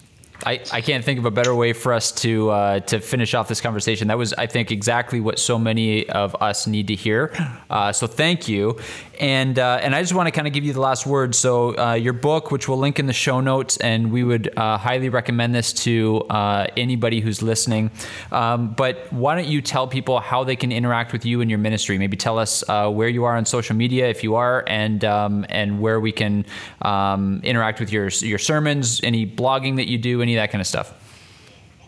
I, 0.47 0.61
I 0.72 0.80
can't 0.80 1.05
think 1.05 1.18
of 1.18 1.24
a 1.24 1.30
better 1.30 1.55
way 1.55 1.72
for 1.72 1.93
us 1.93 2.12
to 2.12 2.51
uh, 2.51 2.80
to 2.80 3.01
finish 3.01 3.34
off 3.34 3.49
this 3.49 3.61
conversation. 3.61 4.09
That 4.09 4.18
was, 4.18 4.32
I 4.34 4.47
think, 4.47 4.70
exactly 4.70 5.20
what 5.20 5.39
so 5.39 5.59
many 5.59 6.09
of 6.09 6.36
us 6.41 6.66
need 6.66 6.89
to 6.89 6.95
hear. 6.95 7.32
Uh, 7.68 7.93
so 7.93 8.07
thank 8.07 8.49
you. 8.49 8.78
And 9.18 9.59
uh, 9.59 9.80
and 9.82 9.97
I 9.97 10.01
just 10.01 10.14
want 10.14 10.28
to 10.28 10.30
kind 10.30 10.47
of 10.47 10.53
give 10.53 10.64
you 10.64 10.72
the 10.72 10.80
last 10.80 11.05
word. 11.07 11.34
So 11.34 11.76
uh, 11.76 11.95
your 11.95 12.12
book, 12.12 12.53
which 12.53 12.68
we'll 12.68 12.78
link 12.78 13.01
in 13.01 13.07
the 13.07 13.12
show 13.12 13.41
notes, 13.41 13.76
and 13.78 14.12
we 14.12 14.22
would 14.22 14.57
uh, 14.57 14.78
highly 14.78 15.09
recommend 15.09 15.57
this 15.57 15.72
to 15.84 16.18
uh, 16.30 16.68
anybody 16.76 17.20
who's 17.20 17.43
listening. 17.43 17.91
Um, 18.30 18.74
but 18.74 19.12
why 19.12 19.34
don't 19.34 19.49
you 19.49 19.61
tell 19.61 19.89
people 19.89 20.20
how 20.20 20.45
they 20.45 20.55
can 20.55 20.70
interact 20.70 21.12
with 21.12 21.24
you 21.24 21.41
and 21.41 21.51
your 21.51 21.59
ministry? 21.59 21.99
Maybe 21.99 22.16
tell 22.16 22.39
us 22.39 22.62
where 22.68 23.09
you 23.09 23.24
are 23.24 23.36
on 23.36 23.45
social 23.45 23.74
media, 23.74 24.09
if 24.09 24.22
you 24.22 24.36
are, 24.36 24.62
and 24.68 25.05
um, 25.05 25.45
and 25.49 25.80
where 25.80 25.99
we 25.99 26.12
can 26.12 26.47
um, 26.82 27.41
interact 27.43 27.80
with 27.80 27.91
your 27.91 28.07
your 28.20 28.39
sermons, 28.39 29.01
any 29.03 29.26
blogging 29.26 29.76
that 29.76 29.89
you 29.89 29.99
do, 29.99 30.22
any 30.22 30.28
of 30.35 30.41
that 30.41 30.51
kind 30.51 30.61
of 30.61 30.66
stuff. 30.66 30.93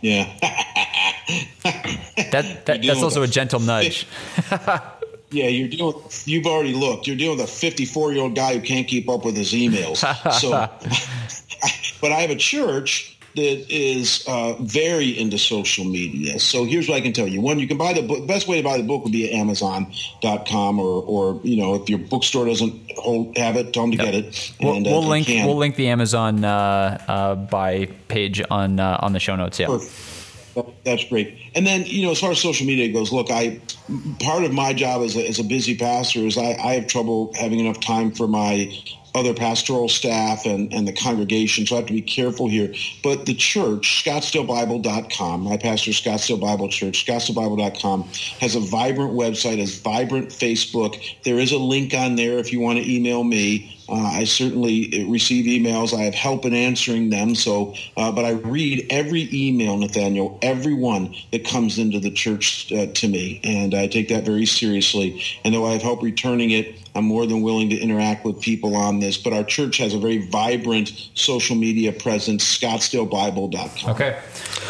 Yeah. 0.01 0.25
that, 2.33 2.67
that 2.67 2.83
that's 2.83 3.03
also 3.03 3.23
a 3.23 3.29
gentle 3.29 3.61
nudge. 3.61 4.07
Yeah, 5.33 5.47
you're 5.47 5.69
dealing. 5.69 6.03
You've 6.25 6.47
already 6.47 6.75
looked. 6.75 7.07
You're 7.07 7.17
dealing 7.17 7.39
with 7.39 7.49
a 7.49 7.53
54 7.53 8.13
year 8.13 8.23
old 8.23 8.35
guy 8.35 8.55
who 8.55 8.61
can't 8.61 8.89
keep 8.89 9.09
up 9.09 9.25
with 9.25 9.37
his 9.37 9.53
emails. 9.53 9.99
so, 10.41 10.51
but 12.01 12.13
I 12.13 12.21
have 12.21 12.31
a 12.31 12.37
church 12.37 13.17
that 13.37 13.73
is 13.73 14.25
uh, 14.27 14.55
very 14.61 15.19
into 15.19 15.39
social 15.39 15.85
media. 15.85 16.39
So 16.41 16.65
here's 16.65 16.89
what 16.89 16.97
I 16.97 17.01
can 17.01 17.13
tell 17.13 17.29
you. 17.29 17.41
One, 17.41 17.59
you 17.59 17.69
can 17.69 17.79
buy 17.79 17.93
the 17.93 18.03
book. 18.03 18.27
Best 18.27 18.49
way 18.49 18.59
to 18.59 18.63
buy 18.63 18.77
the 18.77 18.83
book 18.83 19.05
would 19.05 19.13
be 19.13 19.29
at 19.29 19.35
Amazon.com 19.35 20.79
or, 20.79 21.03
or 21.03 21.41
you 21.45 21.57
know, 21.57 21.75
if 21.75 21.89
your 21.89 21.99
bookstore 21.99 22.47
doesn't 22.47 22.75
hold, 22.97 23.37
have 23.37 23.57
it, 23.57 23.73
tell 23.73 23.85
them 23.85 23.93
to 23.93 23.97
yep. 23.99 24.07
get 24.07 24.15
it. 24.15 24.53
We'll, 24.61 24.75
and, 24.75 24.87
uh, 24.87 24.91
we'll 24.91 25.07
link. 25.07 25.29
We'll 25.29 25.57
link 25.57 25.77
the 25.77 25.89
Amazon 25.89 26.45
uh, 26.45 27.03
uh, 27.07 27.35
buy 27.37 27.87
page 28.09 28.43
on 28.51 28.81
uh, 28.81 28.99
on 29.01 29.13
the 29.13 29.21
show 29.21 29.37
notes. 29.37 29.59
Yeah. 29.59 29.67
Perfect. 29.67 30.19
That's 30.85 31.05
great. 31.05 31.39
And 31.55 31.67
then, 31.67 31.85
you 31.87 32.05
know, 32.05 32.11
as 32.11 32.21
far 32.21 32.33
as 32.33 32.41
social 32.41 32.67
media 32.67 32.93
goes, 32.93 33.13
look, 33.13 33.31
I 33.31 33.61
part 34.19 34.45
of 34.45 34.53
my 34.53 34.73
job 34.73 35.03
as 35.03 35.17
a, 35.17 35.27
as 35.27 35.39
a 35.39 35.45
busy 35.45 35.77
pastor 35.77 36.21
is 36.21 36.37
I, 36.37 36.53
I 36.55 36.75
have 36.75 36.87
trouble 36.89 37.33
having 37.39 37.61
enough 37.61 37.81
time 37.81 38.11
for 38.11 38.27
my 38.27 38.69
other 39.15 39.35
pastoral 39.35 39.89
staff 39.89 40.47
and, 40.47 40.73
and 40.73 40.87
the 40.87 40.93
congregation, 40.93 41.67
so 41.67 41.77
I 41.77 41.79
have 41.79 41.87
to 41.89 41.93
be 41.93 42.03
careful 42.03 42.49
here. 42.49 42.73
But 43.03 43.27
the 43.27 43.35
church, 43.35 44.05
scottsdalebible.com, 44.05 45.43
my 45.43 45.57
pastor, 45.57 45.91
Scottsdale 45.91 46.41
Bible 46.41 46.69
Church, 46.69 47.05
scottsdalebible.com, 47.07 48.05
has 48.41 48.55
a 48.55 48.61
vibrant 48.61 49.13
website, 49.13 49.59
has 49.59 49.79
vibrant 49.79 50.29
Facebook. 50.29 51.01
There 51.25 51.39
is 51.39 51.53
a 51.53 51.59
link 51.59 51.95
on 51.95 52.17
there 52.17 52.39
if 52.39 52.53
you 52.53 52.61
want 52.61 52.79
to 52.79 52.93
email 52.93 53.25
me. 53.25 53.77
Uh, 53.91 54.13
I 54.15 54.25
certainly 54.25 55.05
receive 55.09 55.47
emails. 55.47 55.93
I 55.93 56.03
have 56.03 56.15
help 56.15 56.45
in 56.45 56.55
answering 56.55 57.11
them. 57.11 57.35
So, 57.35 57.75
uh, 57.97 58.13
but 58.13 58.25
I 58.25 58.31
read 58.31 58.87
every 58.89 59.29
email, 59.33 59.77
Nathaniel, 59.77 60.39
every 60.43 60.75
one 60.75 61.13
that 61.33 61.45
comes 61.45 61.77
into 61.77 61.99
the 61.99 62.11
church 62.11 62.73
uh, 62.73 62.87
to 62.87 63.09
me, 63.09 63.41
and 63.43 63.75
I 63.75 63.89
take 63.89 64.09
that 64.09 64.25
very 64.25 64.47
seriously. 64.47 65.21
And 65.45 65.53
though 65.53 65.67
I 65.67 65.73
have 65.73 65.83
help 65.83 66.03
returning 66.03 66.51
it, 66.51 66.80
I'm 66.95 67.05
more 67.05 67.27
than 67.27 67.43
willing 67.43 67.71
to 67.71 67.77
interact 67.77 68.25
with 68.25 68.41
people 68.41 68.75
on 68.77 69.01
this. 69.01 69.17
But 69.17 69.33
our 69.33 69.45
church 69.45 69.79
has 69.79 69.95
a 69.95 69.99
very 69.99 70.27
vibrant 70.29 70.93
social 71.15 71.57
media 71.57 71.93
presence, 71.93 72.45
ScottsdaleBible.com. 72.59 73.91
Okay, 73.91 74.19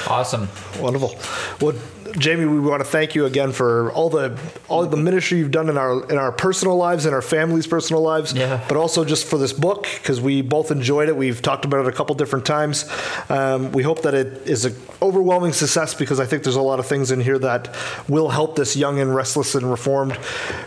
awesome, 0.06 0.48
wonderful. 0.78 1.16
Well, 1.60 1.76
Jamie, 2.18 2.46
we 2.46 2.60
want 2.60 2.80
to 2.80 2.88
thank 2.88 3.14
you 3.14 3.26
again 3.26 3.52
for 3.52 3.92
all 3.92 4.10
the 4.10 4.38
all 4.68 4.84
the 4.86 4.96
ministry 4.96 5.38
you've 5.38 5.50
done 5.50 5.68
in 5.68 5.76
our 5.76 6.08
in 6.10 6.18
our 6.18 6.32
personal 6.32 6.76
lives 6.76 7.06
and 7.06 7.14
our 7.14 7.22
families' 7.22 7.66
personal 7.66 8.02
lives, 8.02 8.32
yeah. 8.32 8.64
but 8.68 8.76
also 8.76 9.04
just 9.04 9.26
for 9.26 9.38
this 9.38 9.52
book 9.52 9.86
because 9.98 10.20
we 10.20 10.42
both 10.42 10.70
enjoyed 10.70 11.08
it. 11.08 11.16
We've 11.16 11.40
talked 11.40 11.64
about 11.64 11.86
it 11.86 11.88
a 11.88 11.92
couple 11.92 12.14
different 12.14 12.46
times. 12.46 12.88
Um, 13.28 13.72
we 13.72 13.82
hope 13.82 14.02
that 14.02 14.14
it 14.14 14.48
is 14.48 14.64
an 14.64 14.74
overwhelming 15.02 15.52
success 15.52 15.94
because 15.94 16.20
I 16.20 16.26
think 16.26 16.42
there's 16.42 16.56
a 16.56 16.62
lot 16.62 16.78
of 16.78 16.86
things 16.86 17.10
in 17.10 17.20
here 17.20 17.38
that 17.38 17.74
will 18.08 18.28
help 18.28 18.56
this 18.56 18.76
young 18.76 19.00
and 19.00 19.14
restless 19.14 19.54
and 19.54 19.70
reformed 19.70 20.18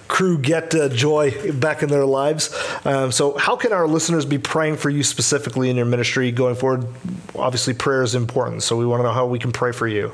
crew 0.08 0.38
get 0.38 0.74
uh, 0.76 0.90
joy 0.90 1.54
back 1.54 1.84
in 1.84 1.90
their 1.90 2.06
lives. 2.06 2.56
Um, 2.86 3.12
so, 3.12 3.38
how 3.38 3.56
can 3.56 3.74
our 3.74 3.88
listeners 3.88 4.26
be 4.26 4.38
praying 4.38 4.78
for 4.78 4.90
you 4.90 5.04
specifically 5.04 5.70
in 5.70 5.76
your 5.76 5.86
ministry 5.86 6.32
going 6.32 6.56
forward? 6.56 6.88
Obviously, 7.36 7.74
prayer 7.74 8.04
is 8.04 8.16
important, 8.16 8.64
so 8.64 8.78
we 8.78 8.86
want 8.86 9.00
to 9.00 9.04
know 9.04 9.14
how 9.14 9.26
we 9.26 9.40
can 9.40 9.52
pray 9.52 9.72
for 9.72 9.88
you. 9.88 10.12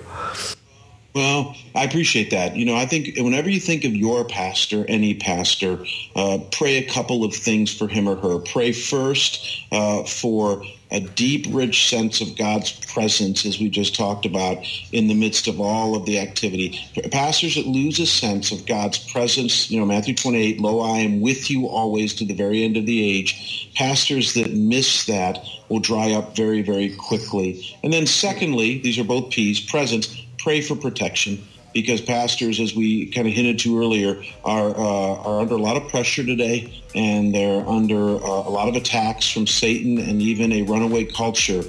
Well, 1.19 1.49
I 1.75 1.83
appreciate 1.83 2.31
that. 2.31 2.55
You 2.55 2.65
know, 2.65 2.77
I 2.77 2.87
think 2.87 3.11
whenever 3.17 3.49
you 3.49 3.59
think 3.59 3.85
of 3.85 3.93
your 3.95 4.25
pastor, 4.25 4.85
any 4.89 5.15
pastor, 5.15 5.81
uh, 6.15 6.39
pray 6.53 6.77
a 6.77 6.83
couple 6.83 7.25
of 7.25 7.35
things 7.35 7.73
for 7.73 7.89
him 7.89 8.09
or 8.09 8.15
her. 8.17 8.39
Pray 8.39 8.71
first 8.71 9.65
uh, 9.73 10.03
for 10.05 10.61
a 10.91 11.01
deep, 11.01 11.45
rich 11.49 11.89
sense 11.89 12.21
of 12.21 12.37
God's 12.37 12.71
presence, 12.71 13.45
as 13.45 13.59
we 13.59 13.69
just 13.69 13.95
talked 13.95 14.25
about, 14.25 14.59
in 14.93 15.07
the 15.07 15.15
midst 15.15 15.47
of 15.47 15.59
all 15.61 15.95
of 15.95 16.05
the 16.05 16.19
activity. 16.19 16.79
Pastors 17.11 17.55
that 17.55 17.67
lose 17.67 17.99
a 17.99 18.07
sense 18.07 18.51
of 18.51 18.65
God's 18.65 18.99
presence, 18.99 19.69
you 19.71 19.79
know, 19.79 19.85
Matthew 19.85 20.15
28, 20.15 20.61
lo, 20.61 20.81
I 20.81 20.99
am 20.99 21.21
with 21.21 21.51
you 21.51 21.67
always 21.67 22.13
to 22.15 22.25
the 22.25 22.35
very 22.35 22.63
end 22.63 22.77
of 22.77 22.87
the 22.87 23.03
age. 23.03 23.69
Pastors 23.75 24.33
that 24.35 24.53
miss 24.53 25.05
that 25.05 25.39
will 25.69 25.79
dry 25.79 26.13
up 26.13 26.35
very, 26.35 26.63
very 26.63 26.89
quickly. 26.89 27.61
And 27.83 27.93
then 27.93 28.07
secondly, 28.07 28.79
these 28.79 28.99
are 28.99 29.05
both 29.05 29.31
P's, 29.31 29.61
presence 29.61 30.07
pray 30.39 30.61
for 30.61 30.75
protection 30.75 31.39
because 31.73 32.01
pastors, 32.01 32.59
as 32.59 32.75
we 32.75 33.07
kind 33.07 33.27
of 33.27 33.33
hinted 33.33 33.59
to 33.59 33.79
earlier, 33.79 34.23
are 34.43 34.69
uh, 34.75 35.15
are 35.21 35.41
under 35.41 35.53
a 35.53 35.61
lot 35.61 35.77
of 35.77 35.87
pressure 35.89 36.23
today, 36.23 36.83
and 36.95 37.33
they're 37.33 37.67
under 37.67 38.15
uh, 38.15 38.27
a 38.27 38.49
lot 38.49 38.67
of 38.67 38.75
attacks 38.75 39.29
from 39.29 39.45
Satan 39.45 39.99
and 39.99 40.21
even 40.21 40.51
a 40.51 40.63
runaway 40.63 41.05
culture. 41.05 41.63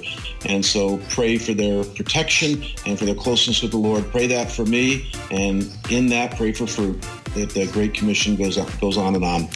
And 0.45 0.65
so, 0.65 0.97
pray 1.09 1.37
for 1.37 1.53
their 1.53 1.83
protection 1.83 2.63
and 2.85 2.97
for 2.97 3.05
their 3.05 3.15
closeness 3.15 3.61
with 3.61 3.71
the 3.71 3.77
Lord. 3.77 4.09
Pray 4.11 4.27
that 4.27 4.51
for 4.51 4.65
me, 4.65 5.11
and 5.29 5.71
in 5.89 6.07
that, 6.07 6.35
pray 6.35 6.51
for 6.51 6.65
fruit 6.65 7.01
that 7.35 7.51
the 7.51 7.67
Great 7.67 7.93
Commission 7.93 8.35
goes 8.35 8.57
goes 8.79 8.97
on 8.97 9.15
and 9.15 9.23
on. 9.23 9.47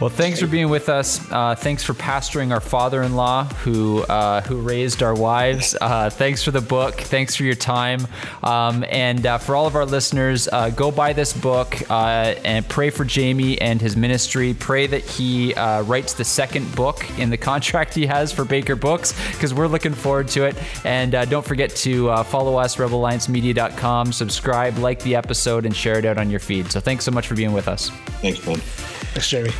Well, 0.00 0.10
thanks 0.10 0.40
for 0.40 0.48
being 0.48 0.70
with 0.70 0.88
us. 0.88 1.20
Uh, 1.30 1.54
thanks 1.54 1.84
for 1.84 1.94
pastoring 1.94 2.50
our 2.52 2.60
father-in-law 2.60 3.44
who 3.44 4.02
uh, 4.02 4.40
who 4.40 4.60
raised 4.60 5.04
our 5.04 5.14
wives. 5.14 5.76
Uh, 5.80 6.10
thanks 6.10 6.42
for 6.42 6.50
the 6.50 6.60
book. 6.60 6.96
Thanks 6.96 7.36
for 7.36 7.44
your 7.44 7.54
time. 7.54 8.06
Um, 8.42 8.84
and 8.88 9.24
uh, 9.24 9.38
for 9.38 9.54
all 9.54 9.68
of 9.68 9.76
our 9.76 9.86
listeners, 9.86 10.48
uh, 10.48 10.70
go 10.70 10.90
buy 10.90 11.12
this 11.12 11.32
book 11.32 11.88
uh, 11.90 12.34
and 12.44 12.68
pray 12.68 12.90
for 12.90 13.04
Jamie 13.04 13.60
and 13.60 13.80
his 13.80 13.96
ministry. 13.96 14.54
Pray 14.58 14.88
that 14.88 15.02
he 15.02 15.54
writes 15.54 16.14
the 16.14 16.24
second 16.24 16.74
book 16.74 17.06
in 17.18 17.30
the 17.30 17.36
contract 17.36 17.94
he 17.94 18.04
has 18.06 18.32
for 18.32 18.44
Baker 18.44 18.74
Books 18.74 19.12
because 19.30 19.54
we're 19.54 19.68
looking 19.68 19.94
forward 19.94 20.26
to 20.28 20.44
it. 20.44 20.56
And 20.84 21.12
don't 21.30 21.46
forget 21.46 21.70
to 21.76 22.08
follow 22.24 22.56
us, 22.56 22.76
rebelalliancemedia.com, 22.76 24.12
subscribe, 24.12 24.76
like 24.78 25.00
the 25.02 25.14
episode, 25.14 25.66
and 25.66 25.74
share 25.74 25.98
it 25.98 26.04
out 26.04 26.18
on 26.18 26.30
your 26.30 26.40
feed. 26.40 26.72
So 26.72 26.80
thanks 26.80 27.04
so 27.04 27.12
much 27.12 27.28
for 27.28 27.36
being 27.36 27.52
with 27.52 27.68
us. 27.68 27.90
Thanks, 28.20 28.44
Ben. 28.44 28.56
Thanks, 28.56 29.30
Jamie. 29.30 29.52